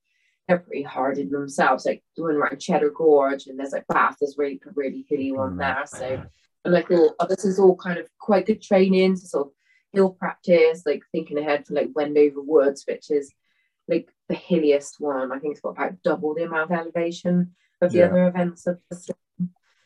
they're 0.47 0.57
pretty 0.57 0.81
hard 0.81 1.19
in 1.19 1.29
themselves. 1.29 1.85
Like 1.85 2.03
the 2.17 2.23
one 2.23 2.35
around 2.37 2.59
Cheddar 2.59 2.89
Gorge, 2.89 3.45
and 3.45 3.59
there's 3.59 3.71
like 3.71 3.85
Bath, 3.85 4.15
there's 4.19 4.39
really 4.39 4.59
a 4.65 4.71
really 4.73 5.05
hilly 5.07 5.31
one 5.31 5.57
Mm. 5.57 5.59
there. 5.59 5.85
So 5.85 6.23
and 6.65 6.75
I 6.75 6.81
thought, 6.81 7.13
oh, 7.19 7.27
this 7.27 7.45
is 7.45 7.59
all 7.59 7.75
kind 7.75 7.99
of 7.99 8.07
quite 8.19 8.47
good 8.47 8.63
training 8.63 9.15
sort 9.15 9.47
of 9.47 9.53
hill 9.93 10.09
practice, 10.09 10.87
like 10.87 11.03
thinking 11.11 11.37
ahead 11.37 11.67
for 11.67 11.75
like 11.75 11.89
Wendover 11.93 12.41
Woods, 12.41 12.83
which 12.87 13.11
is 13.11 13.31
like 13.87 14.09
the 14.27 14.33
hilliest 14.35 14.99
one. 14.99 15.31
I 15.31 15.37
think 15.37 15.51
it's 15.51 15.61
got 15.61 15.77
about 15.77 16.01
double 16.01 16.33
the 16.33 16.45
amount 16.45 16.71
of 16.71 16.79
elevation 16.79 17.53
of 17.79 17.91
the 17.91 17.99
Yeah. 17.99 18.05
other 18.05 18.27
events 18.27 18.65
of 18.65 18.79
the 18.89 18.95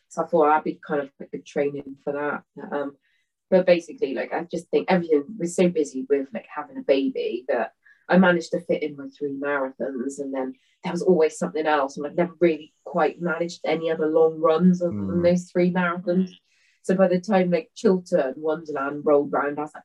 so 0.08 0.22
I 0.22 0.26
thought 0.26 0.46
that'd 0.46 0.64
be 0.64 0.80
kind 0.86 1.02
of 1.02 1.10
like 1.20 1.30
good 1.30 1.44
training 1.44 1.96
for 2.02 2.14
that. 2.14 2.44
Um, 2.72 2.96
but 3.50 3.66
basically, 3.66 4.14
like 4.14 4.32
I 4.32 4.44
just 4.44 4.68
think 4.70 4.86
everything 4.90 5.24
was 5.38 5.54
so 5.54 5.68
busy 5.68 6.06
with 6.08 6.28
like 6.34 6.46
having 6.54 6.78
a 6.78 6.82
baby 6.82 7.44
that 7.48 7.72
I 8.08 8.18
managed 8.18 8.50
to 8.52 8.60
fit 8.60 8.82
in 8.82 8.96
my 8.96 9.06
three 9.16 9.34
marathons, 9.34 10.18
and 10.18 10.32
then 10.34 10.54
there 10.82 10.92
was 10.92 11.02
always 11.02 11.38
something 11.38 11.66
else, 11.66 11.96
and 11.96 12.06
I've 12.06 12.16
never 12.16 12.34
really 12.40 12.72
quite 12.84 13.20
managed 13.20 13.60
any 13.64 13.90
other 13.90 14.06
long 14.06 14.40
runs 14.40 14.82
other 14.82 14.90
than 14.90 15.20
Mm. 15.20 15.22
those 15.22 15.50
three 15.50 15.72
marathons. 15.72 16.30
So 16.82 16.94
by 16.94 17.08
the 17.08 17.20
time 17.20 17.50
like 17.50 17.70
Chiltern, 17.74 18.34
Wonderland 18.36 19.02
rolled 19.04 19.32
round, 19.32 19.58
I 19.58 19.62
was 19.62 19.74
like, 19.74 19.82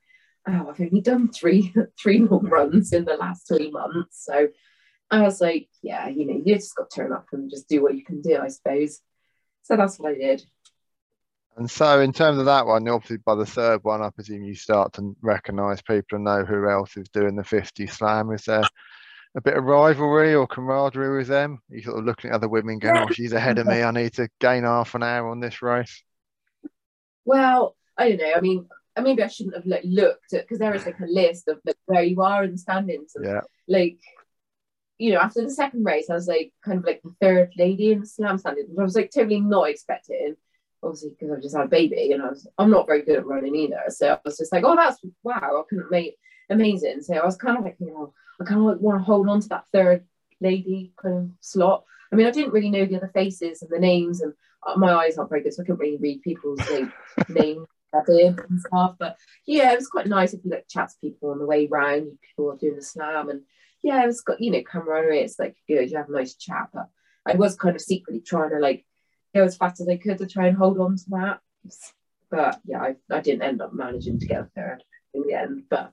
oh, 0.48 0.70
I've 0.70 0.82
only 0.82 1.02
done 1.02 1.30
three 1.32 1.74
three 2.02 2.20
long 2.20 2.46
runs 2.48 2.94
in 2.94 3.06
the 3.06 3.16
last 3.16 3.48
three 3.48 3.72
months. 3.72 4.24
So 4.26 4.50
I 5.10 5.22
was 5.24 5.42
like, 5.42 5.68
yeah, 5.82 6.08
you 6.08 6.26
know, 6.26 6.42
you 6.44 6.56
just 6.56 6.76
got 6.76 6.90
to 6.90 6.96
turn 7.02 7.12
up 7.12 7.28
and 7.32 7.50
just 7.50 7.68
do 7.68 7.82
what 7.82 7.96
you 7.96 8.04
can 8.04 8.22
do, 8.22 8.38
I 8.38 8.48
suppose. 8.48 9.02
So 9.64 9.76
that's 9.76 10.00
what 10.00 10.12
I 10.14 10.16
did. 10.16 10.44
And 11.58 11.70
so, 11.70 12.00
in 12.00 12.14
terms 12.14 12.38
of 12.38 12.46
that 12.46 12.66
one, 12.66 12.88
obviously 12.88 13.18
by 13.18 13.36
the 13.36 13.46
third 13.46 13.84
one, 13.84 14.02
I 14.02 14.10
presume 14.10 14.44
you 14.44 14.56
start 14.56 14.94
to 14.94 15.16
recognise 15.22 15.82
people 15.82 16.16
and 16.16 16.24
know 16.24 16.46
who 16.46 16.70
else 16.70 16.96
is 16.96 17.10
doing 17.10 17.36
the 17.36 17.44
50 17.44 17.88
slam. 17.88 18.32
Is 18.32 18.46
there 18.46 18.64
a 19.36 19.42
bit 19.42 19.58
of 19.58 19.64
rivalry 19.64 20.34
or 20.34 20.48
camaraderie 20.48 21.18
with 21.18 21.28
them? 21.28 21.60
Are 21.70 21.76
you 21.76 21.84
sort 21.84 22.00
of 22.00 22.06
looking 22.06 22.32
at 22.32 22.36
other 22.36 22.48
women 22.48 22.80
going, 22.80 22.98
oh, 22.98 23.12
she's 23.12 23.34
ahead 23.34 23.60
of 23.60 23.68
me. 23.68 23.84
I 23.84 23.92
need 23.92 24.14
to 24.14 24.30
gain 24.40 24.64
half 24.64 24.96
an 24.96 25.04
hour 25.04 25.30
on 25.30 25.40
this 25.40 25.62
race? 25.62 26.04
Well, 27.26 27.76
I 27.98 28.10
don't 28.10 28.18
know. 28.20 28.34
I 28.36 28.42
mean, 28.42 28.68
uh, 28.96 29.02
maybe 29.02 29.24
I 29.24 29.28
shouldn't 29.28 29.56
have 29.56 29.66
like 29.66 29.84
looked 29.86 30.34
at 30.34 30.44
because 30.44 30.60
there 30.60 30.74
is 30.74 30.86
like 30.86 31.00
a 31.00 31.06
list 31.06 31.48
of 31.48 31.60
like 31.66 31.78
where 31.86 32.04
you 32.04 32.22
are 32.22 32.44
in 32.44 32.52
the 32.52 32.58
standings. 32.58 33.14
And, 33.16 33.26
yeah. 33.26 33.42
Like, 33.68 34.00
you 34.98 35.12
know, 35.12 35.20
after 35.20 35.42
the 35.42 35.50
second 35.50 35.84
race, 35.84 36.10
I 36.10 36.14
was 36.14 36.28
like 36.28 36.54
kind 36.64 36.80
of 36.80 36.86
like 36.86 37.02
the 37.04 37.14
third 37.22 37.54
lady 37.58 37.92
in 37.92 38.02
the 38.02 38.06
slam 38.06 38.38
standings, 38.38 38.70
which 38.70 38.80
I 38.80 38.84
was 38.84 38.96
like 38.96 39.12
totally 39.14 39.40
not 39.40 39.70
expecting. 39.70 40.36
Obviously, 40.84 41.12
because 41.12 41.32
I've 41.32 41.42
just 41.42 41.56
had 41.56 41.66
a 41.66 41.70
baby 41.70 42.12
and 42.12 42.24
I 42.24 42.30
was 42.30 42.48
I'm 42.58 42.72
not 42.72 42.88
very 42.88 43.04
good 43.04 43.18
at 43.18 43.26
running 43.26 43.56
either. 43.56 43.84
So 43.90 44.14
I 44.14 44.20
was 44.26 44.38
just 44.38 44.52
like, 44.52 44.64
oh, 44.66 44.76
that's 44.76 45.00
wow, 45.24 45.36
I 45.42 45.62
couldn't 45.70 45.92
make 45.92 46.18
amazing. 46.50 47.02
So 47.02 47.16
I 47.16 47.26
was 47.26 47.38
kind 47.38 47.58
of 47.58 47.64
like, 47.64 47.78
you 47.80 47.88
know, 47.88 48.14
I 48.40 48.46
kind 48.46 48.60
of 48.60 48.66
like 48.66 48.80
want 48.80 49.00
to 49.00 49.04
hold 49.04 49.30
on 49.30 49.42
to 49.42 49.50
that 49.50 49.66
third 49.72 50.06
lady 50.40 50.94
kind 51.02 51.18
of 51.18 51.30
slot. 51.40 51.84
I 52.12 52.16
mean, 52.16 52.28
I 52.28 52.32
didn't 52.32 52.52
really 52.52 52.70
know 52.70 52.86
the 52.86 52.98
other 52.98 53.12
faces 53.14 53.62
and 53.62 53.72
the 53.72 53.80
names, 53.80 54.22
and 54.22 54.34
uh, 54.66 54.76
my 54.76 54.92
eyes 54.94 55.18
aren't 55.18 55.30
very 55.30 55.44
good, 55.44 55.54
so 55.54 55.62
I 55.62 55.66
couldn't 55.66 55.80
really 55.80 55.98
read 55.98 56.22
people's 56.22 56.60
like 56.70 56.92
names 57.30 57.68
and 57.94 58.60
stuff. 58.60 58.96
But 59.00 59.18
yeah, 59.46 59.72
it 59.72 59.78
was 59.78 59.88
quite 59.88 60.08
nice 60.08 60.34
if 60.34 60.42
you 60.44 60.52
like 60.52 60.68
chat 60.68 60.90
to 60.90 60.96
people 61.02 61.32
on 61.32 61.40
the 61.40 61.46
way 61.46 61.68
round, 61.68 62.18
people 62.22 62.52
are 62.52 62.58
doing 62.58 62.76
the 62.76 62.82
slam, 62.82 63.30
and 63.30 63.42
yeah, 63.84 64.04
it 64.04 64.08
was 64.08 64.22
got 64.22 64.42
you 64.42 64.52
know 64.52 64.62
camaraderie. 64.64 65.20
It's 65.20 65.40
like 65.40 65.56
good, 65.68 65.90
you 65.90 65.98
have 65.98 66.10
a 66.10 66.12
nice 66.12 66.36
chat. 66.36 66.70
But 66.74 66.90
I 67.26 67.36
was 67.36 67.56
kind 67.56 67.76
of 67.76 67.82
secretly 67.82 68.22
trying 68.22 68.50
to 68.52 68.60
like 68.60 68.86
go 69.34 69.44
as 69.44 69.58
fast 69.58 69.82
as 69.82 69.88
I 69.88 69.98
could 69.98 70.18
to 70.20 70.28
try 70.28 70.48
and 70.48 70.58
hold 70.58 70.80
on 70.80 70.98
to 70.98 71.04
that. 71.10 71.40
But 72.30 72.60
yeah, 72.66 72.82
I, 72.82 72.96
I 73.10 73.20
didn't 73.20 73.44
end 73.44 73.62
up 73.62 73.74
managing 73.74 74.20
to 74.20 74.26
get 74.26 74.42
a 74.42 74.50
third 74.56 74.84
in 75.14 75.24
the 75.28 75.34
end. 75.34 75.64
But 75.70 75.92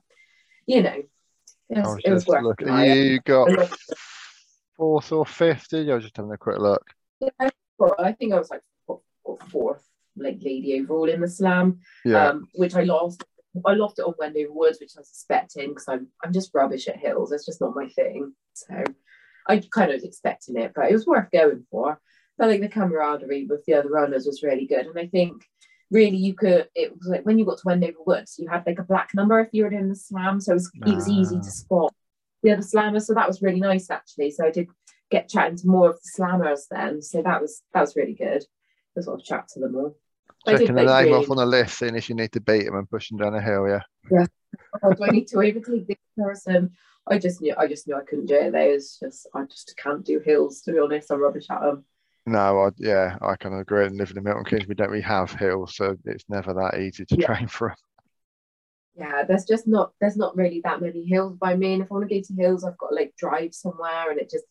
you 0.65 0.83
know, 0.83 1.03
it 1.69 1.77
was, 1.77 1.99
it 2.03 2.11
was 2.11 2.27
worth 2.27 2.55
You 2.61 3.19
got 3.21 3.49
fourth 4.77 5.11
or 5.11 5.25
fifth, 5.25 5.69
did 5.69 5.85
you? 5.85 5.91
I 5.91 5.95
was 5.95 6.03
just 6.03 6.17
having 6.17 6.31
a 6.31 6.37
quick 6.37 6.59
look. 6.59 6.83
Yeah, 7.19 7.49
well, 7.77 7.95
I 7.99 8.13
think 8.13 8.33
I 8.33 8.39
was 8.39 8.49
like 8.49 8.61
fourth 9.51 9.83
like 10.15 10.39
lady 10.41 10.79
overall 10.79 11.09
in 11.09 11.21
the 11.21 11.27
slam, 11.27 11.79
yeah. 12.05 12.29
um, 12.29 12.47
which 12.53 12.75
I 12.75 12.83
lost. 12.83 13.23
I 13.65 13.73
lost 13.73 13.99
it 13.99 14.03
on 14.03 14.13
Wendover 14.17 14.53
Woods, 14.53 14.79
which 14.79 14.91
I 14.95 15.01
was 15.01 15.09
expecting 15.09 15.69
because 15.69 15.87
I'm 15.87 16.07
I'm 16.23 16.33
just 16.33 16.51
rubbish 16.53 16.87
at 16.87 16.97
hills. 16.97 17.31
It's 17.31 17.45
just 17.45 17.61
not 17.61 17.75
my 17.75 17.87
thing. 17.89 18.33
So 18.53 18.83
I 19.47 19.61
kind 19.71 19.91
of 19.91 19.95
was 19.95 20.03
expecting 20.03 20.57
it, 20.57 20.73
but 20.75 20.89
it 20.89 20.93
was 20.93 21.05
worth 21.05 21.31
going 21.31 21.65
for. 21.71 21.99
I 22.39 22.47
think 22.47 22.61
the 22.61 22.69
camaraderie 22.69 23.45
with 23.45 23.65
the 23.65 23.73
other 23.73 23.89
runners 23.89 24.25
was 24.25 24.43
really 24.43 24.65
good, 24.65 24.85
and 24.85 24.97
I 24.97 25.07
think 25.07 25.43
really 25.91 26.17
you 26.17 26.33
could. 26.33 26.69
It 26.75 26.95
was 26.97 27.07
like 27.07 27.25
when 27.25 27.37
you 27.37 27.45
got 27.45 27.57
to 27.57 27.63
Wendover 27.65 27.97
Woods, 28.05 28.35
you 28.39 28.47
had 28.47 28.63
like 28.65 28.79
a 28.79 28.83
black 28.83 29.11
number 29.13 29.39
if 29.39 29.49
you 29.51 29.63
were 29.63 29.69
doing 29.69 29.89
the 29.89 29.95
slam, 29.95 30.39
so 30.39 30.51
it 30.51 30.55
was, 30.55 30.71
it 30.85 30.95
was 30.95 31.09
easy 31.09 31.35
to 31.35 31.47
ah. 31.47 31.49
spot 31.49 31.93
the 32.43 32.51
other 32.51 32.61
slammers. 32.61 33.03
So 33.03 33.13
that 33.13 33.27
was 33.27 33.41
really 33.41 33.59
nice 33.59 33.89
actually. 33.89 34.31
So 34.31 34.45
I 34.45 34.51
did 34.51 34.67
get 35.11 35.29
chatting 35.29 35.57
to 35.57 35.67
more 35.67 35.89
of 35.89 35.99
the 36.01 36.21
slammers 36.21 36.61
then. 36.69 37.01
So 37.01 37.21
that 37.21 37.41
was 37.41 37.61
that 37.73 37.81
was 37.81 37.95
really 37.95 38.13
good 38.13 38.45
to 38.95 39.03
sort 39.03 39.19
of 39.19 39.25
chat 39.25 39.47
to 39.49 39.59
them 39.59 39.75
all. 39.75 39.95
Checking 40.47 40.73
the 40.73 40.83
name 40.83 41.13
off 41.13 41.29
on 41.29 41.37
the 41.37 41.45
list, 41.45 41.79
seeing 41.79 41.95
if 41.95 42.09
you 42.09 42.15
need 42.15 42.31
to 42.31 42.39
beat 42.39 42.65
them 42.65 42.75
and 42.75 42.89
push 42.89 43.09
them 43.09 43.17
down 43.17 43.35
a 43.35 43.41
hill, 43.41 43.67
yeah. 43.67 43.81
Yeah. 44.09 44.25
Oh, 44.81 44.93
do 44.93 45.03
I 45.03 45.09
need 45.09 45.27
to 45.27 45.37
overtake 45.37 45.87
this 45.87 45.97
person? 46.17 46.71
I 47.07 47.17
just 47.17 47.41
knew 47.41 47.53
I 47.57 47.67
just 47.67 47.87
knew 47.87 47.95
I 47.95 48.03
couldn't 48.03 48.27
do 48.27 48.35
it. 48.35 48.51
There's 48.51 48.97
just 49.01 49.27
I 49.33 49.43
just 49.43 49.75
can't 49.77 50.05
do 50.05 50.19
hills 50.19 50.61
to 50.61 50.71
be 50.71 50.79
honest. 50.79 51.11
I'm 51.11 51.21
rubbish 51.21 51.47
at 51.49 51.61
them. 51.61 51.85
No, 52.29 52.59
I, 52.59 52.69
yeah, 52.77 53.17
I 53.21 53.35
kind 53.37 53.55
of 53.55 53.61
agree. 53.61 53.85
And 53.85 53.97
living 53.97 54.17
in 54.17 54.23
Milton 54.23 54.45
Keynes, 54.45 54.67
we 54.67 54.75
don't 54.75 54.91
really 54.91 55.01
have 55.01 55.31
hills, 55.31 55.75
so 55.75 55.95
it's 56.05 56.25
never 56.29 56.53
that 56.53 56.79
easy 56.79 57.03
to 57.05 57.15
yeah. 57.17 57.25
train 57.25 57.47
for 57.47 57.69
them. 57.69 57.77
Yeah, 58.95 59.23
there's 59.23 59.45
just 59.45 59.67
not 59.67 59.93
there's 59.99 60.17
not 60.17 60.35
really 60.37 60.61
that 60.63 60.81
many 60.81 61.05
hills 61.05 61.37
by 61.37 61.55
me. 61.55 61.73
And 61.73 61.81
if 61.81 61.91
I 61.91 61.95
want 61.95 62.07
to 62.07 62.15
go 62.15 62.21
to 62.21 62.33
hills, 62.33 62.63
I've 62.63 62.77
got 62.77 62.89
to 62.89 62.95
like 62.95 63.15
drive 63.17 63.55
somewhere, 63.55 64.11
and 64.11 64.19
it 64.19 64.29
just 64.29 64.45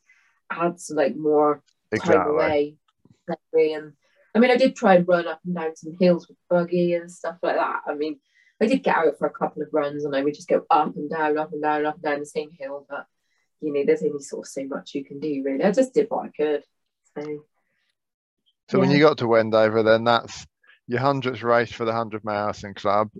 adds 0.51 0.91
like 0.93 1.14
more 1.14 1.62
exactly. 1.93 2.17
time 2.17 2.29
away. 2.29 2.77
And 3.53 3.93
I 4.35 4.41
mean, 4.41 4.51
I 4.51 4.57
did 4.57 4.75
try 4.75 4.97
and 4.97 5.07
run 5.07 5.29
up 5.29 5.41
and 5.45 5.55
down 5.55 5.77
some 5.77 5.95
hills 6.01 6.27
with 6.27 6.37
buggy 6.51 6.95
and 6.95 7.11
stuff 7.11 7.37
like 7.43 7.57
that. 7.57 7.83
I 7.87 7.95
mean, 7.95 8.19
I 8.61 8.67
did 8.67 8.83
get 8.83 8.97
out 8.97 9.19
for 9.19 9.29
a 9.29 9.33
couple 9.33 9.62
of 9.62 9.69
runs 9.73 10.05
and 10.05 10.17
I 10.17 10.25
would 10.25 10.35
just 10.35 10.49
go 10.49 10.64
up 10.69 10.97
and 10.97 11.09
down, 11.09 11.38
up 11.38 11.53
and 11.53 11.62
down, 11.62 11.87
up 11.87 11.95
and 11.95 12.03
down 12.03 12.19
the 12.19 12.27
same 12.27 12.51
hill. 12.59 12.87
But 12.88 13.07
you 13.61 13.73
know, 13.73 13.85
there's 13.85 14.03
only 14.03 14.21
sort 14.21 14.47
of 14.47 14.51
so 14.51 14.64
much 14.64 14.95
you 14.95 15.05
can 15.05 15.21
do 15.21 15.43
really. 15.45 15.62
I 15.62 15.71
just 15.71 15.95
did 15.95 16.07
what 16.09 16.27
I 16.27 16.31
could. 16.31 16.62
So, 17.17 17.45
so 18.69 18.77
yeah. 18.77 18.81
when 18.81 18.91
you 18.91 19.01
got 19.01 19.19
to 19.19 19.29
Wendover, 19.29 19.83
then 19.83 20.05
that's 20.05 20.47
your 20.87 21.01
hundredth 21.01 21.43
race 21.43 21.73
for 21.73 21.85
the 21.85 21.93
hundred 21.93 22.25
marathon 22.25 22.75
club, 22.75 23.11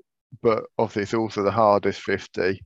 but 0.43 0.65
obviously 0.79 1.03
it's 1.03 1.15
also 1.15 1.43
the 1.43 1.51
hardest 1.51 2.01
fifty. 2.01 2.63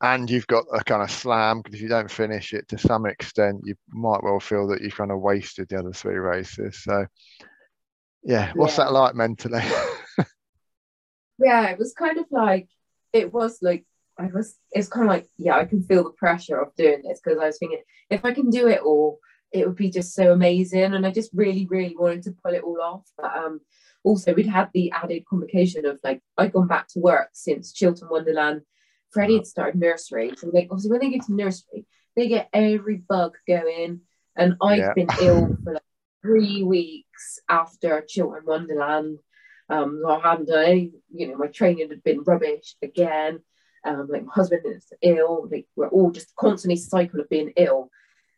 And 0.00 0.28
you've 0.28 0.46
got 0.46 0.64
a 0.72 0.84
kind 0.84 1.02
of 1.02 1.10
slam 1.10 1.62
because 1.62 1.76
if 1.76 1.80
you 1.80 1.88
don't 1.88 2.10
finish 2.10 2.52
it 2.52 2.68
to 2.68 2.78
some 2.78 3.06
extent, 3.06 3.62
you 3.64 3.74
might 3.88 4.22
well 4.22 4.40
feel 4.40 4.68
that 4.68 4.82
you've 4.82 4.96
kind 4.96 5.10
of 5.10 5.20
wasted 5.20 5.68
the 5.68 5.78
other 5.78 5.92
three 5.92 6.18
races. 6.18 6.82
So 6.82 7.06
yeah 8.24 8.52
what's 8.54 8.78
yeah. 8.78 8.84
that 8.84 8.92
like 8.92 9.14
mentally 9.14 9.62
yeah 11.38 11.68
it 11.68 11.78
was 11.78 11.92
kind 11.92 12.18
of 12.18 12.24
like 12.30 12.68
it 13.12 13.32
was 13.32 13.58
like 13.60 13.84
i 14.18 14.26
was 14.26 14.56
it's 14.72 14.88
kind 14.88 15.04
of 15.04 15.10
like 15.10 15.26
yeah 15.36 15.56
i 15.56 15.64
can 15.64 15.82
feel 15.82 16.02
the 16.02 16.10
pressure 16.10 16.58
of 16.58 16.74
doing 16.74 17.02
this 17.02 17.20
because 17.22 17.38
i 17.38 17.46
was 17.46 17.58
thinking 17.58 17.82
if 18.10 18.24
i 18.24 18.32
can 18.32 18.50
do 18.50 18.66
it 18.68 18.80
all 18.80 19.18
it 19.54 19.66
would 19.66 19.76
be 19.76 19.90
just 19.90 20.14
so 20.14 20.32
amazing 20.32 20.94
and 20.94 21.06
i 21.06 21.10
just 21.10 21.30
really 21.32 21.66
really 21.70 21.96
wanted 21.98 22.22
to 22.22 22.34
pull 22.42 22.54
it 22.54 22.62
all 22.62 22.80
off 22.80 23.04
but 23.16 23.34
um 23.36 23.60
also 24.02 24.34
we'd 24.34 24.46
had 24.46 24.68
the 24.74 24.90
added 24.90 25.24
complication 25.26 25.86
of 25.86 25.98
like 26.04 26.20
i'd 26.38 26.52
gone 26.52 26.66
back 26.66 26.86
to 26.88 27.00
work 27.00 27.28
since 27.32 27.72
chiltern 27.72 28.08
wonderland 28.10 28.60
freddie 29.10 29.36
had 29.36 29.46
started 29.46 29.80
nursery 29.80 30.32
so 30.36 30.48
like 30.52 30.68
obviously 30.70 30.90
when 30.90 31.00
they 31.00 31.10
get 31.10 31.24
to 31.24 31.34
nursery 31.34 31.86
they 32.16 32.28
get 32.28 32.48
every 32.52 32.96
bug 32.96 33.36
going 33.48 34.00
and 34.36 34.54
i've 34.62 34.78
yeah. 34.78 34.92
been 34.94 35.08
ill 35.20 35.56
for 35.64 35.74
like 35.74 35.82
three 36.24 36.62
weeks 36.62 37.38
after 37.50 38.02
Chiltern 38.08 38.46
Wonderland. 38.46 39.18
Um, 39.68 40.00
so 40.02 40.10
I 40.10 40.30
hadn't 40.30 40.48
done 40.48 40.64
any, 40.64 40.92
you 41.12 41.28
know, 41.28 41.36
my 41.36 41.48
training 41.48 41.90
had 41.90 42.02
been 42.02 42.22
rubbish 42.22 42.76
again. 42.82 43.40
Um, 43.84 44.08
like 44.10 44.24
my 44.24 44.32
husband 44.32 44.62
is 44.64 44.90
ill. 45.02 45.46
Like 45.50 45.66
we're 45.76 45.88
all 45.88 46.10
just 46.10 46.34
constantly 46.36 46.76
cycle 46.76 47.20
of 47.20 47.28
being 47.28 47.52
ill. 47.56 47.90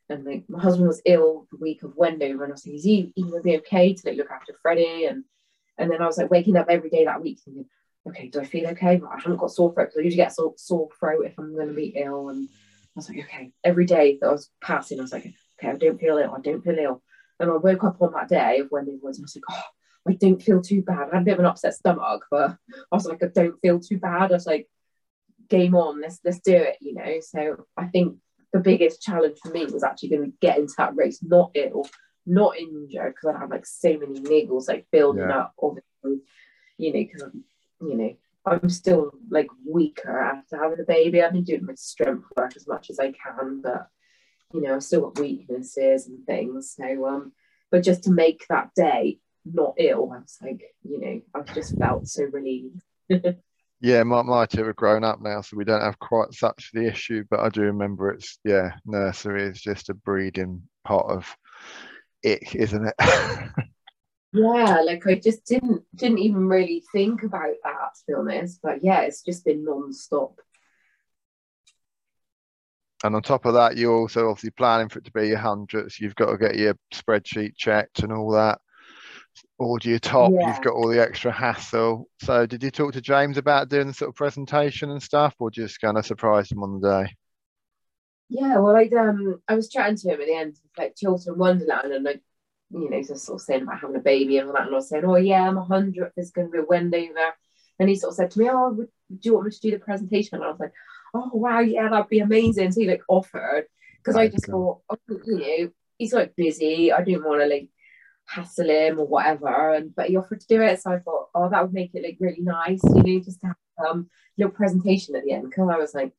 And 0.08 0.24
like 0.24 0.44
my 0.48 0.60
husband 0.60 0.86
was 0.86 1.02
ill 1.04 1.46
the 1.50 1.58
week 1.58 1.82
of 1.82 1.96
Wendover, 1.96 2.44
and 2.44 2.52
I 2.52 2.54
was 2.54 2.66
like, 2.66 2.76
is 2.76 2.84
he 2.84 3.12
even 3.16 3.30
gonna 3.30 3.42
be 3.42 3.56
okay 3.58 3.92
to 3.92 4.08
like 4.08 4.16
look 4.16 4.30
after 4.30 4.54
Freddie? 4.62 5.06
And 5.06 5.24
and 5.78 5.90
then 5.90 6.00
I 6.00 6.06
was 6.06 6.18
like 6.18 6.30
waking 6.30 6.56
up 6.56 6.66
every 6.68 6.90
day 6.90 7.04
that 7.04 7.22
week 7.22 7.40
thinking, 7.44 7.66
okay, 8.08 8.28
do 8.28 8.40
I 8.40 8.44
feel 8.44 8.68
okay? 8.68 9.00
I 9.00 9.18
haven't 9.18 9.38
got 9.38 9.50
sore 9.50 9.72
throat 9.74 9.86
because 9.86 9.98
I 9.98 10.02
usually 10.02 10.22
get 10.22 10.32
sore, 10.32 10.54
sore 10.56 10.88
throat 10.98 11.26
if 11.26 11.38
I'm 11.38 11.56
gonna 11.56 11.72
be 11.72 11.94
ill. 11.96 12.28
And 12.28 12.48
I 12.48 12.92
was 12.94 13.08
like, 13.08 13.18
okay, 13.18 13.52
every 13.64 13.84
day 13.84 14.18
that 14.20 14.28
I 14.28 14.32
was 14.32 14.50
passing, 14.62 14.98
I 14.98 15.02
was 15.02 15.12
like, 15.12 15.26
okay, 15.58 15.70
I 15.70 15.76
don't 15.76 16.00
feel 16.00 16.18
ill, 16.18 16.34
I 16.34 16.40
don't 16.40 16.62
feel 16.62 16.78
ill. 16.78 17.02
And 17.40 17.50
I 17.50 17.56
woke 17.56 17.84
up 17.84 18.00
on 18.00 18.12
that 18.12 18.28
day 18.28 18.60
of 18.60 18.68
was, 18.70 18.86
and 18.86 19.00
I 19.02 19.24
was 19.24 19.36
like, 19.36 19.44
oh, 19.50 19.62
I 20.08 20.12
don't 20.14 20.42
feel 20.42 20.62
too 20.62 20.82
bad. 20.82 21.08
I 21.10 21.16
had 21.16 21.22
a 21.22 21.24
bit 21.24 21.34
of 21.34 21.40
an 21.40 21.46
upset 21.46 21.74
stomach, 21.74 22.24
but 22.30 22.56
I 22.72 22.94
was 22.94 23.06
like, 23.06 23.22
I 23.22 23.26
don't 23.26 23.60
feel 23.60 23.80
too 23.80 23.98
bad. 23.98 24.30
I 24.30 24.34
was 24.34 24.46
like, 24.46 24.68
game 25.48 25.74
on, 25.74 26.00
let's 26.00 26.20
let's 26.24 26.40
do 26.40 26.54
it, 26.54 26.76
you 26.80 26.94
know. 26.94 27.20
So 27.20 27.66
I 27.76 27.86
think 27.86 28.16
the 28.56 28.62
biggest 28.62 29.02
challenge 29.02 29.38
for 29.42 29.50
me 29.50 29.66
was 29.66 29.82
actually 29.82 30.08
going 30.08 30.24
to 30.24 30.36
get 30.40 30.58
into 30.58 30.74
that 30.78 30.96
race 30.96 31.20
not 31.22 31.50
ill, 31.54 31.86
not 32.24 32.56
injured, 32.56 33.14
because 33.14 33.34
I 33.34 33.38
had 33.38 33.50
like 33.50 33.66
so 33.66 33.98
many 33.98 34.20
niggles 34.20 34.68
like 34.68 34.86
building 34.90 35.28
yeah. 35.28 35.40
up, 35.40 35.54
obviously, 35.62 36.22
you 36.78 36.92
know, 36.92 37.00
because 37.00 37.22
I'm, 37.22 37.44
you 37.80 37.96
know, 37.96 38.16
I'm 38.46 38.70
still 38.70 39.12
like 39.30 39.48
weaker 39.68 40.18
after 40.18 40.56
having 40.56 40.80
a 40.80 40.84
baby. 40.84 41.22
I've 41.22 41.32
been 41.32 41.44
doing 41.44 41.66
my 41.66 41.74
strength 41.74 42.26
work 42.36 42.56
as 42.56 42.66
much 42.66 42.88
as 42.88 42.98
I 42.98 43.12
can, 43.12 43.60
but 43.62 43.88
you 44.54 44.62
know, 44.62 44.76
I've 44.76 44.84
still 44.84 45.02
got 45.02 45.18
weaknesses 45.18 46.06
and 46.06 46.24
things. 46.24 46.74
So, 46.76 47.06
um, 47.06 47.32
but 47.70 47.82
just 47.82 48.04
to 48.04 48.10
make 48.10 48.46
that 48.48 48.70
day 48.74 49.18
not 49.44 49.74
ill, 49.76 50.10
I 50.14 50.18
was 50.20 50.38
like, 50.40 50.62
you 50.82 51.00
know, 51.00 51.20
I've 51.34 51.54
just 51.54 51.76
felt 51.76 52.08
so 52.08 52.24
relieved. 52.24 52.80
yeah, 53.80 54.02
my, 54.02 54.22
my 54.22 54.46
two 54.46 54.64
are 54.64 54.72
grown 54.72 55.04
up 55.04 55.20
now, 55.20 55.40
so 55.40 55.56
we 55.56 55.64
don't 55.64 55.82
have 55.82 55.98
quite 55.98 56.32
such 56.32 56.70
the 56.72 56.86
issue. 56.86 57.24
But 57.30 57.40
I 57.40 57.48
do 57.48 57.62
remember 57.62 58.10
it's 58.10 58.38
yeah, 58.44 58.72
nursery 58.84 59.44
is 59.44 59.60
just 59.60 59.90
a 59.90 59.94
breeding 59.94 60.62
pot 60.84 61.06
of 61.08 61.36
ick, 62.24 62.54
isn't 62.54 62.86
it? 62.86 62.94
yeah, 64.32 64.80
like 64.80 65.06
I 65.06 65.16
just 65.16 65.44
didn't 65.44 65.82
didn't 65.94 66.18
even 66.18 66.48
really 66.48 66.84
think 66.92 67.22
about 67.22 67.54
that 67.64 67.94
to 67.96 68.02
be 68.08 68.14
honest. 68.14 68.60
But 68.62 68.82
yeah, 68.82 69.02
it's 69.02 69.22
just 69.22 69.44
been 69.44 69.64
non-stop 69.64 70.40
and 73.04 73.14
on 73.14 73.22
top 73.22 73.44
of 73.44 73.54
that, 73.54 73.76
you're 73.76 73.94
also 73.94 74.28
obviously 74.28 74.50
planning 74.50 74.88
for 74.88 74.98
it 74.98 75.04
to 75.04 75.12
be 75.12 75.28
your 75.28 75.38
hundreds. 75.38 76.00
You've 76.00 76.14
got 76.14 76.30
to 76.30 76.38
get 76.38 76.56
your 76.56 76.74
spreadsheet 76.92 77.56
checked 77.56 78.00
and 78.00 78.12
all 78.12 78.30
that. 78.32 78.58
Order 79.58 79.88
your 79.88 79.98
top, 79.98 80.32
Yeah. 80.32 80.48
you've 80.48 80.64
got 80.64 80.74
all 80.74 80.88
the 80.88 81.00
extra 81.00 81.30
hassle. 81.30 82.08
So 82.22 82.46
did 82.46 82.62
you 82.62 82.70
talk 82.70 82.92
to 82.94 83.00
James 83.00 83.38
about 83.38 83.68
doing 83.68 83.86
the 83.86 83.94
sort 83.94 84.08
of 84.08 84.14
presentation 84.14 84.90
and 84.90 85.02
stuff, 85.02 85.34
or 85.38 85.50
just 85.50 85.80
kind 85.80 85.96
of 85.98 86.06
surprise 86.06 86.50
him 86.50 86.62
on 86.62 86.80
the 86.80 87.04
day? 87.04 87.14
Yeah, 88.28 88.58
well, 88.58 88.76
I 88.76 88.88
um, 88.98 89.40
I 89.46 89.54
was 89.54 89.68
chatting 89.68 89.96
to 89.96 90.08
him 90.08 90.20
at 90.20 90.26
the 90.26 90.34
end 90.34 90.52
of 90.52 90.58
like 90.76 90.96
Chiltern 90.96 91.38
Wonderland, 91.38 91.92
and 91.92 92.04
like, 92.04 92.22
you 92.70 92.90
know, 92.90 93.02
just 93.02 93.24
sort 93.24 93.40
of 93.40 93.42
saying 93.42 93.62
about 93.62 93.80
having 93.80 93.96
a 93.96 94.00
baby 94.00 94.38
and 94.38 94.48
all 94.48 94.54
that, 94.54 94.66
and 94.66 94.72
I 94.72 94.76
was 94.76 94.88
saying, 94.88 95.04
oh 95.04 95.16
yeah, 95.16 95.46
I'm 95.46 95.58
a 95.58 95.64
hundred. 95.64 96.10
There's 96.16 96.32
going 96.32 96.48
to 96.48 96.52
be 96.52 96.58
a 96.58 96.64
Wendover, 96.64 97.34
and 97.78 97.88
he 97.88 97.94
sort 97.94 98.10
of 98.10 98.16
said 98.16 98.32
to 98.32 98.38
me, 98.40 98.48
oh, 98.50 98.70
would, 98.70 98.88
do 99.10 99.18
you 99.22 99.34
want 99.34 99.46
me 99.46 99.52
to 99.52 99.60
do 99.60 99.70
the 99.70 99.78
presentation? 99.78 100.36
And 100.36 100.44
I 100.44 100.50
was 100.50 100.58
like, 100.58 100.72
oh 101.14 101.30
wow, 101.34 101.60
yeah, 101.60 101.88
that'd 101.88 102.08
be 102.08 102.18
amazing. 102.18 102.72
So 102.72 102.80
he 102.80 102.88
like 102.88 103.02
offered 103.08 103.66
because 103.98 104.16
I 104.16 104.28
just 104.28 104.46
thought, 104.46 104.80
oh, 104.90 104.98
you 105.08 105.38
know, 105.38 105.70
he's 105.98 106.12
like 106.12 106.34
busy. 106.36 106.92
I 106.92 107.02
didn't 107.02 107.24
want 107.24 107.42
to 107.42 107.46
like 107.46 107.68
hassle 108.26 108.68
him 108.68 108.98
or 108.98 109.06
whatever, 109.06 109.74
and 109.74 109.94
but 109.94 110.08
he 110.08 110.16
offered 110.16 110.40
to 110.40 110.46
do 110.48 110.62
it, 110.62 110.80
so 110.80 110.90
I 110.92 110.98
thought, 110.98 111.28
oh, 111.34 111.48
that 111.48 111.62
would 111.62 111.72
make 111.72 111.94
it 111.94 112.02
like 112.02 112.18
really 112.20 112.40
nice, 112.40 112.80
you 112.84 113.02
know, 113.02 113.24
just 113.24 113.40
to 113.40 113.46
have 113.48 113.56
um 113.88 114.10
little 114.36 114.52
presentation 114.52 115.16
at 115.16 115.24
the 115.24 115.32
end. 115.32 115.48
Because 115.48 115.68
I 115.72 115.78
was 115.78 115.94
like, 115.94 116.12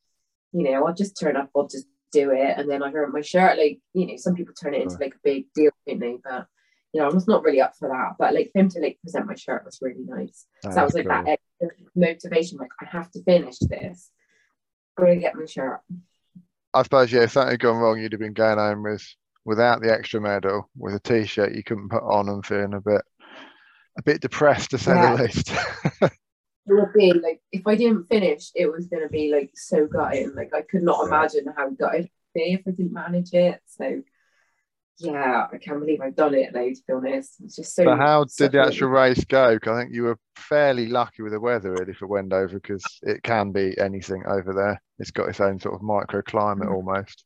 you 0.54 0.64
know, 0.64 0.86
I'll 0.86 0.94
just 0.94 1.20
turn 1.20 1.36
up, 1.36 1.50
I'll 1.56 1.68
just 1.68 1.88
do 2.12 2.32
it, 2.32 2.58
and 2.58 2.70
then 2.70 2.82
I 2.82 2.90
wear 2.90 3.08
my 3.08 3.22
shirt. 3.22 3.58
Like, 3.58 3.80
you 3.94 4.08
know, 4.08 4.16
some 4.18 4.36
people 4.36 4.54
turn 4.54 4.74
it 4.74 4.82
into 4.82 4.96
Right. 4.96 5.02
like 5.06 5.16
a 5.16 5.20
big 5.24 5.46
deal, 5.54 5.72
don't 5.86 6.00
they? 6.00 6.18
But 6.24 6.48
you 6.94 7.02
know, 7.02 7.10
I 7.10 7.14
was 7.14 7.28
not 7.28 7.44
really 7.44 7.62
up 7.62 7.76
for 7.78 7.90
that. 7.90 8.16
But 8.18 8.34
like 8.34 8.52
for 8.54 8.60
him 8.60 8.70
to 8.70 8.80
like 8.80 8.98
present 9.02 9.28
my 9.28 9.36
shirt 9.36 9.66
was 9.66 9.80
really 9.82 10.04
nice. 10.06 10.46
So 10.64 10.70
that 10.70 10.86
was 10.86 10.94
like 10.94 11.08
that 11.08 11.40
motivation. 11.96 12.58
Like, 12.58 12.72
I 12.82 12.86
have 12.86 13.12
to 13.12 13.24
finish 13.24 13.60
this. 13.60 14.10
Gotta 14.98 15.18
get 15.18 15.36
my 15.36 15.46
shirt. 15.46 15.82
I 16.74 16.84
suppose 16.84 17.12
yeah, 17.12 17.24
if 17.24 17.32
something 17.32 17.52
had 17.52 17.60
gone 17.60 17.78
wrong, 17.78 18.00
you'd 18.00 18.14
have 18.14 18.22
been 18.22 18.34
going 18.34 18.58
home 18.58 18.84
with 18.84 19.06
without 19.48 19.82
the 19.82 19.92
extra 19.92 20.22
medal, 20.22 20.70
with 20.78 20.96
a 20.96 21.02
t-shirt 21.02 21.56
you 21.56 21.64
couldn't 21.64 21.90
put 21.90 22.04
on 22.04 22.30
and 22.30 22.46
feeling 22.46 22.76
a 22.76 22.82
bit 22.82 23.02
a 24.00 24.04
bit 24.04 24.22
depressed 24.22 24.72
to 24.72 24.78
say 24.80 24.94
Yeah. 24.94 25.00
the 25.00 25.24
least. 25.24 25.52
It 26.68 26.74
would 26.74 26.94
be 26.94 27.14
like 27.14 27.42
if 27.52 27.66
I 27.66 27.76
didn't 27.76 28.06
finish, 28.06 28.52
it 28.54 28.68
was 28.72 28.88
gonna 28.88 29.10
be 29.10 29.32
like 29.32 29.52
so 29.56 29.88
gutting. 29.88 30.34
Like 30.36 30.54
I 30.54 30.62
could 30.64 30.84
not 30.84 31.00
Yeah. 31.02 31.08
imagine 31.08 31.46
how 31.56 31.70
gutted 31.70 32.02
it'd 32.06 32.12
be 32.36 32.54
if 32.54 32.62
I 32.68 32.72
didn't 32.72 32.94
manage 32.94 33.34
it. 33.34 33.62
So 33.66 34.04
yeah, 35.00 35.48
I 35.54 35.58
can't 35.58 35.80
believe 35.80 36.02
I've 36.02 36.16
done 36.16 36.34
it 36.36 36.54
though, 36.54 36.70
to 36.70 36.82
be 36.88 36.94
honest. 36.94 37.36
It's 37.44 37.56
just 37.56 37.76
so 37.76 37.84
so 37.84 37.96
how 37.96 38.26
did 38.38 38.52
the 38.52 38.62
actual 38.62 38.90
race 38.90 39.24
go? 39.26 39.58
I 39.62 39.80
think 39.80 39.94
you 39.94 40.04
were 40.04 40.20
fairly 40.36 40.88
lucky 40.88 41.22
with 41.24 41.32
the 41.34 41.40
weather 41.40 41.72
really 41.72 41.94
for 41.94 42.08
Wendover 42.08 42.60
because 42.60 43.00
it 43.04 43.24
can 43.24 43.52
be 43.52 43.78
anything 43.80 44.24
over 44.28 44.54
there. 44.54 44.82
It's 45.00 45.12
got 45.12 45.30
its 45.30 45.40
own 45.40 45.60
sort 45.60 45.76
of 45.76 45.82
microclimate 45.82 46.68
Mm. 46.68 46.74
almost. 46.74 47.24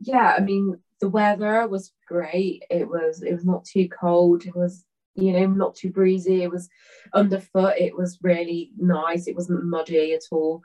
yeah, 0.00 0.34
I 0.36 0.40
mean 0.40 0.78
the 1.00 1.08
weather 1.08 1.66
was 1.68 1.92
great. 2.06 2.64
It 2.70 2.88
was 2.88 3.22
it 3.22 3.32
was 3.32 3.44
not 3.44 3.64
too 3.64 3.88
cold. 3.88 4.46
It 4.46 4.56
was 4.56 4.84
you 5.14 5.32
know 5.32 5.46
not 5.46 5.74
too 5.76 5.90
breezy. 5.90 6.42
It 6.42 6.50
was 6.50 6.68
underfoot. 7.12 7.74
It 7.78 7.96
was 7.96 8.18
really 8.22 8.72
nice. 8.76 9.26
It 9.26 9.36
wasn't 9.36 9.64
muddy 9.64 10.14
at 10.14 10.24
all, 10.30 10.62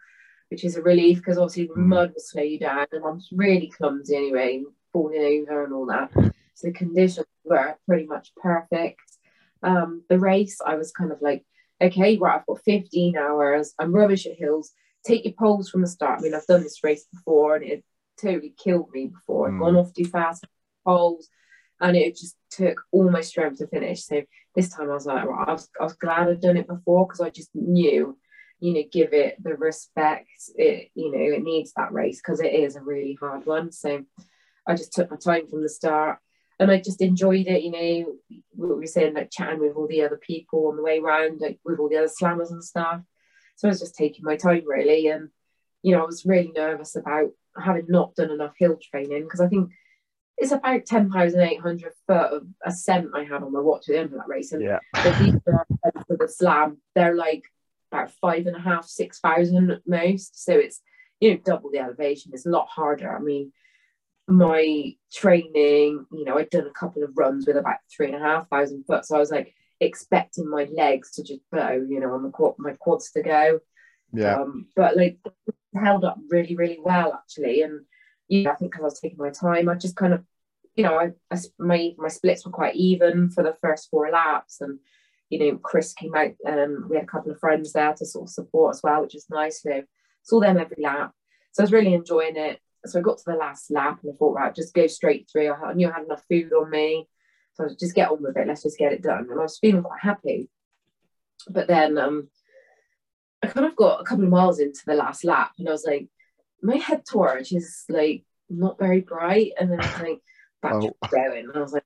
which 0.50 0.64
is 0.64 0.76
a 0.76 0.82
relief 0.82 1.18
because 1.18 1.38
obviously 1.38 1.68
the 1.68 1.74
Mm. 1.82 1.88
mud 1.88 2.10
will 2.14 2.22
slow 2.22 2.44
you 2.44 2.60
down, 2.60 2.86
and 2.92 3.04
I'm 3.06 3.20
really 3.32 3.68
clumsy 3.68 4.16
anyway, 4.16 4.64
falling 4.94 5.46
over 5.50 5.64
and 5.64 5.74
all 5.74 5.86
that. 5.88 6.12
So 6.54 6.68
the 6.68 6.74
conditions 6.74 7.28
were 7.44 7.76
pretty 7.88 8.06
much 8.06 8.34
perfect. 8.36 9.00
Um, 9.64 10.04
the 10.10 10.20
race, 10.20 10.60
I 10.66 10.76
was 10.76 10.92
kind 10.92 11.12
of 11.12 11.22
like, 11.22 11.46
okay, 11.82 12.18
right, 12.18 12.40
I've 12.40 12.46
got 12.46 12.62
15 12.64 13.18
hours. 13.18 13.74
I'm 13.80 13.94
rubbish 13.94 14.26
at 14.26 14.38
hills. 14.38 14.72
Take 15.06 15.24
your 15.26 15.34
poles 15.34 15.70
from 15.70 15.82
the 15.82 15.88
start. 15.88 16.20
I 16.20 16.22
mean, 16.22 16.34
I've 16.36 16.46
done 16.46 16.62
this 16.62 16.84
race 16.84 17.06
before, 17.12 17.56
and 17.56 17.66
it 17.66 17.84
totally 18.20 18.54
killed 18.58 18.92
me 18.92 19.08
before. 19.08 19.48
I'd 19.48 19.54
Mm. 19.54 19.60
gone 19.60 19.76
off 19.78 19.94
too 19.94 20.06
fast, 20.06 20.46
poles, 20.86 21.30
and 21.80 21.96
it 21.96 22.16
just 22.16 22.38
took 22.50 22.82
all 22.92 23.10
my 23.10 23.22
strength 23.22 23.60
to 23.60 23.68
finish. 23.68 24.06
So 24.06 24.24
this 24.56 24.70
time 24.70 24.90
I 24.90 24.94
was 24.94 25.06
like, 25.06 25.26
right, 25.26 25.48
I 25.48 25.52
was, 25.52 25.70
I 25.80 25.84
was 25.84 25.94
glad 25.94 26.28
I'd 26.28 26.42
done 26.42 26.58
it 26.58 26.68
before 26.68 27.08
because 27.08 27.22
I 27.22 27.30
just 27.30 27.50
knew, 27.56 28.18
you 28.60 28.74
know, 28.74 28.84
give 28.92 29.14
it 29.14 29.42
the 29.44 29.56
respect. 29.56 30.28
It, 30.56 30.92
you 30.94 31.12
know, 31.12 31.36
it 31.36 31.44
needs 31.44 31.74
that 31.74 31.92
race 31.92 32.22
because 32.22 32.40
it 32.40 32.54
is 32.54 32.76
a 32.76 32.82
really 32.82 33.18
hard 33.20 33.46
one. 33.46 33.72
So 33.72 34.04
I 34.68 34.76
just 34.76 34.94
took 34.94 35.10
my 35.10 35.18
time 35.18 35.48
from 35.48 35.64
the 35.64 35.70
start. 35.70 36.20
And 36.60 36.70
I 36.70 36.80
just 36.80 37.02
enjoyed 37.02 37.48
it, 37.48 37.64
you 37.64 37.72
know. 37.72 38.14
What 38.52 38.76
we 38.76 38.82
were 38.82 38.86
saying, 38.86 39.16
like 39.16 39.32
chatting 39.32 39.60
with 39.60 39.76
all 39.76 39.88
the 39.88 40.04
other 40.04 40.18
people 40.18 40.68
on 40.68 40.76
the 40.78 40.84
way 40.84 41.00
round, 41.00 41.42
like 41.42 41.60
with 41.66 41.80
all 41.80 41.90
the 41.90 41.98
other 41.98 42.08
slammers 42.08 42.52
and 42.52 42.64
stuff. 42.64 43.02
So 43.56 43.68
I 43.68 43.70
was 43.70 43.80
just 43.80 43.96
taking 43.96 44.24
my 44.24 44.36
time 44.38 44.62
really, 44.68 45.08
and 45.08 45.30
you 45.82 45.96
know, 45.96 46.04
I 46.04 46.06
was 46.06 46.24
really 46.24 46.52
nervous 46.56 46.96
about 46.96 47.32
having 47.58 47.86
not 47.90 48.16
done 48.16 48.32
enough 48.32 48.54
hill 48.58 48.78
training 48.82 49.24
because 49.24 49.42
I 49.42 49.48
think 49.48 49.72
it's 50.38 50.52
about 50.52 50.86
10,800 50.86 51.94
foot 52.08 52.16
of 52.34 52.48
ascent 52.66 53.10
I 53.14 53.24
had 53.24 53.44
on 53.44 53.52
my 53.52 53.60
watch 53.60 53.88
at 53.90 53.94
the 53.94 54.00
end 54.00 54.12
of 54.14 54.20
that 54.20 54.28
race. 54.28 54.52
And 54.52 54.64
Yeah. 54.64 54.80
the 54.94 55.40
for 56.08 56.18
the 56.18 56.28
slam, 56.28 56.78
they're 56.96 57.16
like 57.16 57.44
about 57.92 58.12
five 58.12 58.48
and 58.48 58.56
a 58.56 58.60
half, 58.60 58.86
six 58.86 59.20
thousand 59.20 59.70
at 59.72 59.82
most. 59.86 60.44
So 60.44 60.54
it's, 60.54 60.82
you 61.20 61.32
know, 61.32 61.38
double 61.44 61.70
the 61.72 61.80
elevation. 61.80 62.32
It's 62.34 62.46
a 62.46 62.50
lot 62.50 62.68
harder. 62.70 63.16
I 63.16 63.20
mean, 63.20 63.52
my 64.28 64.96
training, 65.12 66.06
you 66.12 66.26
know, 66.26 66.38
I'd 66.38 66.50
done 66.50 66.68
a 66.68 66.72
couple 66.72 67.04
of 67.04 67.12
runs 67.16 67.46
with 67.46 67.58
about 67.58 67.78
three 67.96 68.08
and 68.08 68.16
a 68.16 68.20
half 68.20 68.50
thousand 68.50 68.86
foot. 68.86 69.06
So 69.06 69.16
I 69.16 69.20
was 69.20 69.32
like 69.32 69.54
expecting 69.80 70.50
my 70.50 70.68
legs 70.72 71.12
to 71.12 71.24
just 71.24 71.42
blow, 71.52 71.86
you 71.88 72.00
know, 72.00 72.14
on 72.14 72.24
the 72.24 72.30
quad, 72.30 72.56
my 72.58 72.74
quads 72.74 73.12
to 73.12 73.22
go. 73.22 73.60
Yeah. 74.14 74.42
Um, 74.42 74.68
but 74.76 74.96
like 74.98 75.18
held 75.76 76.04
up 76.04 76.20
really, 76.30 76.56
really 76.56 76.80
well 76.84 77.14
actually. 77.14 77.62
And 77.62 77.82
yeah, 78.28 78.52
I 78.52 78.56
think 78.56 78.72
because 78.72 78.84
I 78.84 78.86
was 78.86 79.00
taking 79.00 79.18
my 79.18 79.30
time, 79.30 79.70
I 79.70 79.76
just 79.76 79.96
kind 79.96 80.14
of, 80.14 80.24
you 80.76 80.84
know, 80.84 80.98
I 80.98 81.12
my 81.60 81.94
my 81.98 82.08
splits 82.08 82.46
were 82.46 82.52
quite 82.52 82.76
even 82.76 83.30
for 83.30 83.44
the 83.44 83.58
first 83.62 83.90
four 83.90 84.10
laps, 84.10 84.62
and 84.62 84.80
you 85.30 85.40
know, 85.40 85.58
Chris 85.58 85.94
came 85.94 86.16
out, 86.16 86.32
and 86.46 86.90
we 86.90 86.96
had 86.96 87.04
a 87.04 87.08
couple 87.08 87.32
of 87.32 87.40
friends 87.40 87.74
there 87.74 87.94
to 87.94 88.06
sort 88.06 88.30
of 88.30 88.34
support 88.34 88.76
as 88.76 88.82
well, 88.84 89.02
which 89.02 89.16
is 89.16 89.26
nice. 89.30 89.62
So 89.62 89.84
saw 90.24 90.40
them 90.40 90.58
every 90.58 90.82
lap, 90.82 91.14
so 91.52 91.62
I 91.62 91.66
was 91.66 91.74
really 91.74 91.94
enjoying 91.94 92.38
it. 92.38 92.60
So 92.86 93.00
I 93.00 93.02
got 93.02 93.18
to 93.18 93.24
the 93.28 93.36
last 93.36 93.70
lap, 93.70 94.00
and 94.02 94.14
I 94.14 94.16
thought, 94.16 94.36
right, 94.36 94.56
just 94.56 94.74
go 94.74 94.88
straight 94.88 95.30
through. 95.30 95.54
I 95.54 95.74
knew 95.74 95.90
I 95.90 95.94
had 95.94 96.06
enough 96.06 96.24
food 96.30 96.54
on 96.54 96.70
me, 96.70 97.08
so 97.54 97.64
I 97.64 97.68
was 97.68 97.76
just 97.76 97.96
get 97.96 98.10
on 98.10 98.24
with 98.24 98.38
it. 98.38 98.48
Let's 98.48 98.64
just 98.64 98.78
get 98.78 98.94
it 98.94 99.04
done, 99.04 99.28
and 99.30 99.40
I 99.40 99.44
was 99.44 99.60
feeling 99.60 99.84
quite 99.84 100.02
happy. 100.02 100.50
But 101.50 101.68
then, 101.68 101.98
um, 101.98 102.30
I 103.44 103.48
kind 103.48 103.66
of 103.66 103.76
got 103.76 104.02
a 104.02 104.04
couple 104.04 104.24
of 104.24 104.30
miles 104.30 104.60
into 104.60 104.82
the 104.86 104.94
last 104.96 105.24
lap, 105.24 105.52
and 105.58 105.68
I 105.68 105.72
was 105.72 105.86
like, 105.86 106.08
my 106.62 106.76
head 106.78 107.04
torch 107.10 107.52
is 107.52 107.86
like 107.90 108.24
not 108.50 108.78
very 108.78 109.02
bright, 109.02 109.54
and 109.60 109.72
then 109.72 109.82
I 109.82 109.86
was 109.92 110.02
like, 110.02 110.20
battery's 110.62 110.92
Oh. 111.04 111.08
going, 111.12 111.46
and 111.46 111.58
I 111.58 111.62
was 111.62 111.74
like, 111.74 111.86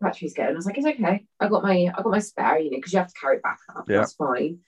battery's 0.00 0.34
going. 0.34 0.50
I 0.50 0.52
was 0.54 0.66
like, 0.66 0.78
it's 0.78 0.86
okay. 0.86 1.26
I 1.40 1.48
got 1.48 1.62
my 1.62 1.90
I 1.96 2.02
got 2.02 2.10
my 2.12 2.18
spare, 2.20 2.58
you 2.58 2.70
know, 2.70 2.76
because 2.78 2.92
you 2.92 2.98
have 3.00 3.08
to 3.12 3.20
carry 3.20 3.36
it 3.36 3.42
back 3.42 3.58
up. 3.74 3.88
Yeah. 3.88 3.98
That's 3.98 4.14
fine. 4.14 4.58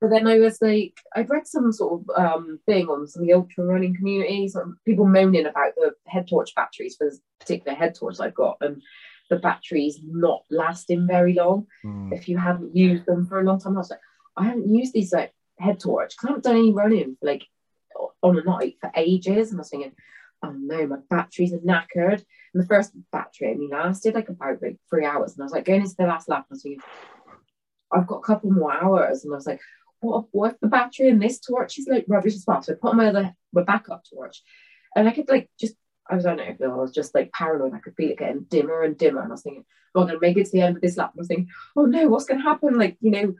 But 0.00 0.10
then 0.10 0.28
I 0.28 0.38
was 0.38 0.62
like, 0.62 0.94
I'd 1.16 1.28
read 1.28 1.46
some 1.48 1.72
sort 1.72 2.02
of 2.08 2.24
um, 2.24 2.60
thing 2.66 2.86
on 2.88 3.08
some 3.08 3.22
of 3.22 3.26
the 3.28 3.34
ultra 3.34 3.64
running 3.64 3.96
communities, 3.96 4.52
sort 4.52 4.68
of 4.68 4.74
people 4.84 5.04
moaning 5.06 5.44
about 5.46 5.74
the 5.74 5.92
head 6.06 6.28
torch 6.28 6.54
batteries 6.54 6.94
for 6.96 7.10
this 7.10 7.20
particular 7.40 7.76
head 7.76 7.96
torch 7.96 8.20
I've 8.20 8.34
got, 8.34 8.58
and 8.60 8.80
the 9.28 9.36
batteries 9.36 9.98
not 10.04 10.42
lasting 10.50 11.06
very 11.06 11.34
long 11.34 11.66
Mm. 11.84 12.12
if 12.16 12.28
you 12.28 12.38
haven't 12.38 12.74
used 12.76 13.06
them 13.06 13.26
for 13.26 13.40
a 13.40 13.44
long 13.44 13.60
time. 13.60 13.74
I 13.74 13.78
was 13.80 13.90
like, 13.90 14.00
I 14.36 14.44
haven't 14.44 14.72
used 14.74 14.92
these 14.92 15.12
like 15.12 15.32
head 15.58 15.80
torch 15.80 16.10
because 16.10 16.26
I 16.26 16.28
haven't 16.28 16.44
done 16.44 16.56
any 16.56 16.72
running 16.72 17.16
for 17.18 17.26
like 17.26 17.46
on 18.22 18.38
a 18.38 18.42
night 18.42 18.76
for 18.80 18.90
ages. 18.94 19.50
And 19.50 19.58
I 19.58 19.60
was 19.60 19.70
thinking, 19.70 19.92
oh 20.42 20.52
no, 20.52 20.86
my 20.86 20.96
batteries 21.10 21.52
are 21.52 21.58
knackered. 21.58 22.24
And 22.54 22.62
the 22.62 22.66
first 22.66 22.92
battery 23.12 23.50
only 23.50 23.68
lasted 23.68 24.14
like 24.14 24.28
about 24.28 24.62
like 24.62 24.78
three 24.88 25.04
hours. 25.04 25.32
And 25.32 25.42
I 25.42 25.44
was 25.44 25.52
like, 25.52 25.64
going 25.64 25.82
into 25.82 25.94
the 25.96 26.06
last 26.06 26.28
lap, 26.28 26.46
I 26.50 26.54
was 26.54 26.62
thinking, 26.62 26.82
I've 27.92 28.06
got 28.06 28.18
a 28.18 28.22
couple 28.22 28.50
more 28.50 28.72
hours. 28.72 29.24
And 29.24 29.32
I 29.32 29.36
was 29.36 29.46
like, 29.46 29.60
what, 30.00 30.26
what 30.30 30.52
if 30.54 30.60
the 30.60 30.68
battery 30.68 31.08
in 31.08 31.18
this 31.18 31.40
torch 31.40 31.78
is 31.78 31.88
like 31.88 32.04
rubbish 32.08 32.34
as 32.34 32.44
well? 32.46 32.62
So 32.62 32.72
I 32.72 32.76
put 32.80 32.94
my 32.94 33.08
other 33.08 33.34
my 33.52 33.62
backup 33.62 34.04
torch. 34.04 34.42
And 34.94 35.08
I 35.08 35.12
could 35.12 35.28
like 35.28 35.50
just 35.58 35.74
I 36.08 36.14
was 36.14 36.24
I 36.24 36.34
don't 36.34 36.60
know 36.60 36.72
I 36.72 36.76
was 36.76 36.92
just 36.92 37.14
like 37.14 37.32
paranoid. 37.32 37.74
I 37.74 37.80
could 37.80 37.94
feel 37.96 38.10
it 38.10 38.18
getting 38.18 38.46
dimmer 38.48 38.82
and 38.82 38.96
dimmer. 38.96 39.20
And 39.20 39.30
I 39.30 39.32
was 39.32 39.42
thinking, 39.42 39.64
am 39.96 40.02
I 40.02 40.06
gonna 40.06 40.20
make 40.20 40.36
it 40.36 40.46
to 40.46 40.52
the 40.52 40.62
end 40.62 40.76
of 40.76 40.82
this 40.82 40.96
lap? 40.96 41.12
And 41.12 41.20
I 41.20 41.22
was 41.22 41.28
thinking, 41.28 41.48
oh 41.76 41.86
no, 41.86 42.08
what's 42.08 42.26
gonna 42.26 42.42
happen? 42.42 42.78
Like, 42.78 42.96
you 43.00 43.10
know, 43.10 43.34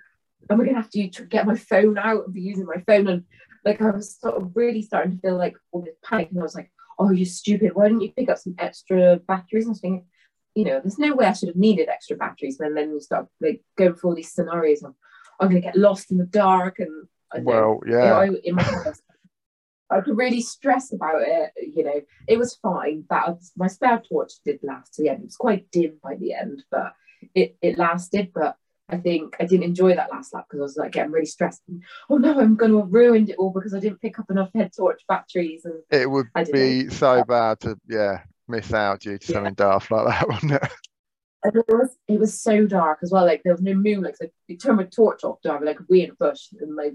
am 0.51 0.61
I 0.61 0.65
gonna 0.65 0.77
have 0.81 0.91
to 0.91 1.09
get 1.29 1.47
my 1.47 1.57
phone 1.57 1.99
out 1.99 2.25
and 2.27 2.35
be 2.35 2.41
using 2.41 2.67
my 2.67 2.83
phone? 2.87 3.09
And 3.09 3.25
like 3.65 3.81
I 3.81 3.91
was 3.91 4.19
sort 4.19 4.37
of 4.37 4.53
really 4.55 4.83
starting 4.83 5.13
to 5.13 5.19
feel 5.21 5.37
like 5.37 5.57
all 5.73 5.83
this 5.83 5.97
panic. 6.05 6.31
And 6.31 6.41
I 6.41 6.43
was 6.43 6.55
like, 6.55 6.71
oh, 6.99 7.11
you're 7.11 7.27
stupid, 7.27 7.75
why 7.75 7.89
didn't 7.89 8.03
you 8.03 8.13
pick 8.13 8.29
up 8.29 8.39
some 8.39 8.55
extra 8.59 9.21
batteries? 9.27 9.65
And 9.65 9.71
I 9.71 9.73
was 9.73 9.81
thinking, 9.81 10.07
you 10.55 10.65
know, 10.65 10.81
there's 10.81 10.99
no 10.99 11.15
way 11.15 11.27
I 11.27 11.33
should 11.33 11.49
have 11.49 11.57
needed 11.57 11.89
extra 11.89 12.17
batteries. 12.17 12.59
And 12.61 12.77
then 12.77 12.91
you 12.91 13.01
start 13.01 13.27
like 13.41 13.63
going 13.77 13.95
through 13.95 14.11
all 14.11 14.17
these 14.17 14.33
scenarios 14.33 14.83
of 14.83 14.95
I'm 15.41 15.49
gonna 15.49 15.61
get 15.61 15.77
lost 15.77 16.11
in 16.11 16.19
the 16.19 16.27
dark 16.27 16.79
and 16.79 17.07
I 17.33 17.37
don't 17.37 17.47
know, 17.47 17.53
Well, 17.53 17.81
you 17.87 17.93
know, 17.93 18.05
yeah. 18.05 18.15
I, 18.15 18.29
in 18.43 18.55
my 18.55 18.63
head, 18.63 18.95
I 19.91 20.01
could 20.01 20.17
really 20.17 20.43
stress 20.43 20.93
about 20.93 21.23
it. 21.23 21.53
You 21.75 21.85
know, 21.85 22.01
it 22.27 22.39
was 22.39 22.57
fine. 22.57 23.05
That 23.11 23.29
was- 23.29 23.53
my 23.57 23.69
spare 23.69 24.03
torch 24.09 24.33
did 24.45 24.61
last 24.63 24.95
to 24.95 25.03
the 25.03 25.11
end. 25.11 25.21
It 25.21 25.27
was 25.27 25.37
quite 25.37 25.71
dim 25.71 25.99
by 26.03 26.17
the 26.17 26.35
end, 26.35 26.65
but 26.71 26.93
it 27.35 27.57
it 27.63 27.79
lasted. 27.79 28.33
But 28.35 28.57
I 28.89 28.97
think 28.97 29.37
I 29.39 29.45
didn't 29.45 29.65
enjoy 29.65 29.95
that 29.95 30.11
last 30.11 30.33
lap 30.33 30.47
because 30.49 30.61
I 30.61 30.63
was 30.63 30.77
like 30.77 30.93
getting 30.93 31.13
really 31.13 31.27
stressed. 31.27 31.63
Oh 32.09 32.17
no, 32.17 32.39
I'm 32.39 32.57
going 32.57 32.71
to 32.71 32.81
have 32.81 32.93
ruined 32.93 33.29
it 33.29 33.37
all 33.37 33.51
because 33.51 33.75
I 33.75 33.81
didn't 33.81 34.01
pick 34.01 34.19
up 34.19 34.31
enough 34.31 34.51
head 34.55 34.73
torch 34.75 35.03
batteries. 35.07 35.65
And 35.65 35.83
It 35.91 36.11
would 36.11 36.29
be 36.53 36.89
so 36.89 37.23
bad 37.25 37.61
to 37.61 37.79
yeah 37.89 38.23
miss 38.49 38.73
out 38.73 39.01
due 39.01 39.19
to 39.19 39.27
Yeah. 39.27 39.35
something 39.35 39.55
daft 39.55 39.91
like 39.91 40.07
that, 40.07 40.29
wouldn't 40.29 40.53
it? 40.53 40.73
And 41.45 41.57
it 41.57 41.65
was 41.69 41.97
it 42.09 42.19
was 42.19 42.41
so 42.41 42.67
dark 42.67 43.01
as 43.03 43.13
well. 43.13 43.27
Like 43.27 43.43
there 43.43 43.53
was 43.53 43.63
no 43.63 43.75
moon. 43.75 44.03
Like 44.03 44.17
So 44.17 44.27
you 44.47 44.57
turn 44.57 44.77
my 44.77 44.85
torch 44.85 45.23
off 45.23 45.39
have 45.45 45.63
like 45.63 45.81
a 45.81 45.87
weird 45.89 46.17
bush, 46.19 46.49
and 46.61 46.75
like 46.75 46.95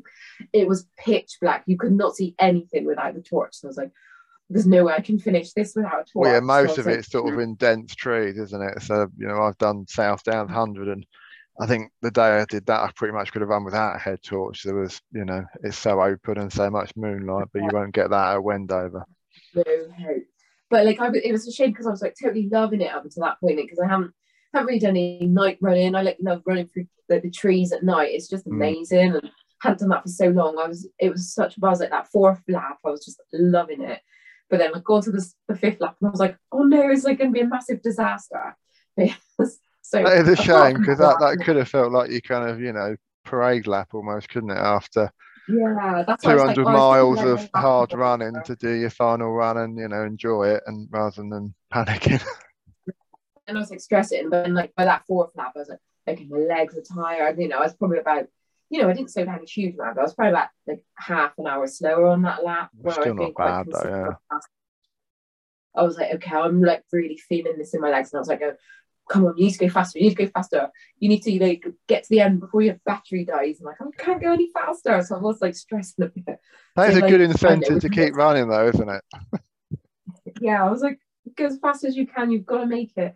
it 0.51 0.67
was 0.67 0.87
pitch 0.97 1.37
black. 1.41 1.63
You 1.67 1.77
could 1.77 1.93
not 1.93 2.15
see 2.15 2.35
anything 2.39 2.85
without 2.85 3.13
the 3.13 3.21
torch. 3.21 3.53
So 3.53 3.67
I 3.67 3.69
was 3.69 3.77
like, 3.77 3.91
"There's 4.49 4.67
no 4.67 4.85
way 4.85 4.93
I 4.93 5.01
can 5.01 5.19
finish 5.19 5.53
this 5.53 5.75
without 5.75 5.93
a 5.93 5.97
torch." 5.97 6.11
Well, 6.15 6.33
yeah, 6.33 6.39
most 6.39 6.69
was 6.69 6.79
of 6.79 6.85
like, 6.87 6.97
it's 6.97 7.11
sort 7.11 7.31
of 7.31 7.39
mm. 7.39 7.43
in 7.43 7.55
dense 7.55 7.95
trees, 7.95 8.37
isn't 8.37 8.61
it? 8.61 8.81
So, 8.81 9.07
you 9.15 9.27
know, 9.27 9.43
I've 9.43 9.57
done 9.59 9.85
South 9.87 10.23
Downs 10.23 10.49
100 10.49 10.89
and 10.89 11.05
I 11.59 11.67
think 11.67 11.91
the 12.01 12.11
day 12.11 12.21
I 12.39 12.45
did 12.45 12.65
that, 12.65 12.81
I 12.81 12.91
pretty 12.95 13.13
much 13.13 13.31
could 13.31 13.41
have 13.41 13.49
run 13.49 13.63
without 13.63 13.95
a 13.95 13.99
head 13.99 14.23
torch. 14.23 14.63
There 14.63 14.75
was, 14.75 14.99
you 15.11 15.23
know, 15.23 15.45
it's 15.63 15.77
so 15.77 16.01
open 16.01 16.39
and 16.39 16.51
so 16.51 16.69
much 16.69 16.91
moonlight, 16.95 17.47
but 17.53 17.61
you 17.61 17.69
won't 17.71 17.93
get 17.93 18.09
that 18.09 18.33
at 18.33 18.43
Wendover. 18.43 19.05
no 19.55 19.63
hope. 19.63 20.23
But 20.69 20.85
like, 20.85 20.99
I, 20.99 21.09
it 21.23 21.31
was 21.31 21.47
a 21.47 21.51
shame 21.51 21.69
because 21.69 21.85
I 21.85 21.91
was 21.91 22.01
like 22.01 22.15
totally 22.21 22.49
loving 22.51 22.81
it 22.81 22.91
up 22.91 23.03
until 23.03 23.23
that 23.23 23.39
point 23.39 23.57
because 23.57 23.77
I 23.79 23.87
haven't 23.87 24.11
haven't 24.53 24.67
really 24.67 24.79
done 24.79 24.91
any 24.97 25.27
night 25.27 25.57
running. 25.61 25.93
I 25.95 26.01
like 26.01 26.17
love 26.19 26.41
running 26.45 26.67
through 26.67 26.87
the, 27.09 27.19
the 27.19 27.29
trees 27.29 27.71
at 27.71 27.83
night. 27.83 28.11
It's 28.11 28.27
just 28.27 28.47
Mm. 28.47 28.53
amazing, 28.53 29.15
and 29.15 29.31
hadn't 29.61 29.79
done 29.79 29.89
that 29.89 30.03
for 30.03 30.09
so 30.09 30.27
long. 30.29 30.57
I 30.57 30.67
was 30.67 30.87
it 30.99 31.11
was 31.11 31.33
such 31.33 31.57
a 31.57 31.59
buzz 31.59 31.79
like 31.79 31.91
that 31.91 32.07
fourth 32.07 32.41
lap. 32.47 32.79
I 32.83 32.89
was 32.89 33.05
just 33.05 33.21
loving 33.31 33.83
it. 33.83 34.01
But 34.49 34.57
then 34.57 34.73
I 34.75 34.79
got 34.79 35.03
to 35.03 35.11
the, 35.11 35.25
the 35.47 35.55
fifth 35.55 35.79
lap 35.79 35.95
and 36.01 36.07
I 36.07 36.11
was 36.11 36.19
like, 36.19 36.37
oh 36.51 36.63
no, 36.63 36.89
it's 36.89 37.03
like 37.03 37.17
going 37.17 37.31
to 37.31 37.33
be 37.33 37.41
a 37.41 37.47
massive 37.47 37.81
disaster. 37.81 38.55
so 39.83 40.01
That 40.01 40.17
is 40.17 40.27
a 40.27 40.35
shame 40.35 40.79
because 40.79 40.97
that, 40.97 41.19
that 41.19 41.43
could 41.45 41.57
have 41.57 41.69
felt 41.69 41.91
like 41.91 42.09
you 42.09 42.21
kind 42.21 42.49
of, 42.49 42.59
you 42.59 42.73
know, 42.73 42.95
parade 43.25 43.67
lap 43.67 43.89
almost, 43.93 44.29
couldn't 44.29 44.49
it? 44.49 44.57
After 44.57 45.11
yeah, 45.47 46.03
that's 46.07 46.23
why 46.23 46.31
I 46.31 46.35
was 46.35 46.43
like, 46.45 46.55
200 46.55 46.69
oh, 46.69 46.73
miles 46.73 47.21
of 47.21 47.49
hard 47.53 47.93
running 47.93 48.33
to 48.45 48.55
do 48.55 48.71
your 48.71 48.89
final 48.89 49.31
run 49.31 49.57
and, 49.57 49.77
you 49.77 49.89
know, 49.89 50.03
enjoy 50.03 50.47
it 50.47 50.63
and 50.65 50.87
rather 50.89 51.21
than 51.21 51.53
panicking. 51.73 52.23
and 53.47 53.57
I 53.57 53.59
was 53.59 53.69
like 53.69 53.81
stressing. 53.81 54.29
But 54.29 54.43
then 54.43 54.53
like 54.53 54.73
by 54.75 54.85
that 54.85 55.05
fourth 55.05 55.35
lap, 55.35 55.51
I 55.55 55.59
was 55.59 55.69
like, 55.69 55.79
okay, 56.07 56.25
my 56.29 56.37
legs 56.37 56.77
are 56.77 56.81
tired. 56.81 57.37
You 57.39 57.49
know, 57.49 57.57
I 57.57 57.63
was 57.63 57.75
probably 57.75 57.99
about, 57.99 58.27
you 58.69 58.81
know, 58.81 58.89
I 58.89 58.93
didn't 58.93 59.11
slow 59.11 59.25
down 59.25 59.41
a 59.43 59.45
huge 59.45 59.75
amount, 59.75 59.95
but 59.95 60.01
I 60.01 60.05
was 60.05 60.13
probably 60.13 60.31
about 60.31 60.49
like 60.65 60.83
half 60.97 61.33
an 61.37 61.47
hour 61.47 61.67
slower 61.67 62.07
on 62.07 62.21
that 62.21 62.43
lap. 62.45 62.69
where 62.79 62.93
Still 62.93 63.11
I'd 63.11 63.15
not 63.15 63.35
bad 63.35 63.65
though, 63.65 63.71
consistent. 63.81 64.15
I 65.75 65.81
was 65.81 65.97
like, 65.97 66.13
okay, 66.15 66.35
I'm 66.35 66.61
like 66.61 66.83
really 66.91 67.17
feeling 67.17 67.57
this 67.57 67.73
in 67.73 67.81
my 67.81 67.89
legs, 67.89 68.13
and 68.13 68.19
I 68.19 68.21
was 68.21 68.27
like, 68.27 68.41
oh, 68.43 68.53
come 69.09 69.25
on, 69.25 69.37
you 69.37 69.45
need 69.45 69.53
to 69.53 69.59
go 69.59 69.69
faster. 69.69 69.99
You 69.99 70.05
need 70.05 70.17
to 70.17 70.25
go 70.25 70.31
faster. 70.33 70.69
You 70.99 71.09
need 71.09 71.23
to 71.23 71.43
like 71.43 71.65
get 71.87 72.03
to 72.03 72.09
the 72.09 72.21
end 72.21 72.39
before 72.39 72.61
your 72.61 72.79
battery 72.85 73.25
dies. 73.25 73.59
And 73.59 73.65
like, 73.67 73.81
I 73.81 73.85
can't 74.03 74.21
go 74.21 74.33
any 74.33 74.49
faster. 74.51 75.01
So 75.03 75.15
I 75.15 75.19
was 75.19 75.41
like 75.41 75.55
stressing 75.55 76.05
a 76.05 76.07
bit. 76.07 76.39
That 76.75 76.89
is 76.89 76.95
So, 76.95 76.99
a 76.99 77.01
like, 77.01 77.09
good 77.09 77.21
incentive 77.21 77.79
to 77.81 77.89
keep 77.89 78.15
running 78.15 78.47
though, 78.47 78.67
isn't 78.67 78.89
it? 78.89 79.03
yeah, 80.41 80.65
I 80.65 80.69
was 80.69 80.81
like, 80.81 80.99
go 81.35 81.45
as 81.45 81.57
fast 81.59 81.83
as 81.83 81.95
you 81.95 82.07
can, 82.07 82.31
you've 82.31 82.45
got 82.45 82.59
to 82.59 82.65
make 82.65 82.93
it. 82.97 83.15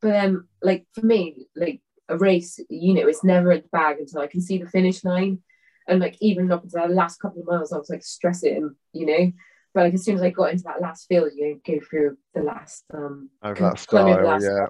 But 0.00 0.08
then, 0.08 0.44
like, 0.62 0.86
for 0.94 1.04
me, 1.04 1.46
like 1.56 1.80
a 2.08 2.16
race, 2.16 2.60
you 2.68 2.94
know, 2.94 3.06
it's 3.08 3.24
never 3.24 3.52
in 3.52 3.62
the 3.62 3.68
bag 3.68 3.98
until 3.98 4.20
I 4.20 4.28
can 4.28 4.40
see 4.40 4.58
the 4.58 4.68
finish 4.68 5.04
line. 5.04 5.40
And 5.88 6.00
like, 6.00 6.16
even 6.20 6.52
up 6.52 6.64
until 6.64 6.86
the 6.86 6.94
last 6.94 7.18
couple 7.18 7.40
of 7.40 7.48
miles, 7.48 7.72
I 7.72 7.78
was 7.78 7.90
like 7.90 8.04
stressing, 8.04 8.74
you 8.92 9.06
know. 9.06 9.32
But 9.74 9.84
like, 9.84 9.94
as 9.94 10.04
soon 10.04 10.16
as 10.16 10.22
I 10.22 10.30
got 10.30 10.50
into 10.50 10.64
that 10.64 10.80
last 10.80 11.06
field, 11.08 11.32
you 11.34 11.48
know, 11.48 11.60
go 11.66 11.80
through 11.84 12.16
the 12.34 12.42
last, 12.42 12.84
um, 12.92 13.30
Can 13.42 13.54
that 13.54 13.78
style, 13.78 14.06
that 14.06 14.42
yeah. 14.42 14.66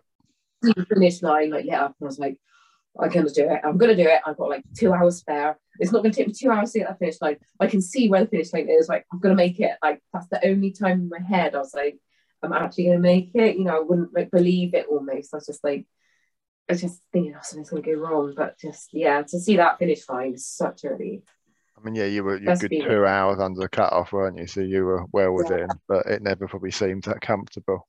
See 0.62 0.72
the 0.76 0.86
finish 0.86 1.22
line, 1.22 1.50
like, 1.50 1.64
yeah, 1.64 1.86
and 1.86 1.94
I 2.00 2.04
was 2.04 2.18
like, 2.18 2.38
I'm 2.98 3.11
gonna 3.11 3.30
do 3.30 3.48
it. 3.48 3.61
I'm 3.64 3.78
gonna 3.78 3.94
do 3.94 4.09
it. 4.09 4.20
I've 4.26 4.36
got 4.36 4.48
like 4.48 4.64
two 4.76 4.92
hours 4.92 5.18
spare. 5.18 5.56
It's 5.78 5.92
not 5.92 6.02
gonna 6.02 6.14
take 6.14 6.26
me 6.26 6.32
two 6.32 6.50
hours 6.50 6.72
to 6.72 6.80
get 6.80 6.88
that 6.88 6.98
finish 6.98 7.20
line. 7.20 7.36
I 7.61 7.68
can 7.68 7.80
see 7.80 8.09
where 8.09 8.22
the 8.24 8.30
finish 8.30 8.52
line 8.52 8.68
is. 8.68 8.88
Like, 8.88 9.06
I'm 9.12 9.20
gonna 9.20 9.36
make 9.36 9.61
it. 9.61 9.76
Like, 9.82 10.02
that's 10.12 10.26
the 10.28 10.44
only 10.46 10.72
time 10.72 11.02
in 11.02 11.09
my 11.09 11.20
head 11.20 11.54
I 11.54 11.59
was 11.59 11.74
like, 11.74 11.98
I'm 12.42 12.52
actually 12.52 12.86
gonna 12.86 12.98
make 12.98 13.34
it. 13.34 13.56
You 13.56 13.64
know, 13.64 13.76
I 13.76 13.80
wouldn't 13.80 14.14
like 14.14 14.30
believe 14.30 14.74
it 14.74 14.86
almost. 14.88 15.32
I 15.32 15.36
was 15.36 15.46
just 15.46 15.62
like, 15.62 15.86
I 16.68 16.72
was 16.72 16.80
just 16.80 17.00
thinking, 17.12 17.34
oh, 17.36 17.40
something's 17.42 17.70
gonna 17.70 17.82
go 17.82 17.92
wrong. 17.92 18.34
But 18.36 18.59
just 18.59 18.88
yeah, 18.92 19.22
to 19.22 19.38
see 19.38 19.56
that 19.56 19.78
finish 19.78 20.09
line 20.09 20.34
is 20.34 20.46
such 20.46 20.82
a 20.82 20.90
relief. 20.90 21.22
I 21.76 21.84
mean, 21.84 21.94
yeah, 21.94 22.06
you 22.06 22.24
were 22.24 22.36
you 22.38 22.46
Best 22.46 22.62
good 22.62 22.70
feeling. 22.70 22.88
two 22.88 23.06
hours 23.06 23.38
under 23.38 23.61
the 23.61 23.68
cut-off, 23.68 24.12
weren't 24.12 24.38
you? 24.38 24.48
So 24.48 24.61
you 24.61 24.84
were 24.84 25.04
well 25.12 25.32
within, 25.32 25.68
but 25.86 26.06
it 26.06 26.22
never 26.22 26.48
probably 26.48 26.72
seemed 26.72 27.04
that 27.04 27.20
comfortable. 27.20 27.86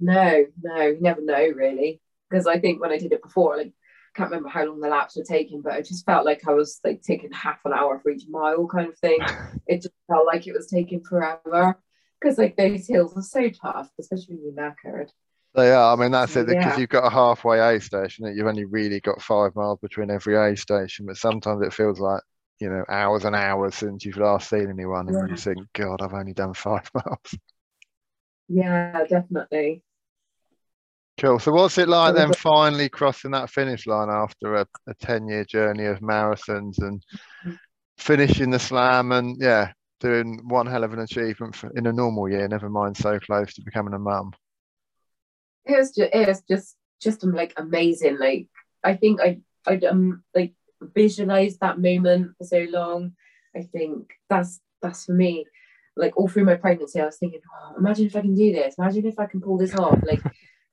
No, 0.00 0.44
no, 0.62 0.82
you 0.86 1.00
never 1.00 1.20
know 1.22 1.48
really. 1.54 2.00
Because 2.28 2.46
I 2.46 2.58
think 2.58 2.80
when 2.80 2.90
I 2.92 2.98
did 2.98 3.12
it 3.12 3.22
before, 3.22 3.56
like 3.56 3.72
can't 4.16 4.30
remember 4.30 4.48
how 4.48 4.64
long 4.64 4.80
the 4.80 4.88
laps 4.88 5.16
were 5.16 5.24
taking, 5.24 5.60
but 5.60 5.76
it 5.78 5.86
just 5.86 6.06
felt 6.06 6.24
like 6.24 6.46
I 6.46 6.52
was 6.52 6.80
like 6.84 7.02
taking 7.02 7.32
half 7.32 7.58
an 7.64 7.72
hour 7.72 7.98
for 7.98 8.10
each 8.10 8.24
mile 8.28 8.66
kind 8.68 8.88
of 8.88 8.96
thing. 8.98 9.28
it 9.66 9.82
just 9.82 9.94
felt 10.08 10.26
like 10.26 10.46
it 10.46 10.54
was 10.54 10.68
taking 10.68 11.02
forever. 11.02 11.78
Because 12.20 12.38
like 12.38 12.56
those 12.56 12.86
hills 12.86 13.16
are 13.16 13.22
so 13.22 13.48
tough, 13.50 13.90
especially 13.98 14.36
when 14.36 14.44
you're 14.44 14.52
knackered. 14.54 15.10
They 15.54 15.70
are. 15.72 15.92
I 15.96 16.00
mean, 16.00 16.10
that's 16.12 16.34
it. 16.36 16.46
Because 16.48 16.76
Yeah. 16.76 16.76
you've 16.76 16.88
got 16.88 17.06
a 17.06 17.10
halfway 17.10 17.58
A 17.60 17.80
station, 17.80 18.26
you've 18.36 18.46
only 18.46 18.64
really 18.64 19.00
got 19.00 19.22
five 19.22 19.54
miles 19.54 19.78
between 19.80 20.10
every 20.10 20.34
A 20.36 20.56
station. 20.56 21.06
But 21.06 21.16
sometimes 21.16 21.62
it 21.62 21.72
feels 21.72 22.00
like, 22.00 22.22
you 22.60 22.68
know, 22.68 22.84
hours 22.88 23.24
and 23.24 23.36
hours 23.36 23.76
since 23.76 24.04
you've 24.04 24.16
last 24.16 24.48
seen 24.50 24.68
anyone, 24.70 25.08
and 25.08 25.20
you 25.20 25.28
Yeah. 25.28 25.34
just 25.34 25.44
think, 25.44 25.66
God, 25.72 26.02
I've 26.02 26.14
only 26.14 26.32
done 26.34 26.54
five 26.54 26.90
miles. 26.94 27.34
Yeah, 28.48 29.04
definitely. 29.08 29.82
Cool. 31.20 31.38
So 31.38 31.52
what's 31.52 31.78
it 31.78 31.88
like 31.88 32.14
then 32.14 32.32
finally 32.32 32.88
crossing 32.88 33.30
that 33.32 33.50
finish 33.50 33.86
line 33.86 34.10
after 34.10 34.56
a, 34.56 34.66
a 34.88 34.94
10 34.94 35.28
year 35.28 35.44
journey 35.44 35.84
of 35.84 36.00
marathons 36.00 36.78
and 36.78 37.02
finishing 37.98 38.50
the 38.50 38.58
slam 38.58 39.12
and 39.12 39.36
yeah, 39.40 39.72
doing 40.00 40.40
one 40.48 40.66
hell 40.66 40.82
of 40.82 40.92
an 40.92 40.98
achievement 40.98 41.54
for, 41.54 41.70
in 41.76 41.86
a 41.86 41.92
normal 41.92 42.28
year, 42.28 42.48
never 42.48 42.68
mind 42.68 42.96
so 42.96 43.18
close 43.20 43.54
to 43.54 43.62
becoming 43.62 43.94
a 43.94 43.98
mum. 43.98 44.32
It 45.64 45.78
was 45.78 45.94
just 45.94 46.10
it 46.12 46.28
was 46.28 46.42
just 46.42 46.76
just 47.00 47.24
um, 47.24 47.32
like 47.32 47.54
amazing. 47.56 48.18
Like 48.18 48.48
I 48.82 48.94
think 48.94 49.20
I 49.20 49.38
I 49.66 49.76
um 49.86 50.24
like 50.34 50.52
visualized 50.80 51.60
that 51.60 51.78
moment 51.78 52.32
for 52.38 52.44
so 52.44 52.66
long. 52.68 53.12
I 53.56 53.62
think 53.62 54.10
that's 54.28 54.60
that's 54.82 55.04
for 55.04 55.14
me. 55.14 55.46
Like 55.96 56.16
all 56.16 56.28
through 56.28 56.44
my 56.44 56.56
pregnancy, 56.56 57.00
I 57.00 57.06
was 57.06 57.18
thinking, 57.18 57.40
oh, 57.52 57.74
imagine 57.78 58.06
if 58.06 58.16
I 58.16 58.20
can 58.20 58.34
do 58.34 58.52
this. 58.52 58.74
Imagine 58.78 59.06
if 59.06 59.18
I 59.18 59.26
can 59.26 59.40
pull 59.40 59.58
this 59.58 59.74
off. 59.74 59.98
Like 60.04 60.22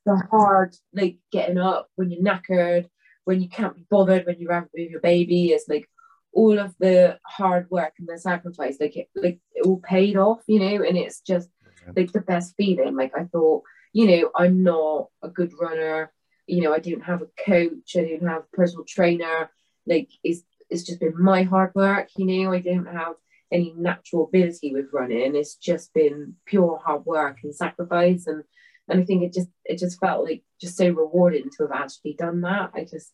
the 0.06 0.16
hard, 0.32 0.76
like 0.94 1.18
getting 1.32 1.58
up 1.58 1.90
when 1.96 2.10
you're 2.10 2.24
knackered, 2.24 2.90
when 3.26 3.42
you 3.42 3.50
can't 3.50 3.76
be 3.76 3.86
bothered, 3.90 4.26
when 4.26 4.40
you're 4.40 4.54
having 4.54 4.70
with 4.74 4.90
your 4.90 5.02
baby, 5.02 5.52
is 5.52 5.66
like 5.68 5.88
all 6.34 6.58
of 6.58 6.74
the 6.80 7.20
hard 7.26 7.70
work 7.70 7.94
and 8.00 8.08
the 8.08 8.18
sacrifice. 8.18 8.78
Like 8.80 8.96
it, 8.98 9.10
like 9.16 9.40
it 9.54 9.66
all 9.66 9.78
paid 9.80 10.18
off, 10.18 10.42
you 10.48 10.60
know. 10.60 10.84
And 10.84 10.98
it's 10.98 11.22
just 11.22 11.50
like 11.96 12.12
the 12.12 12.22
best 12.22 12.56
feeling. 12.58 12.96
Like 12.96 13.14
I 13.16 13.26
thought, 13.26 13.64
you 13.94 14.08
know, 14.08 14.32
I'm 14.36 14.64
not 14.64 15.10
a 15.22 15.30
good 15.30 15.54
runner. 15.60 16.12
You 16.48 16.62
know, 16.62 16.74
I 16.74 16.80
didn't 16.80 17.02
have 17.04 17.22
a 17.22 17.44
coach. 17.46 17.96
I 17.96 18.02
didn't 18.02 18.28
have 18.28 18.44
a 18.44 18.56
personal 18.56 18.86
trainer. 18.88 19.52
Like 19.86 20.10
it's 20.24 20.44
it's 20.70 20.84
just 20.84 21.00
been 21.00 21.22
my 21.22 21.44
hard 21.44 21.74
work. 21.76 22.10
You 22.18 22.26
know, 22.26 22.54
I 22.54 22.60
didn't 22.60 22.86
have 22.88 23.16
any 23.52 23.74
natural 23.78 24.26
ability 24.26 24.74
with 24.74 24.88
running. 24.94 25.36
It's 25.36 25.56
just 25.56 25.94
been 25.94 26.36
pure 26.46 26.80
hard 26.84 27.06
work 27.06 27.40
and 27.44 27.54
sacrifice. 27.56 28.28
And 28.28 28.44
and 28.88 29.02
I 29.02 29.06
think 29.06 29.24
it 29.24 29.34
just 29.34 29.50
it 29.66 29.78
just 29.78 30.00
felt 30.00 30.26
like 30.26 30.44
just 30.60 30.78
so 30.78 30.90
rewarding 30.90 31.50
to 31.58 31.64
have 31.64 31.72
actually 31.72 32.14
done 32.14 32.42
that. 32.42 32.72
I 32.74 32.82
just 32.82 33.12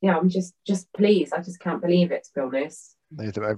yeah, 0.00 0.16
I'm 0.16 0.28
just 0.28 0.54
just 0.66 0.92
pleased. 0.92 1.32
I 1.32 1.42
just 1.42 1.60
can't 1.60 1.82
believe 1.82 2.12
it 2.12 2.24
to 2.24 2.30
be 2.34 2.40
honest. 2.40 2.96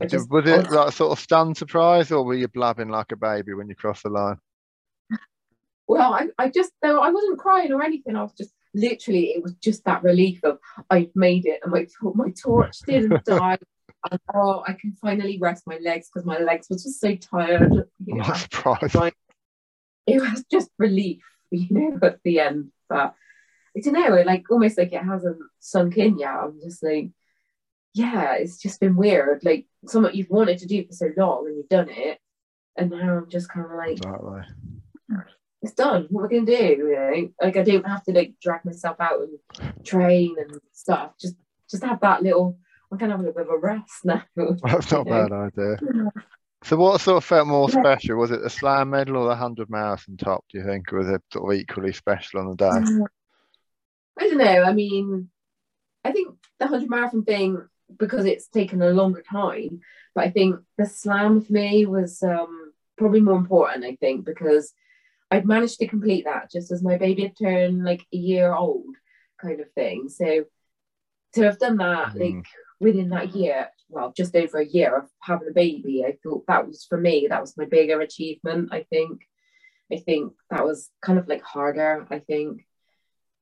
Just- 0.08 0.30
Was 0.30 0.46
it 0.46 0.70
like 0.70 0.92
sort 0.92 1.12
of 1.12 1.20
stunned 1.20 1.56
surprise 1.56 2.10
or 2.12 2.24
were 2.24 2.34
you 2.34 2.48
blabbing 2.48 2.88
like 2.88 3.12
a 3.12 3.16
baby 3.16 3.54
when 3.54 3.68
you 3.68 3.74
crossed 3.74 4.02
the 4.02 4.10
line? 4.10 4.38
Well, 5.86 6.12
I, 6.12 6.28
I 6.38 6.50
just 6.50 6.72
though 6.82 7.00
I 7.00 7.10
wasn't 7.10 7.38
crying 7.38 7.72
or 7.72 7.82
anything. 7.82 8.14
I 8.14 8.22
was 8.22 8.34
just 8.34 8.52
literally 8.74 9.28
it 9.30 9.42
was 9.42 9.54
just 9.54 9.84
that 9.84 10.02
relief 10.02 10.40
of 10.44 10.58
I've 10.90 11.10
made 11.14 11.46
it 11.46 11.60
and 11.62 11.72
my 11.72 11.86
my 12.14 12.30
torch 12.30 12.78
didn't 12.86 13.24
die. 13.24 13.58
And, 14.10 14.20
oh, 14.34 14.62
I 14.66 14.72
can 14.74 14.92
finally 14.92 15.38
rest 15.40 15.64
my 15.66 15.78
legs 15.82 16.08
because 16.12 16.24
my 16.26 16.38
legs 16.38 16.68
were 16.70 16.76
just 16.76 17.00
so 17.00 17.14
tired. 17.16 17.72
You 18.04 18.14
know. 18.14 18.22
It 20.06 20.20
was 20.20 20.44
just 20.50 20.70
relief, 20.78 21.22
you 21.50 21.66
know, 21.70 21.98
at 22.02 22.20
the 22.24 22.40
end. 22.40 22.70
But 22.88 23.14
I 23.76 23.80
don't 23.80 23.92
know, 23.94 24.22
like 24.24 24.44
almost 24.50 24.78
like 24.78 24.92
it 24.92 25.02
hasn't 25.04 25.38
sunk 25.58 25.96
in 25.98 26.18
yet. 26.18 26.30
I'm 26.30 26.58
just 26.62 26.82
like, 26.82 27.10
yeah, 27.94 28.34
it's 28.34 28.58
just 28.58 28.80
been 28.80 28.96
weird. 28.96 29.44
Like 29.44 29.66
something 29.86 30.14
you've 30.14 30.30
wanted 30.30 30.58
to 30.58 30.66
do 30.66 30.84
for 30.86 30.92
so 30.92 31.10
long 31.16 31.46
and 31.46 31.56
you've 31.56 31.68
done 31.68 31.88
it, 31.90 32.18
and 32.76 32.90
now 32.90 33.18
I'm 33.18 33.28
just 33.28 33.48
kind 33.50 33.66
of 33.66 33.72
like, 33.72 33.98
Exactly. 33.98 34.40
it's 35.62 35.74
done. 35.74 36.06
What 36.10 36.22
am 36.22 36.26
I 36.26 36.44
gonna 36.44 36.58
do? 36.58 36.66
You 36.66 36.92
know, 36.94 37.28
like 37.42 37.56
I 37.56 37.62
don't 37.62 37.86
have 37.86 38.04
to 38.04 38.12
like 38.12 38.34
drag 38.40 38.64
myself 38.64 38.96
out 39.00 39.20
and 39.20 39.84
train 39.84 40.36
and 40.38 40.58
stuff. 40.72 41.12
Just 41.20 41.34
just 41.70 41.84
have 41.84 42.00
that 42.00 42.22
little. 42.22 42.58
I 42.92 42.96
can 42.96 43.10
have 43.10 43.20
a 43.20 43.22
little 43.22 43.34
bit 43.34 43.48
of 43.48 43.54
a 43.54 43.58
rest 43.58 44.04
now. 44.04 44.22
That's 44.36 44.90
not 44.90 45.06
a 45.06 45.28
bad 45.28 45.32
idea. 45.32 45.78
So 46.64 46.76
what 46.76 47.00
sort 47.00 47.18
of 47.18 47.24
felt 47.24 47.46
more 47.46 47.70
special? 47.70 48.16
Was 48.16 48.32
it 48.32 48.42
the 48.42 48.50
slam 48.50 48.90
medal 48.90 49.18
or 49.18 49.22
the 49.22 49.28
100 49.28 49.70
marathon 49.70 50.16
top, 50.16 50.44
do 50.50 50.58
you 50.58 50.64
think? 50.64 50.92
Or 50.92 50.98
was 50.98 51.08
it 51.08 51.22
sort 51.32 51.54
of 51.54 51.60
equally 51.60 51.92
special 51.92 52.40
on 52.40 52.48
the 52.48 52.56
day? 52.56 53.04
I 54.18 54.28
don't 54.28 54.38
know. 54.38 54.64
I 54.64 54.72
mean, 54.72 55.30
I 56.04 56.10
think 56.10 56.34
the 56.58 56.66
hundred 56.66 56.90
marathon 56.90 57.22
thing 57.24 57.64
because 57.96 58.24
it's 58.26 58.48
taken 58.48 58.82
a 58.82 58.90
longer 58.90 59.22
time, 59.22 59.80
but 60.16 60.24
I 60.24 60.30
think 60.30 60.56
the 60.76 60.86
slam 60.86 61.40
for 61.42 61.52
me 61.52 61.86
was 61.86 62.22
um, 62.24 62.72
probably 62.96 63.20
more 63.20 63.36
important. 63.36 63.84
I 63.84 63.94
think 63.94 64.24
because 64.24 64.72
I'd 65.30 65.46
managed 65.46 65.78
to 65.78 65.86
complete 65.86 66.24
that 66.24 66.50
just 66.50 66.72
as 66.72 66.82
my 66.82 66.98
baby 66.98 67.22
had 67.22 67.38
turned 67.38 67.84
like 67.84 68.04
a 68.12 68.16
year 68.16 68.52
old, 68.52 68.96
kind 69.40 69.60
of 69.60 69.70
thing. 69.72 70.08
So 70.08 70.44
to 71.34 71.42
have 71.42 71.60
done 71.60 71.76
that 71.76 72.14
Mm. 72.14 72.36
like 72.36 72.46
within 72.80 73.08
that 73.10 73.34
year, 73.34 73.68
well, 73.88 74.12
just 74.16 74.36
over 74.36 74.58
a 74.58 74.66
year 74.66 74.96
of 74.96 75.08
having 75.20 75.48
a 75.48 75.52
baby, 75.52 76.04
I 76.04 76.16
thought 76.22 76.44
that 76.46 76.66
was 76.66 76.84
for 76.88 76.98
me, 76.98 77.26
that 77.28 77.40
was 77.40 77.56
my 77.56 77.64
bigger 77.64 78.00
achievement, 78.00 78.68
I 78.72 78.84
think. 78.90 79.22
I 79.92 79.96
think 79.96 80.34
that 80.50 80.64
was 80.64 80.90
kind 81.00 81.18
of 81.18 81.28
like 81.28 81.42
harder, 81.42 82.06
I 82.10 82.18
think. 82.18 82.66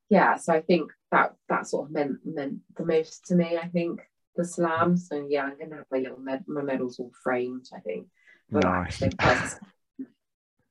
Yeah, 0.09 0.37
so 0.37 0.53
I 0.53 0.61
think 0.61 0.93
that 1.11 1.35
that 1.49 1.67
sort 1.67 1.87
of 1.87 1.93
meant 1.93 2.19
meant 2.25 2.61
the 2.77 2.85
most 2.87 3.27
to 3.27 3.35
me, 3.35 3.57
I 3.57 3.67
think, 3.69 4.01
the 4.37 4.45
slam. 4.45 4.97
So 4.97 5.27
yeah, 5.29 5.45
I'm 5.45 5.59
gonna 5.59 5.77
have 5.77 5.87
my 5.91 5.99
little 5.99 6.21
med- 6.21 6.47
my 6.47 6.63
medals 6.63 7.01
all 7.01 7.11
framed, 7.23 7.67
I 7.75 7.81
think. 7.81 8.07
that. 8.51 8.63
Nice. 8.63 8.99
So 8.99 9.09
that's- 9.19 9.59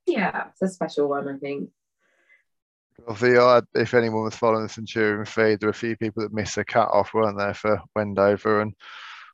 yeah, 0.06 0.48
it's 0.52 0.62
a 0.62 0.68
special 0.70 1.10
one, 1.10 1.28
I 1.28 1.38
think. 1.38 1.70
Obviously, 3.08 3.38
I, 3.38 3.62
if 3.76 3.94
anyone 3.94 4.24
was 4.24 4.36
following 4.36 4.64
the 4.64 4.70
Centurion 4.70 5.26
feed, 5.26 5.60
there 5.60 5.68
were 5.68 5.72
a 5.72 5.74
few 5.74 5.96
people 5.98 6.24
that 6.24 6.34
missed 6.34 6.56
the 6.56 6.66
cut 6.66 6.90
off, 6.92 7.14
weren't 7.14 7.38
there, 7.38 7.54
for 7.54 7.80
Wendover? 7.96 8.62
And 8.62 8.74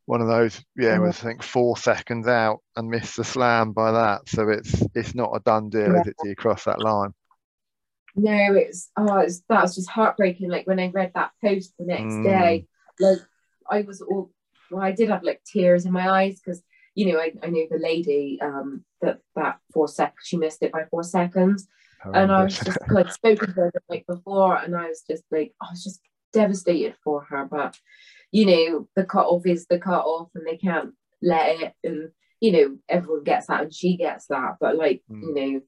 one 0.05 0.21
of 0.21 0.27
those, 0.27 0.63
yeah, 0.77 0.97
Yeah. 0.97 0.99
was 0.99 1.19
I 1.23 1.27
think 1.27 1.43
four 1.43 1.77
seconds 1.77 2.27
out 2.27 2.61
and 2.75 2.89
missed 2.89 3.17
the 3.17 3.23
slam 3.23 3.73
by 3.73 3.91
that. 3.91 4.27
So 4.29 4.49
it's 4.49 4.83
it's 4.95 5.15
not 5.15 5.35
a 5.35 5.41
done 5.41 5.69
deal, 5.69 5.95
is 5.95 6.07
it? 6.07 6.17
Do 6.21 6.27
you 6.29 6.35
cross 6.35 6.65
that 6.65 6.81
line? 6.81 7.13
No, 8.15 8.55
it's 8.55 8.89
oh, 8.97 9.19
it's 9.19 9.41
that 9.47 9.61
was 9.63 9.75
just 9.75 9.89
heartbreaking. 9.89 10.49
Like 10.49 10.67
when 10.67 10.79
I 10.79 10.89
read 10.89 11.11
that 11.15 11.31
post 11.41 11.73
the 11.79 11.85
next 11.85 12.19
Mm. 12.19 12.23
day, 12.23 12.67
like 12.99 13.19
I 13.69 13.81
was 13.83 14.01
all 14.01 14.31
well, 14.69 14.83
I 14.83 14.91
did 14.91 15.09
have 15.09 15.23
like 15.23 15.41
tears 15.45 15.85
in 15.85 15.93
my 15.93 16.09
eyes 16.09 16.39
because 16.39 16.61
you 16.93 17.11
know 17.13 17.19
I, 17.19 17.31
I 17.41 17.47
knew 17.47 17.67
the 17.69 17.77
lady 17.77 18.37
um 18.41 18.83
that 19.01 19.19
that 19.35 19.59
four 19.73 19.87
seconds 19.87 20.19
she 20.25 20.35
missed 20.37 20.61
it 20.61 20.73
by 20.73 20.83
four 20.91 21.03
seconds, 21.03 21.67
and 22.13 22.31
I 22.31 22.43
was 22.43 22.59
just 22.59 22.77
like 22.89 23.11
spoken 23.11 23.47
to 23.47 23.53
her 23.53 23.71
the 23.73 23.81
night 23.89 24.05
before, 24.07 24.55
and 24.57 24.75
I 24.75 24.87
was 24.89 25.03
just 25.09 25.23
like 25.31 25.53
I 25.61 25.67
was 25.71 25.83
just 25.83 26.01
devastated 26.33 26.95
for 27.03 27.23
her. 27.25 27.45
But 27.45 27.77
you 28.31 28.45
know 28.45 28.87
the 28.95 29.03
cut 29.05 29.25
off 29.27 29.45
is 29.45 29.67
the 29.67 29.79
cut 29.79 30.05
off, 30.05 30.29
and 30.35 30.45
they 30.45 30.57
can't 30.57 30.93
let 31.21 31.61
it, 31.61 31.73
and 31.83 32.09
you 32.39 32.51
know 32.51 32.77
everyone 32.89 33.23
gets 33.23 33.47
that, 33.47 33.61
and 33.63 33.73
she 33.73 33.97
gets 33.97 34.27
that. 34.27 34.55
But 34.59 34.75
like 34.75 35.03
Mm. 35.09 35.21
you 35.21 35.33
know 35.35 35.61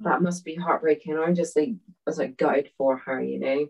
that 0.00 0.20
must 0.20 0.44
be 0.44 0.54
heartbreaking. 0.54 1.16
I'm 1.16 1.34
just 1.34 1.56
like 1.56 1.70
I 1.70 1.74
was 2.06 2.18
like 2.18 2.36
gutted 2.36 2.70
for 2.76 2.98
her, 2.98 3.22
you 3.22 3.38
know. 3.38 3.66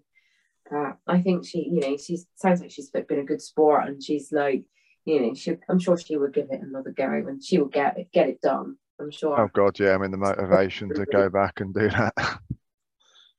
But 0.68 0.96
I 1.06 1.22
think 1.22 1.46
she, 1.46 1.68
you 1.70 1.78
know, 1.78 1.96
she 1.96 2.18
sounds 2.34 2.60
like 2.60 2.72
she's 2.72 2.90
been 2.90 3.20
a 3.20 3.24
good 3.24 3.40
sport, 3.40 3.86
and 3.86 4.02
she's 4.02 4.32
like, 4.32 4.64
you 5.04 5.20
know, 5.20 5.34
she. 5.34 5.56
I'm 5.68 5.78
sure 5.78 5.96
she 5.96 6.16
would 6.16 6.34
give 6.34 6.48
it 6.50 6.60
another 6.60 6.90
go, 6.90 7.08
and 7.08 7.42
she 7.44 7.58
will 7.58 7.68
get 7.68 7.96
it, 7.98 8.10
get 8.12 8.28
it 8.28 8.40
done. 8.40 8.76
I'm 9.00 9.10
sure. 9.10 9.38
Oh 9.40 9.48
God, 9.52 9.78
yeah. 9.78 9.94
I 9.94 9.98
mean, 9.98 10.10
the 10.10 10.16
motivation 10.16 10.88
to 10.94 11.06
go 11.06 11.28
back 11.28 11.60
and 11.60 11.74
do 11.74 11.88
that. 11.90 12.14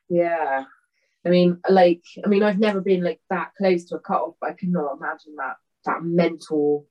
Yeah. 0.09 0.63
I 1.25 1.29
mean, 1.29 1.59
like, 1.67 2.03
I 2.23 2.29
mean, 2.29 2.43
I've 2.43 2.59
never 2.59 2.79
been 2.79 3.03
like 3.03 3.19
that 3.29 3.51
close 3.57 3.83
to 3.85 3.95
a 3.95 3.99
cutoff, 3.99 4.35
but 4.39 4.51
I 4.51 4.53
cannot 4.53 4.95
imagine 4.97 5.35
that 5.37 5.57
that 5.85 6.01
mental 6.01 6.85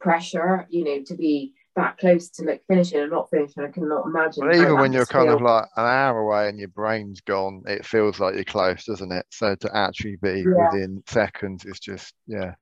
pressure, 0.00 0.66
you 0.70 0.84
know, 0.84 1.02
to 1.04 1.14
be 1.14 1.52
that 1.76 1.98
close 1.98 2.30
to 2.30 2.44
like 2.44 2.62
finishing 2.68 3.00
and 3.00 3.10
not 3.10 3.28
finishing. 3.30 3.64
I 3.64 3.68
cannot 3.68 4.06
imagine. 4.06 4.44
How 4.44 4.54
even 4.54 4.78
when 4.78 4.92
you're 4.92 5.04
kind 5.04 5.28
of 5.28 5.42
like 5.42 5.64
an 5.76 5.84
hour 5.84 6.20
away 6.20 6.48
and 6.48 6.58
your 6.58 6.68
brain's 6.68 7.20
gone, 7.20 7.62
it 7.66 7.84
feels 7.84 8.20
like 8.20 8.34
you're 8.34 8.44
close, 8.44 8.84
doesn't 8.84 9.12
it? 9.12 9.26
So 9.30 9.54
to 9.54 9.76
actually 9.76 10.16
be 10.16 10.46
Yeah. 10.46 10.70
within 10.70 11.02
seconds 11.06 11.66
is 11.66 11.78
just, 11.78 12.14
yeah, 12.26 12.54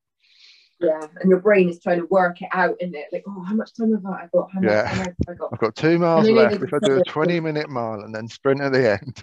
yeah, 0.80 1.06
and 1.20 1.28
your 1.30 1.40
brain 1.40 1.68
is 1.68 1.80
trying 1.80 2.00
to 2.00 2.06
work 2.06 2.40
it 2.42 2.48
out, 2.52 2.76
isn't 2.80 2.94
it? 2.94 3.06
Like, 3.12 3.24
oh, 3.28 3.42
how 3.42 3.54
much 3.54 3.74
time 3.76 3.92
have 3.92 4.06
I 4.06 4.28
got? 4.32 4.50
How 4.52 4.60
much 4.60 4.72
Yeah. 4.72 4.88
time 4.88 4.98
have 4.98 5.14
I 5.28 5.34
got? 5.34 5.52
I've 5.52 5.58
got 5.58 5.76
two 5.76 5.98
miles 5.98 6.28
left. 6.30 6.62
If 6.62 6.72
I 6.72 6.78
do 6.78 6.96
a 6.96 7.04
20 7.04 7.40
minute 7.48 7.68
mile 7.68 8.00
and 8.00 8.14
then 8.14 8.28
sprint 8.28 8.60
at 8.60 8.72
the 8.72 8.92
end, 8.92 9.22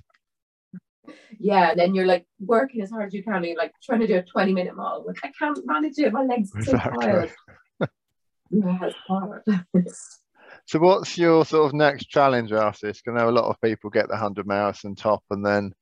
Yeah, 1.39 1.71
and 1.71 1.79
then 1.79 1.95
you're 1.95 2.05
like 2.05 2.25
working 2.39 2.81
as 2.81 2.91
hard 2.91 3.07
as 3.07 3.13
you 3.13 3.23
can. 3.23 3.35
And 3.35 3.45
you're 3.45 3.57
like 3.57 3.73
trying 3.81 4.01
to 4.01 4.07
do 4.07 4.17
a 4.17 4.23
20 4.23 4.53
minute 4.53 4.75
mile. 4.75 5.03
Like, 5.05 5.17
I 5.23 5.31
can't 5.37 5.59
manage 5.65 5.97
it. 5.97 6.13
My 6.13 6.23
legs 6.23 6.53
are 6.55 6.63
so 6.63 6.71
Exactly. 6.73 7.07
tired. 7.07 7.31
Yeah, 8.49 8.79
it's 8.83 8.95
hard. 9.07 9.43
So 10.65 10.79
what's 10.79 11.17
your 11.17 11.45
sort 11.45 11.65
of 11.67 11.73
next 11.73 12.09
challenge 12.09 12.51
after 12.51 12.87
this? 12.87 13.01
I 13.07 13.11
know 13.11 13.29
a 13.29 13.31
lot 13.31 13.45
of 13.45 13.55
people 13.61 13.89
get 13.89 14.07
the 14.07 14.15
100 14.15 14.45
marathon 14.45 14.95
top 14.95 15.23
and 15.29 15.45
then, 15.45 15.73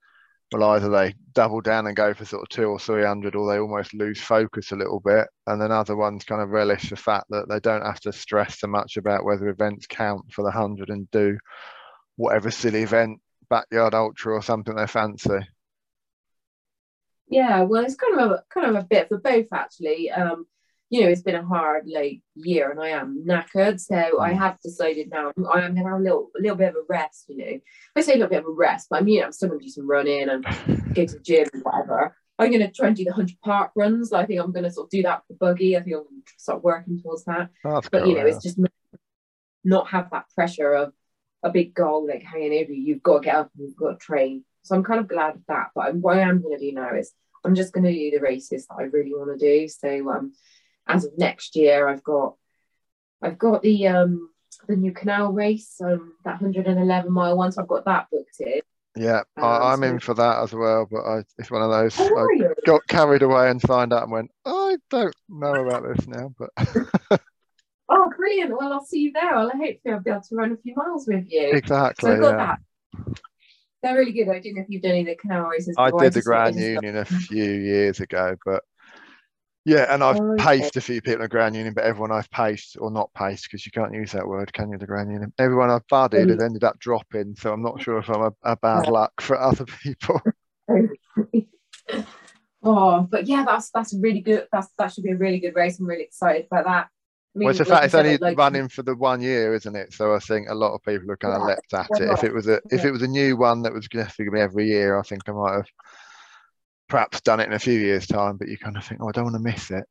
well, 0.58 0.72
either 0.72 0.90
they 0.90 1.14
double 1.34 1.60
down 1.60 1.88
and 1.88 1.96
go 1.96 2.14
for 2.14 2.24
sort 2.24 2.44
of 2.44 2.50
two 2.50 2.66
or 2.66 2.80
300 2.80 3.36
or 3.36 3.52
they 3.52 3.60
almost 3.60 3.94
lose 3.94 4.22
focus 4.22 4.72
a 4.72 4.76
little 4.76 5.00
bit. 5.00 5.28
And 5.48 5.62
then 5.62 5.72
other 5.72 5.96
ones 5.96 6.24
kind 6.24 6.42
of 6.42 6.50
relish 6.50 6.90
the 6.90 6.96
fact 6.96 7.26
that 7.30 7.48
they 7.50 7.60
don't 7.60 7.86
have 7.86 8.00
to 8.02 8.14
stress 8.14 8.60
so 8.60 8.68
much 8.68 8.98
about 8.98 9.26
whether 9.26 9.50
events 9.50 9.86
count 9.88 10.32
for 10.32 10.44
the 10.44 10.58
100 10.58 10.90
and 10.90 11.10
do 11.12 11.38
whatever 12.16 12.52
silly 12.52 12.84
event, 12.84 13.20
backyard 13.50 13.94
ultra 13.94 14.34
or 14.34 14.42
something 14.42 14.76
they 14.76 14.88
fancy. 14.88 15.40
Yeah, 17.28 17.64
well, 17.64 17.84
it's 17.84 17.96
kind 17.96 18.20
of 18.20 18.32
a 18.32 18.44
kind 18.50 18.68
of 18.68 18.84
a 18.84 18.88
bit 18.88 19.10
for 19.10 19.18
both 19.18 19.48
actually. 19.52 20.12
Um, 20.12 20.46
you 20.90 21.02
know, 21.02 21.08
it's 21.08 21.22
been 21.24 21.36
a 21.36 21.44
hard 21.46 21.84
like 21.88 22.22
year, 22.36 22.70
and 22.72 22.80
I 22.80 22.90
am 22.90 23.26
knackered, 23.28 23.80
so 23.80 23.96
I 24.20 24.32
Mm. 24.34 24.38
have 24.38 24.60
decided 24.62 25.10
now 25.10 25.32
I 25.52 25.62
am 25.62 25.76
gonna 25.76 25.90
have 25.90 26.00
a 26.00 26.04
little 26.04 26.32
a 26.38 26.42
little 26.42 26.58
bit 26.58 26.70
of 26.70 26.76
a 26.76 26.86
rest. 26.88 27.26
You 27.28 27.38
know, 27.38 27.60
I 27.96 28.02
say 28.02 28.14
a 28.14 28.16
little 28.18 28.30
bit 28.30 28.40
of 28.40 28.46
a 28.46 28.52
rest, 28.52 28.88
but 28.90 29.02
I 29.02 29.04
mean 29.04 29.24
I'm 29.24 29.32
still 29.32 29.50
gonna 29.50 29.62
do 29.62 29.70
some 29.70 29.90
running 29.90 30.30
and 30.30 30.44
go 30.94 31.06
to 31.06 31.14
the 31.14 31.20
gym 31.20 31.48
and 31.54 31.64
whatever. 31.64 32.16
I'm 32.38 32.52
gonna 32.52 32.72
try 32.72 32.88
and 32.88 32.96
do 32.96 33.04
the 33.06 33.14
hundred 33.14 33.38
parkruns. 33.46 34.14
I 34.14 34.26
think 34.26 34.40
I'm 34.42 34.52
gonna 34.52 34.70
sort 34.72 34.88
of 34.88 34.92
do 34.92 35.04
that 35.04 35.20
for 35.26 35.34
the 35.34 35.38
buggy. 35.38 35.76
I 35.76 35.82
think 35.82 35.96
I'm 35.96 36.04
gonna 36.04 36.22
start 36.38 36.64
working 36.64 37.02
towards 37.02 37.26
that. 37.26 37.50
That's 37.64 37.90
But 37.90 38.02
cool, 38.04 38.10
you 38.10 38.16
know, 38.16 38.26
yeah. 38.26 38.34
it's 38.34 38.44
just 38.44 38.60
not, 38.60 38.72
not 39.64 39.88
have 39.88 40.12
that 40.12 40.26
pressure 40.36 40.74
of 40.74 40.94
a 41.44 41.50
big 41.50 41.74
goal 41.74 42.08
like 42.08 42.24
hanging 42.24 42.54
over 42.62 42.72
you. 42.72 42.84
You've 42.84 43.04
got 43.04 43.20
to 43.20 43.26
get 43.26 43.36
up 43.36 43.52
and 43.58 43.68
you've 43.68 43.76
got 43.78 43.92
to 43.92 43.98
train. 43.98 44.44
So 44.64 44.76
I'm 44.76 44.84
kind 44.84 45.00
of 45.00 45.08
glad 45.08 45.36
of 45.36 45.42
that. 45.48 45.68
But 45.76 45.86
I'm, 45.88 46.02
what 46.02 46.18
I 46.18 46.22
am 46.22 46.42
going 46.42 46.58
to 46.58 46.64
do 46.64 46.74
now 46.74 46.96
is 46.96 47.12
I'm 47.44 47.54
just 47.54 47.72
going 47.72 47.84
to 47.84 47.94
do 47.94 48.10
the 48.12 48.20
races 48.20 48.66
that 48.66 48.76
I 48.80 48.84
really 48.84 49.14
want 49.14 49.40
to 49.40 49.46
do. 49.46 49.68
So 49.68 50.10
um, 50.10 50.34
as 50.88 51.06
of 51.06 51.18
next 51.18 51.56
year, 51.56 51.88
I've 51.88 52.04
got 52.04 52.36
I've 53.22 53.38
got 53.38 53.62
the 53.62 53.88
um 53.88 54.30
the 54.68 54.76
new 54.76 54.92
canal 54.94 55.32
race, 55.32 55.76
um 55.82 56.14
that 56.24 56.42
111 56.42 57.12
mile 57.12 57.38
one. 57.38 57.52
So 57.52 57.62
I've 57.62 57.68
got 57.68 57.86
that 57.86 58.08
booked 58.12 58.40
in. 58.40 58.62
Yeah, 58.98 59.24
Um, 59.36 59.44
I, 59.44 59.74
I'm 59.74 59.80
so- 59.80 59.84
in 59.88 60.00
for 60.00 60.14
that 60.14 60.42
as 60.44 60.54
well, 60.54 60.88
but 60.90 61.02
I, 61.02 61.24
it's 61.38 61.52
one 61.52 61.62
of 61.62 61.70
those. 61.70 62.00
I 62.00 62.06
you? 62.06 62.56
got 62.66 62.88
carried 62.88 63.24
away 63.24 63.50
and 63.50 63.60
signed 63.62 63.92
up 63.92 64.04
and 64.04 64.12
went, 64.12 64.32
I 64.46 64.78
don't 64.90 65.14
know 65.28 65.68
about 65.68 65.84
this 65.84 66.08
now, 66.08 66.34
but 66.40 66.50
Oh, 67.88 68.10
brilliant! 68.18 68.52
Well, 68.58 68.74
I'll 68.74 68.84
see 68.84 69.00
you 69.02 69.12
there. 69.14 69.36
Well, 69.36 69.52
I 69.54 69.58
hope 69.58 69.76
I'll 69.88 70.00
be 70.00 70.10
able 70.10 70.22
to 70.22 70.36
run 70.36 70.52
a 70.54 70.58
few 70.58 70.74
miles 70.76 71.08
with 71.08 71.26
you. 71.30 71.52
exactly. 71.54 72.10
So 72.10 72.16
I've 72.16 72.22
got 72.22 72.30
yeah. 72.40 72.56
that. 73.06 73.20
They're 73.84 73.96
really 73.96 74.12
good. 74.14 74.28
I 74.30 74.40
don't 74.40 74.56
know 74.56 74.62
if 74.62 74.68
you've 74.70 74.82
done 74.82 74.92
any 74.92 75.02
of 75.02 75.08
the 75.08 75.16
canal 75.16 75.44
races. 75.44 75.76
I 75.78 75.92
did 75.92 76.14
the 76.14 76.24
Grand 76.24 76.56
Union 76.56 76.98
a 76.98 77.06
few 77.06 77.44
years 77.44 78.00
ago, 78.00 78.36
but 78.44 78.64
yeah, 79.66 79.94
and 79.94 80.04
I've 80.04 80.20
Oh, 80.20 80.34
okay. 80.34 80.44
paced 80.44 80.78
a 80.78 80.82
few 80.82 81.02
people 81.02 81.16
in 81.16 81.22
the 81.22 81.28
Grand 81.28 81.56
Union, 81.56 81.74
but 81.74 81.84
everyone 81.84 82.12
I've 82.12 82.30
paced 82.30 82.78
or 82.80 82.92
not 82.92 83.12
paced 83.14 83.46
because 83.46 83.66
you 83.66 83.72
can't 83.72 83.94
use 83.94 84.12
that 84.12 84.28
word, 84.28 84.54
can 84.54 84.72
you? 84.72 84.78
The 84.78 84.86
Grand 84.86 85.12
Union. 85.12 85.34
Everyone 85.40 85.70
I've 85.72 85.88
buddied 85.88 86.30
has 86.30 86.38
Mm. 86.38 86.46
ended 86.46 86.64
up 86.64 86.80
dropping, 86.80 87.36
so 87.36 87.52
I'm 87.52 87.64
not 87.64 87.82
sure 87.82 87.98
if 87.98 88.10
I'm 88.10 88.22
a, 88.22 88.32
a 88.44 88.56
bad 88.56 88.88
luck 88.88 89.20
for 89.22 89.40
other 89.40 89.66
people. 89.84 90.22
oh, 92.64 93.02
but 93.10 93.28
yeah, 93.28 93.44
that's 93.46 93.70
that's 93.72 93.94
really 93.94 94.22
good. 94.22 94.48
That's 94.52 94.68
that 94.78 94.94
should 94.94 95.04
be 95.04 95.12
a 95.12 95.18
really 95.18 95.40
good 95.40 95.56
race. 95.56 95.80
I'm 95.80 95.86
really 95.88 96.04
excited 96.04 96.48
about 96.52 96.66
that. 96.66 96.88
I 97.36 97.38
mean, 97.38 97.46
well, 97.48 97.50
it's 97.52 97.58
the 97.60 97.66
like 97.66 97.74
fact 97.74 97.86
it's 97.86 97.96
only 97.96 98.18
like- 98.18 98.38
running 98.38 98.70
for 98.70 98.82
the 98.84 98.96
one 98.96 99.22
year, 99.22 99.54
isn't 99.56 99.76
it? 99.76 99.94
So 99.94 100.16
I 100.16 100.20
think 100.20 100.48
a 100.50 100.56
lot 100.56 100.74
of 100.74 100.82
people 100.84 101.10
have 101.10 101.20
kind 101.20 101.34
of 101.36 101.42
Yeah, 101.42 101.48
leapt 101.48 101.74
at 101.74 102.02
it. 102.02 102.12
If 102.12 102.24
it 102.24 102.34
was 102.34 102.48
a 102.48 102.62
if 102.72 102.82
Yeah. 102.82 102.88
it 102.88 102.92
was 102.92 103.02
a 103.02 103.08
new 103.08 103.36
one 103.36 103.62
that 103.64 103.74
was 103.74 103.88
going 103.88 104.06
to 104.08 104.32
be 104.32 104.40
every 104.40 104.68
year, 104.68 104.98
I 104.98 105.02
think 105.04 105.28
I 105.28 105.32
might 105.34 105.54
have 105.54 105.66
perhaps 106.88 107.22
done 107.22 107.40
it 107.40 107.48
in 107.48 107.54
a 107.54 107.60
few 107.60 107.80
years' 107.80 108.08
time. 108.08 108.38
But 108.38 108.48
you 108.48 108.58
kind 108.58 108.78
of 108.78 108.86
think, 108.86 109.02
oh, 109.02 109.10
I 109.10 109.12
don't 109.12 109.26
want 109.26 109.36
to 109.36 109.42
miss 109.42 109.72
it. 109.72 109.86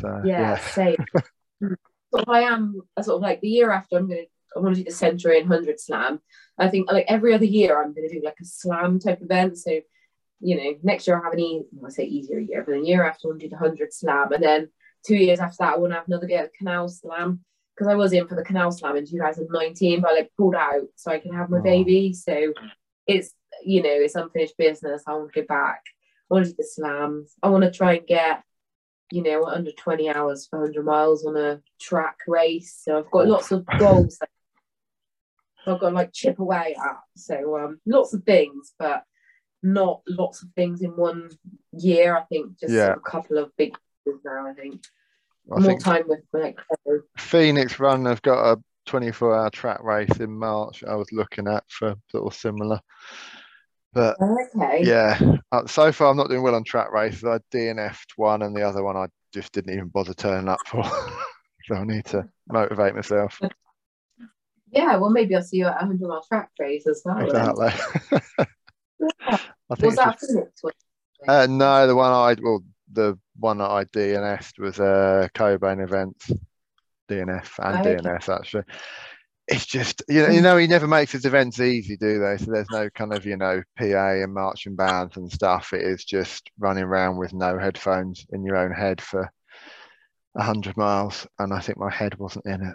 So 0.00 0.20
yeah, 0.24 0.40
yeah, 0.40 0.58
same. 0.58 0.96
so 1.62 2.24
I 2.26 2.40
am 2.40 2.80
sort 3.00 3.16
of 3.16 3.22
like 3.22 3.40
the 3.40 3.48
year 3.48 3.70
after 3.70 3.96
I'm 3.96 4.08
gonna 4.08 4.22
I 4.56 4.60
want 4.60 4.74
to 4.74 4.80
do 4.82 4.88
the 4.90 4.94
century 4.96 5.38
and 5.38 5.48
hundred 5.48 5.78
slam. 5.80 6.20
I 6.58 6.68
think 6.68 6.90
like 6.90 7.04
every 7.08 7.34
other 7.34 7.44
year 7.44 7.80
I'm 7.82 7.94
gonna 7.94 8.08
do 8.08 8.22
like 8.24 8.38
a 8.40 8.44
slam 8.44 8.98
type 8.98 9.22
event. 9.22 9.58
So 9.58 9.80
you 10.40 10.56
know 10.56 10.74
next 10.82 11.06
year 11.06 11.16
I'll 11.16 11.22
have 11.22 11.32
an 11.34 11.40
e 11.40 11.62
well, 11.72 11.90
I 11.90 11.94
say 11.94 12.04
easier 12.04 12.38
year, 12.40 12.64
but 12.66 12.72
the 12.72 12.80
year 12.80 13.04
after 13.04 13.28
I 13.28 13.30
want 13.30 13.40
to 13.40 13.46
do 13.46 13.50
the 13.50 13.58
hundred 13.58 13.92
slam, 13.92 14.32
and 14.32 14.42
then 14.42 14.68
two 15.06 15.16
years 15.16 15.38
after 15.38 15.56
that 15.60 15.74
I 15.74 15.78
want 15.78 15.92
to 15.92 15.96
have 15.96 16.08
another 16.08 16.26
go 16.26 16.34
at 16.34 16.54
canal 16.54 16.88
slam 16.88 17.40
because 17.74 17.88
I 17.92 17.94
was 17.94 18.12
in 18.12 18.26
for 18.26 18.34
the 18.34 18.42
canal 18.42 18.72
slam 18.72 18.96
in 18.96 19.06
2019, 19.06 20.00
but 20.00 20.10
I 20.10 20.14
like 20.14 20.32
pulled 20.36 20.54
out 20.54 20.86
so 20.96 21.10
I 21.12 21.18
can 21.18 21.32
have 21.34 21.50
my 21.50 21.58
Oh. 21.58 21.62
baby. 21.62 22.12
So 22.14 22.52
it's 23.06 23.32
you 23.64 23.82
know 23.82 23.90
it's 23.90 24.14
unfinished 24.14 24.56
business. 24.58 25.02
I 25.06 25.14
want 25.14 25.32
to 25.32 25.40
go 25.40 25.46
back. 25.46 25.82
I 26.30 26.34
want 26.34 26.44
to 26.46 26.50
do 26.52 26.56
the 26.58 26.64
slams. 26.64 27.34
I 27.42 27.48
want 27.48 27.64
to 27.64 27.70
try 27.70 27.94
and 27.94 28.06
get 28.06 28.42
you 29.12 29.22
know, 29.22 29.44
under 29.44 29.70
20 29.70 30.10
hours 30.10 30.46
for 30.46 30.58
100 30.60 30.84
miles 30.84 31.24
on 31.24 31.36
a 31.36 31.60
track 31.80 32.18
race. 32.26 32.80
So 32.82 32.98
I've 32.98 33.10
got 33.10 33.28
lots 33.28 33.52
of 33.52 33.64
goals 33.78 34.18
that 34.18 34.28
I've 35.66 35.80
got 35.80 35.90
to 35.90 35.94
like 35.94 36.12
chip 36.12 36.38
away 36.38 36.76
at. 36.78 36.98
So 37.16 37.56
um, 37.58 37.80
lots 37.86 38.14
of 38.14 38.24
things, 38.24 38.72
but 38.78 39.04
not 39.62 40.02
lots 40.08 40.42
of 40.42 40.48
things 40.56 40.82
in 40.82 40.90
one 40.96 41.30
year. 41.72 42.16
I 42.16 42.24
think 42.24 42.58
just 42.58 42.72
Yeah. 42.72 42.94
a 42.94 43.00
couple 43.00 43.38
of 43.38 43.56
big 43.56 43.76
things 44.04 44.20
now. 44.24 44.46
I 44.46 44.54
think 44.54 44.84
I 45.52 45.60
more 45.60 45.70
think 45.70 45.84
time 45.84 46.04
with 46.08 46.20
like 46.32 46.58
Phoenix 47.18 47.78
Run 47.78 48.06
I've 48.06 48.22
got 48.22 48.52
a 48.52 48.62
24 48.86 49.36
hour 49.36 49.50
track 49.50 49.82
race 49.82 50.16
in 50.18 50.36
March 50.36 50.82
I 50.84 50.94
was 50.94 51.10
looking 51.12 51.46
at 51.48 51.64
for 51.68 51.94
sort 52.10 52.26
of 52.26 52.38
similar. 52.38 52.80
But 53.96 54.20
Okay. 54.20 54.82
yeah, 54.84 55.18
uh, 55.52 55.66
so 55.66 55.90
far 55.90 56.10
I'm 56.10 56.18
not 56.18 56.28
doing 56.28 56.42
well 56.42 56.54
on 56.54 56.64
track 56.64 56.92
races. 56.92 57.24
I 57.24 57.38
DNF'd 57.50 58.12
one 58.16 58.42
and 58.42 58.54
the 58.54 58.60
other 58.60 58.82
one 58.82 58.94
I 58.94 59.06
just 59.32 59.52
didn't 59.52 59.72
even 59.72 59.88
bother 59.88 60.12
turning 60.12 60.50
up 60.50 60.58
for. 60.66 60.84
so 61.64 61.76
I 61.76 61.84
need 61.84 62.04
to 62.06 62.28
motivate 62.46 62.94
myself. 62.94 63.40
Yeah, 64.70 64.98
well, 64.98 65.08
maybe 65.08 65.34
I'll 65.34 65.42
see 65.42 65.56
you 65.56 65.66
at 65.66 65.82
a 65.82 65.86
100 65.86 66.06
mile 66.06 66.22
track 66.28 66.50
race 66.58 66.86
as 66.86 67.00
well. 67.06 67.24
Exactly. 67.24 67.70
Yeah. 69.00 69.38
Was 69.80 69.96
that 69.96 70.20
just- 70.20 70.36
uh, 71.26 71.46
no, 71.48 71.86
the 71.86 71.96
one 71.96 72.12
I 72.12 72.36
well 72.42 72.62
the 72.92 73.18
one 73.38 73.58
that 73.58 73.70
I 73.70 73.84
DNF'd 73.84 74.58
was 74.58 74.78
uh 74.78 75.28
Cobain 75.34 75.82
events. 75.82 76.30
DNF 77.08 77.58
and 77.60 77.78
Oh, 77.78 77.90
okay. 77.90 77.96
DNS 77.96 78.28
actually. 78.28 78.64
It's 79.48 79.66
just 79.66 80.02
you 80.08 80.22
know, 80.22 80.28
you 80.28 80.38
hmm. 80.38 80.44
know 80.44 80.56
he 80.56 80.66
never 80.66 80.88
makes 80.88 81.12
his 81.12 81.24
events 81.24 81.60
easy, 81.60 81.96
do 81.96 82.18
they? 82.18 82.36
So 82.36 82.50
there's 82.50 82.70
no 82.70 82.90
kind 82.90 83.12
of, 83.14 83.24
you 83.24 83.36
know, 83.36 83.62
PA 83.78 83.84
and 83.84 84.34
marching 84.34 84.74
bands 84.74 85.16
and 85.16 85.30
stuff. 85.30 85.72
It 85.72 85.82
is 85.82 86.04
just 86.04 86.50
running 86.58 86.84
around 86.84 87.16
with 87.16 87.32
no 87.32 87.58
headphones 87.58 88.26
in 88.30 88.44
your 88.44 88.56
own 88.56 88.72
head 88.72 89.00
for 89.00 89.30
a 90.36 90.42
hundred 90.42 90.76
miles. 90.76 91.26
And 91.38 91.52
I 91.52 91.60
think 91.60 91.78
my 91.78 91.90
head 91.90 92.18
wasn't 92.18 92.46
in 92.46 92.62
it. 92.62 92.74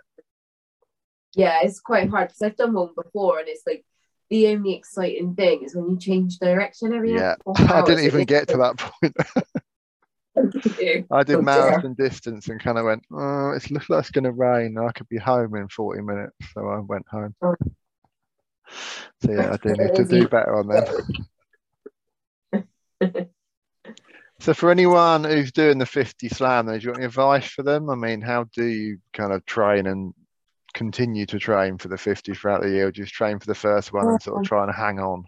Yeah, 1.34 1.60
it's 1.64 1.80
quite 1.80 2.10
hard 2.10 2.30
because 2.30 2.42
I've 2.42 2.58
done 2.58 2.74
one 2.74 2.90
before 2.96 3.40
and 3.40 3.48
it's 3.48 3.64
like 3.66 3.86
the 4.30 4.48
only 4.48 4.74
exciting 4.74 5.36
thing 5.36 5.64
is 5.64 5.76
when 5.76 5.90
you 5.90 6.00
change 6.00 6.40
direction 6.40 6.94
every 6.94 7.14
Yeah. 7.14 7.36
I 7.58 7.82
didn't 7.84 8.06
even 8.06 8.26
get 8.26 8.48
to 8.50 8.58
that 8.58 8.78
point. 8.78 9.16
I 10.38 10.42
did 10.44 11.08
Oh, 11.10 11.24
dear. 11.24 11.42
marathon 11.42 11.94
distance 11.94 12.48
and 12.48 12.62
kind 12.62 12.78
of 12.78 12.86
went, 12.86 13.04
oh, 13.12 13.52
it 13.52 13.70
looks 13.72 13.90
like 13.90 14.00
it's 14.00 14.12
going 14.12 14.24
to 14.24 14.32
rain. 14.32 14.78
I 14.78 14.92
could 14.92 15.10
be 15.10 15.18
home 15.18 15.56
in 15.56 15.68
40 15.68 16.02
minutes. 16.02 16.36
So 16.54 16.68
I 16.68 16.80
went 16.80 17.08
home. 17.10 17.36
Oh. 17.42 17.56
So 19.24 19.32
yeah, 19.32 19.54
I 19.54 19.58
do 19.58 19.76
need 19.76 19.96
to 19.96 20.06
do 20.06 20.28
better 20.28 20.56
on 20.56 20.68
that. 20.68 20.88
So 24.42 24.56
for 24.56 24.72
anyone 24.72 25.24
who's 25.24 25.52
doing 25.52 25.78
the 25.78 25.86
50 25.86 26.28
slam, 26.28 26.66
do 26.66 26.76
you 26.76 26.90
want 26.90 26.98
any 26.98 27.06
advice 27.06 27.46
for 27.46 27.62
them? 27.62 27.92
I 27.92 27.96
mean, 27.96 28.22
how 28.22 28.46
do 28.56 28.66
you 28.66 28.98
kind 29.14 29.32
of 29.32 29.46
train 29.46 29.86
and 29.86 30.16
continue 30.74 31.28
to 31.28 31.38
train 31.38 31.78
for 31.78 31.90
the 31.90 31.98
50 31.98 32.34
throughout 32.34 32.64
the 32.64 32.72
year? 32.72 32.88
Or 32.88 32.92
just 32.92 33.14
train 33.14 33.38
for 33.38 33.46
the 33.46 33.54
first 33.54 33.94
one 33.94 34.08
and 34.08 34.20
sort 34.20 34.40
of 34.40 34.48
try 34.48 34.64
and 34.64 34.74
hang 34.74 35.00
on? 35.00 35.26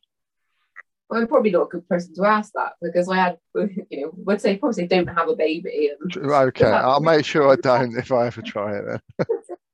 Well, 1.13 1.21
I'm 1.21 1.27
probably 1.27 1.51
not 1.51 1.65
a 1.65 1.67
good 1.67 1.87
person 1.87 2.15
to 2.15 2.25
ask 2.25 2.53
that 2.55 2.71
because 2.81 3.07
I 3.07 3.17
had, 3.17 3.37
you 3.55 4.01
know, 4.01 4.11
would 4.15 4.41
say 4.41 4.57
probably 4.57 4.87
don't 4.87 5.05
have 5.05 5.29
a 5.29 5.35
baby 5.35 5.91
and 5.91 6.17
Okay, 6.17 6.65
I'll 6.65 7.01
make 7.01 7.23
sure 7.23 7.51
I 7.51 7.55
don't 7.55 7.95
if 7.95 8.11
I 8.11 8.25
ever 8.25 8.41
try 8.41 8.77
it 8.79 8.99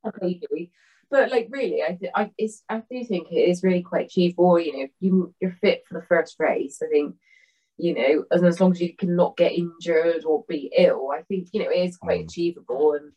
then. 0.04 0.68
But 1.10 1.32
like 1.32 1.48
really, 1.50 1.82
I, 1.82 1.94
th- 1.94 2.12
I 2.14 2.32
it's 2.38 2.62
I 2.68 2.84
do 2.92 3.06
think 3.06 3.32
it 3.32 3.50
is 3.50 3.64
really 3.64 3.82
quite 3.82 4.08
achievable. 4.08 4.60
You 4.60 4.78
know, 4.80 4.88
you 5.00 5.34
you're 5.40 5.58
fit 5.62 5.84
for 5.88 5.94
the 6.02 6.06
first 6.08 6.36
race. 6.40 6.82
I 6.84 6.88
think 6.88 7.16
you 7.78 7.96
know, 7.96 8.26
as, 8.34 8.44
as 8.44 8.60
long 8.60 8.74
as 8.74 8.82
you 8.82 8.94
cannot 8.94 9.38
get 9.38 9.54
injured 9.54 10.26
or 10.26 10.44
be 10.50 10.74
ill, 10.78 11.10
I 11.12 11.22
think 11.22 11.48
you 11.54 11.64
know 11.64 11.70
it 11.70 11.88
is 11.88 11.96
quite 11.96 12.20
Mm. 12.20 12.26
achievable. 12.26 12.94
And 12.96 13.14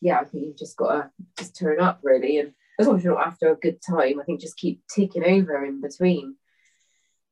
yeah, 0.00 0.18
I 0.20 0.24
think 0.24 0.46
you've 0.46 0.58
just 0.58 0.78
got 0.78 0.92
to 0.92 1.10
just 1.36 1.54
turn 1.54 1.80
up 1.80 2.00
really. 2.02 2.38
And 2.38 2.54
as 2.80 2.86
long 2.86 2.96
as 2.96 3.04
you're 3.04 3.14
not 3.14 3.26
after 3.26 3.52
a 3.52 3.56
good 3.56 3.80
time, 3.82 4.18
I 4.18 4.24
think 4.24 4.40
just 4.40 4.56
keep 4.56 4.80
ticking 4.88 5.22
over 5.24 5.64
in 5.66 5.82
between. 5.82 6.34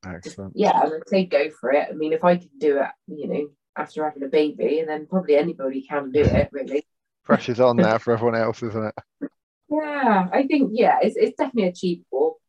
Excellent. 0.04 0.52
Yeah, 0.56 0.80
and 0.82 0.94
I'd 0.94 1.08
say 1.08 1.26
go 1.26 1.50
for 1.60 1.72
it. 1.72 1.88
I 1.90 1.94
mean, 1.94 2.12
if 2.12 2.24
I 2.24 2.36
can 2.36 2.50
do 2.58 2.78
it, 2.78 2.90
you 3.06 3.28
know, 3.28 3.48
after 3.76 4.04
having 4.04 4.22
a 4.22 4.28
baby, 4.28 4.80
and 4.80 4.88
then 4.88 5.06
probably 5.06 5.36
anybody 5.36 5.82
can 5.82 6.10
do 6.10 6.20
it 6.20 6.48
really. 6.52 6.86
Pressure's 7.24 7.60
on 7.60 7.76
now 7.76 7.98
for 7.98 8.12
everyone 8.12 8.40
else, 8.40 8.62
isn't 8.62 8.84
it? 8.84 9.30
Yeah, 9.68 10.28
I 10.32 10.46
think 10.46 10.70
yeah, 10.74 10.98
it's 11.02 11.16
it's 11.16 11.36
definitely 11.36 11.68
achievable. 11.70 12.40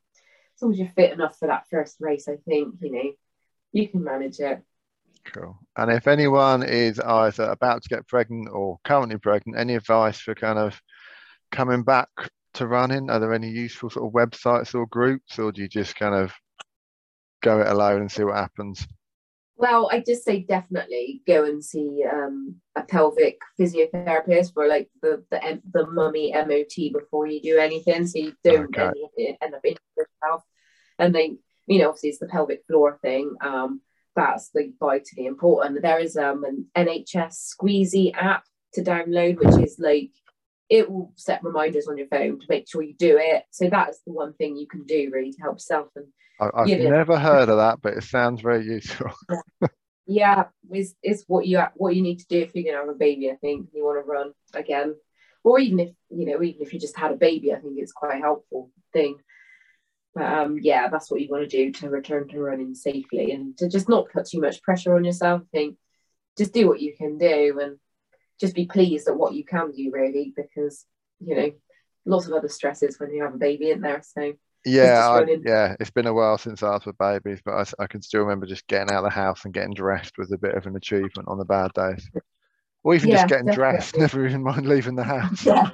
As 0.56 0.62
long 0.62 0.74
as 0.74 0.80
you're 0.80 0.90
fit 0.90 1.14
enough 1.14 1.38
for 1.38 1.48
that 1.48 1.66
first 1.70 1.98
race, 2.00 2.28
I 2.28 2.38
think 2.48 2.76
you 2.82 2.92
know 2.92 3.12
you 3.72 3.88
can 3.88 4.04
manage 4.04 4.40
it. 4.40 4.62
Cool. 5.26 5.58
And 5.76 5.92
if 5.92 6.08
anyone 6.08 6.64
is 6.64 7.00
either 7.00 7.44
about 7.44 7.84
to 7.84 7.90
get 7.90 8.08
pregnant 8.08 8.50
or 8.52 8.78
currently 8.84 9.18
pregnant, 9.18 9.60
any 9.60 9.76
advice 9.76 10.20
for 10.20 10.36
kind 10.36 10.60
of 10.60 10.80
coming 11.52 11.84
back 11.84 12.10
to 12.54 12.68
running? 12.68 13.10
Are 13.10 13.20
there 13.20 13.34
any 13.34 13.50
useful 13.50 13.90
sort 13.90 14.08
of 14.08 14.14
websites 14.14 14.76
or 14.76 14.86
groups, 14.88 15.40
or 15.40 15.52
do 15.52 15.62
you 15.62 15.68
just 15.68 15.96
kind 15.96 16.16
of 16.16 16.32
go 17.42 17.62
it 17.62 17.68
alone 17.68 18.02
and 18.02 18.12
see 18.12 18.24
what 18.24 18.36
happens? 18.36 18.88
Well, 19.60 19.90
I 19.92 20.02
just 20.06 20.24
say 20.24 20.42
definitely 20.42 21.24
go 21.26 21.44
and 21.44 21.64
see 21.64 22.04
um, 22.12 22.58
a 22.76 22.84
pelvic 22.84 23.40
physiotherapist 23.60 24.54
for 24.54 24.68
like 24.68 24.90
the 25.02 25.24
the 25.32 25.62
the 25.74 25.88
mummy 25.88 26.32
MOT 26.32 26.94
before 26.94 27.26
you 27.26 27.42
do 27.42 27.58
anything, 27.58 28.06
so 28.06 28.20
you 28.20 28.34
don't 28.44 28.70
Okay. 28.76 28.92
end, 29.18 29.38
end 29.42 29.56
up 29.56 29.62
injuring 29.66 29.78
yourself. 29.98 30.44
And 31.00 31.14
then 31.16 31.40
you 31.66 31.80
know, 31.80 31.90
obviously, 31.90 32.10
it's 32.10 32.20
the 32.20 32.28
pelvic 32.28 32.64
floor 32.68 33.00
thing. 33.02 33.36
Um, 33.42 33.82
that's 34.16 34.52
like 34.54 34.74
vitally 34.80 35.26
important. 35.26 35.82
There 35.82 36.00
is 36.00 36.18
um 36.18 36.44
an 36.44 36.68
NHS 36.76 37.56
Squeezy 37.56 38.14
app 38.16 38.44
to 38.74 38.84
download, 38.84 39.38
which 39.38 39.64
is 39.66 39.78
like 39.80 40.12
it 40.70 40.90
will 40.90 41.14
set 41.16 41.44
reminders 41.44 41.88
on 41.88 41.98
your 41.98 42.08
phone 42.08 42.40
to 42.40 42.46
make 42.50 42.70
sure 42.70 42.82
you 42.82 42.94
do 42.98 43.18
it. 43.20 43.44
So 43.52 43.70
that's 43.70 44.00
the 44.06 44.14
one 44.14 44.34
thing 44.34 44.58
you 44.58 44.68
can 44.68 44.84
do 44.84 45.10
really 45.14 45.32
to 45.32 45.42
help 45.42 45.56
yourself 45.56 45.88
and 45.96 46.06
I, 46.40 46.50
I've 46.54 46.68
Yeah, 46.68 46.78
yeah. 46.78 46.90
never 46.90 47.18
heard 47.18 47.50
of 47.50 47.58
that, 47.58 47.82
but 47.82 47.94
it 47.94 48.04
sounds 48.04 48.42
very 48.42 48.66
useful. 48.66 49.12
yeah 50.08 50.46
is 50.72 50.96
is 51.04 51.26
what 51.28 51.46
you 51.46 51.62
what 51.76 51.94
you 51.96 52.02
need 52.02 52.20
to 52.20 52.28
do 52.30 52.40
if 52.40 52.52
you're 52.56 52.64
gonna 52.64 52.86
have 52.86 52.96
a 52.96 52.98
baby 52.98 53.30
i 53.30 53.36
think 53.36 53.68
you 53.74 53.84
want 53.84 54.00
to 54.04 54.10
run 54.10 54.32
again 54.54 54.96
or 55.44 55.60
even 55.60 55.80
if 55.80 55.90
you 56.10 56.26
know 56.26 56.42
even 56.42 56.62
if 56.62 56.74
you 56.74 56.80
just 56.80 56.98
had 56.98 57.12
a 57.12 57.16
baby 57.18 57.54
i 57.54 57.60
think 57.60 57.74
it's 57.78 57.92
quite 57.92 58.16
a 58.16 58.22
helpful 58.22 58.72
thing 58.94 59.18
but 60.16 60.24
um 60.24 60.58
yeah 60.62 60.88
that's 60.88 61.12
what 61.12 61.20
you 61.20 61.28
want 61.30 61.48
to 61.48 61.58
do 61.58 61.74
to 61.74 61.90
return 61.90 62.26
to 62.30 62.40
running 62.40 62.74
safely 62.74 63.32
and 63.34 63.58
to 63.58 63.68
just 63.68 63.90
not 63.90 64.10
put 64.10 64.26
too 64.26 64.40
much 64.40 64.62
pressure 64.62 64.96
on 64.96 65.04
yourself 65.04 65.42
i 65.42 65.58
think 65.58 65.76
just 66.38 66.54
do 66.54 66.70
what 66.70 66.80
you 66.80 66.96
can 66.96 67.18
do 67.18 67.60
and 67.62 67.78
just 68.40 68.56
be 68.56 68.66
pleased 68.66 69.08
at 69.08 69.18
what 69.18 69.34
you 69.34 69.44
can 69.44 69.72
do 69.72 69.92
really 69.92 70.34
because 70.36 70.86
you 71.20 71.36
know 71.36 71.52
lots 72.06 72.28
of 72.28 72.34
other 72.34 72.50
stresses 72.50 73.00
when 73.00 73.12
you 73.14 73.24
have 73.24 73.34
a 73.34 73.38
baby 73.38 73.72
in 73.72 73.82
there? 73.82 74.02
So 74.04 74.34
Yeah, 74.66 75.08
I, 75.10 75.26
yeah, 75.44 75.76
it's 75.80 75.92
been 75.92 76.08
a 76.08 76.14
while 76.14 76.38
since 76.38 76.62
I 76.62 76.72
was 76.72 76.86
with 76.86 76.98
babies, 76.98 77.40
but 77.44 77.74
I 77.80 77.88
can 77.88 78.02
still 78.02 78.22
remember 78.22 78.46
just 78.46 78.68
getting 78.68 78.92
out 78.92 79.04
of 79.04 79.04
the 79.06 79.10
house 79.16 79.46
and 79.46 79.54
getting 79.54 79.74
dressed 79.74 80.18
was 80.18 80.32
a 80.32 80.38
bit 80.38 80.56
of 80.56 80.66
an 80.66 80.76
achievement 80.76 81.28
on 81.28 81.38
the 81.38 81.46
bad 81.46 81.72
days. 81.74 82.10
Or 82.84 82.96
even 82.96 83.10
Yeah, 83.10 83.18
just 83.18 83.28
getting 83.28 83.50
dressed, 83.50 83.98
never 84.00 84.26
even 84.28 84.44
mind 84.44 84.68
leaving 84.68 84.96
the 84.96 85.04
house. 85.04 85.46
yeah. 85.46 85.70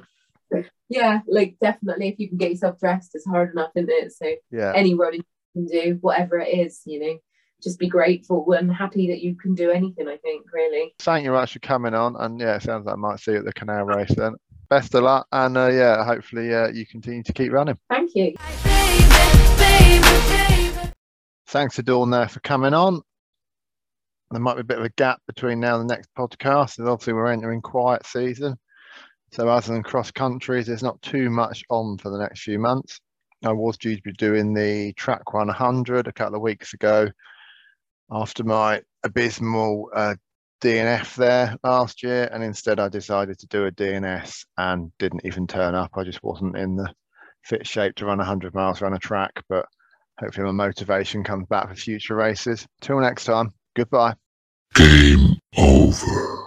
Yeah 0.88 1.20
like 1.26 1.56
definitely 1.60 2.08
if 2.08 2.18
you 2.18 2.28
can 2.28 2.36
get 2.38 2.50
yourself 2.50 2.78
dressed 2.78 3.12
it's 3.14 3.26
hard 3.26 3.52
enough 3.52 3.70
isn't 3.74 3.90
it? 3.90 4.12
So 4.12 4.34
Yeah, 4.50 4.72
any 4.74 4.94
running 4.94 5.24
you 5.54 5.66
can 5.66 5.66
do, 5.66 5.98
whatever 6.00 6.38
it 6.38 6.48
is, 6.48 6.82
you 6.84 7.00
know, 7.00 7.18
just 7.64 7.78
be 7.78 7.88
grateful 7.88 8.52
and 8.52 8.72
happy 8.72 9.08
that 9.08 9.20
you 9.20 9.34
can 9.34 9.54
do 9.54 9.70
anything, 9.70 10.06
I 10.06 10.18
think, 10.18 10.44
really. 10.52 10.94
thank 11.00 11.24
you 11.24 11.32
much 11.32 11.54
for 11.54 11.58
coming 11.60 11.94
on. 11.94 12.14
And 12.16 12.38
yeah, 12.38 12.56
it 12.56 12.62
sounds 12.62 12.86
like 12.86 12.92
I 12.92 12.96
might 12.96 13.18
see 13.18 13.32
you 13.32 13.38
at 13.38 13.44
the 13.44 13.52
canal 13.52 13.84
race 13.84 14.14
then. 14.14 14.34
Best 14.68 14.94
of 14.94 15.02
luck, 15.02 15.26
and 15.32 15.56
uh, 15.56 15.68
yeah, 15.68 16.04
hopefully 16.04 16.54
uh, 16.54 16.68
you 16.68 16.86
continue 16.86 17.22
to 17.22 17.32
keep 17.32 17.52
running. 17.52 17.78
Thank 17.90 18.12
you. 18.14 18.34
Thanks 21.48 21.76
to 21.76 21.82
Dawn 21.82 22.10
there 22.10 22.28
for 22.28 22.40
coming 22.40 22.74
on. 22.74 23.00
There 24.30 24.40
might 24.40 24.54
be 24.54 24.62
a 24.62 24.64
bit 24.64 24.78
of 24.78 24.84
a 24.84 24.90
gap 24.90 25.20
between 25.26 25.60
now 25.60 25.78
and 25.78 25.88
the 25.88 25.94
next 25.94 26.08
podcast, 26.16 26.78
and 26.78 26.88
obviously 26.88 27.12
we're 27.12 27.30
entering 27.30 27.62
quiet 27.62 28.06
season. 28.06 28.56
So 29.32 29.48
other 29.48 29.72
than 29.72 29.82
cross 29.82 30.10
countries, 30.10 30.66
there's 30.66 30.82
not 30.82 31.00
too 31.02 31.30
much 31.30 31.62
on 31.70 31.98
for 31.98 32.10
the 32.10 32.18
next 32.18 32.42
few 32.42 32.58
months. 32.58 33.00
I 33.44 33.52
was 33.52 33.76
due 33.76 33.96
to 33.96 34.02
be 34.02 34.12
doing 34.12 34.54
the 34.54 34.92
track 34.94 35.32
100 35.34 36.06
a 36.06 36.12
couple 36.12 36.36
of 36.36 36.42
weeks 36.42 36.72
ago 36.72 37.10
after 38.10 38.44
my 38.44 38.82
abysmal 39.02 39.90
uh, 39.94 40.14
DNF 40.62 41.14
there 41.16 41.56
last 41.62 42.02
year, 42.02 42.28
and 42.32 42.42
instead 42.42 42.80
I 42.80 42.88
decided 42.88 43.38
to 43.38 43.46
do 43.48 43.66
a 43.66 43.72
DNS 43.72 44.44
and 44.56 44.90
didn't 44.98 45.24
even 45.24 45.46
turn 45.46 45.74
up. 45.74 45.92
I 45.94 46.04
just 46.04 46.22
wasn't 46.22 46.56
in 46.56 46.76
the 46.76 46.92
fit 47.42 47.66
shape 47.66 47.94
to 47.96 48.06
run 48.06 48.18
100 48.18 48.54
miles 48.54 48.80
around 48.80 48.94
a 48.94 48.98
track, 48.98 49.32
but 49.48 49.66
hopefully 50.18 50.46
my 50.46 50.52
motivation 50.52 51.22
comes 51.24 51.46
back 51.48 51.68
for 51.68 51.74
future 51.74 52.16
races. 52.16 52.66
Till 52.80 53.00
next 53.00 53.24
time, 53.24 53.52
goodbye. 53.76 54.14
Game 54.74 55.36
over. 55.56 56.43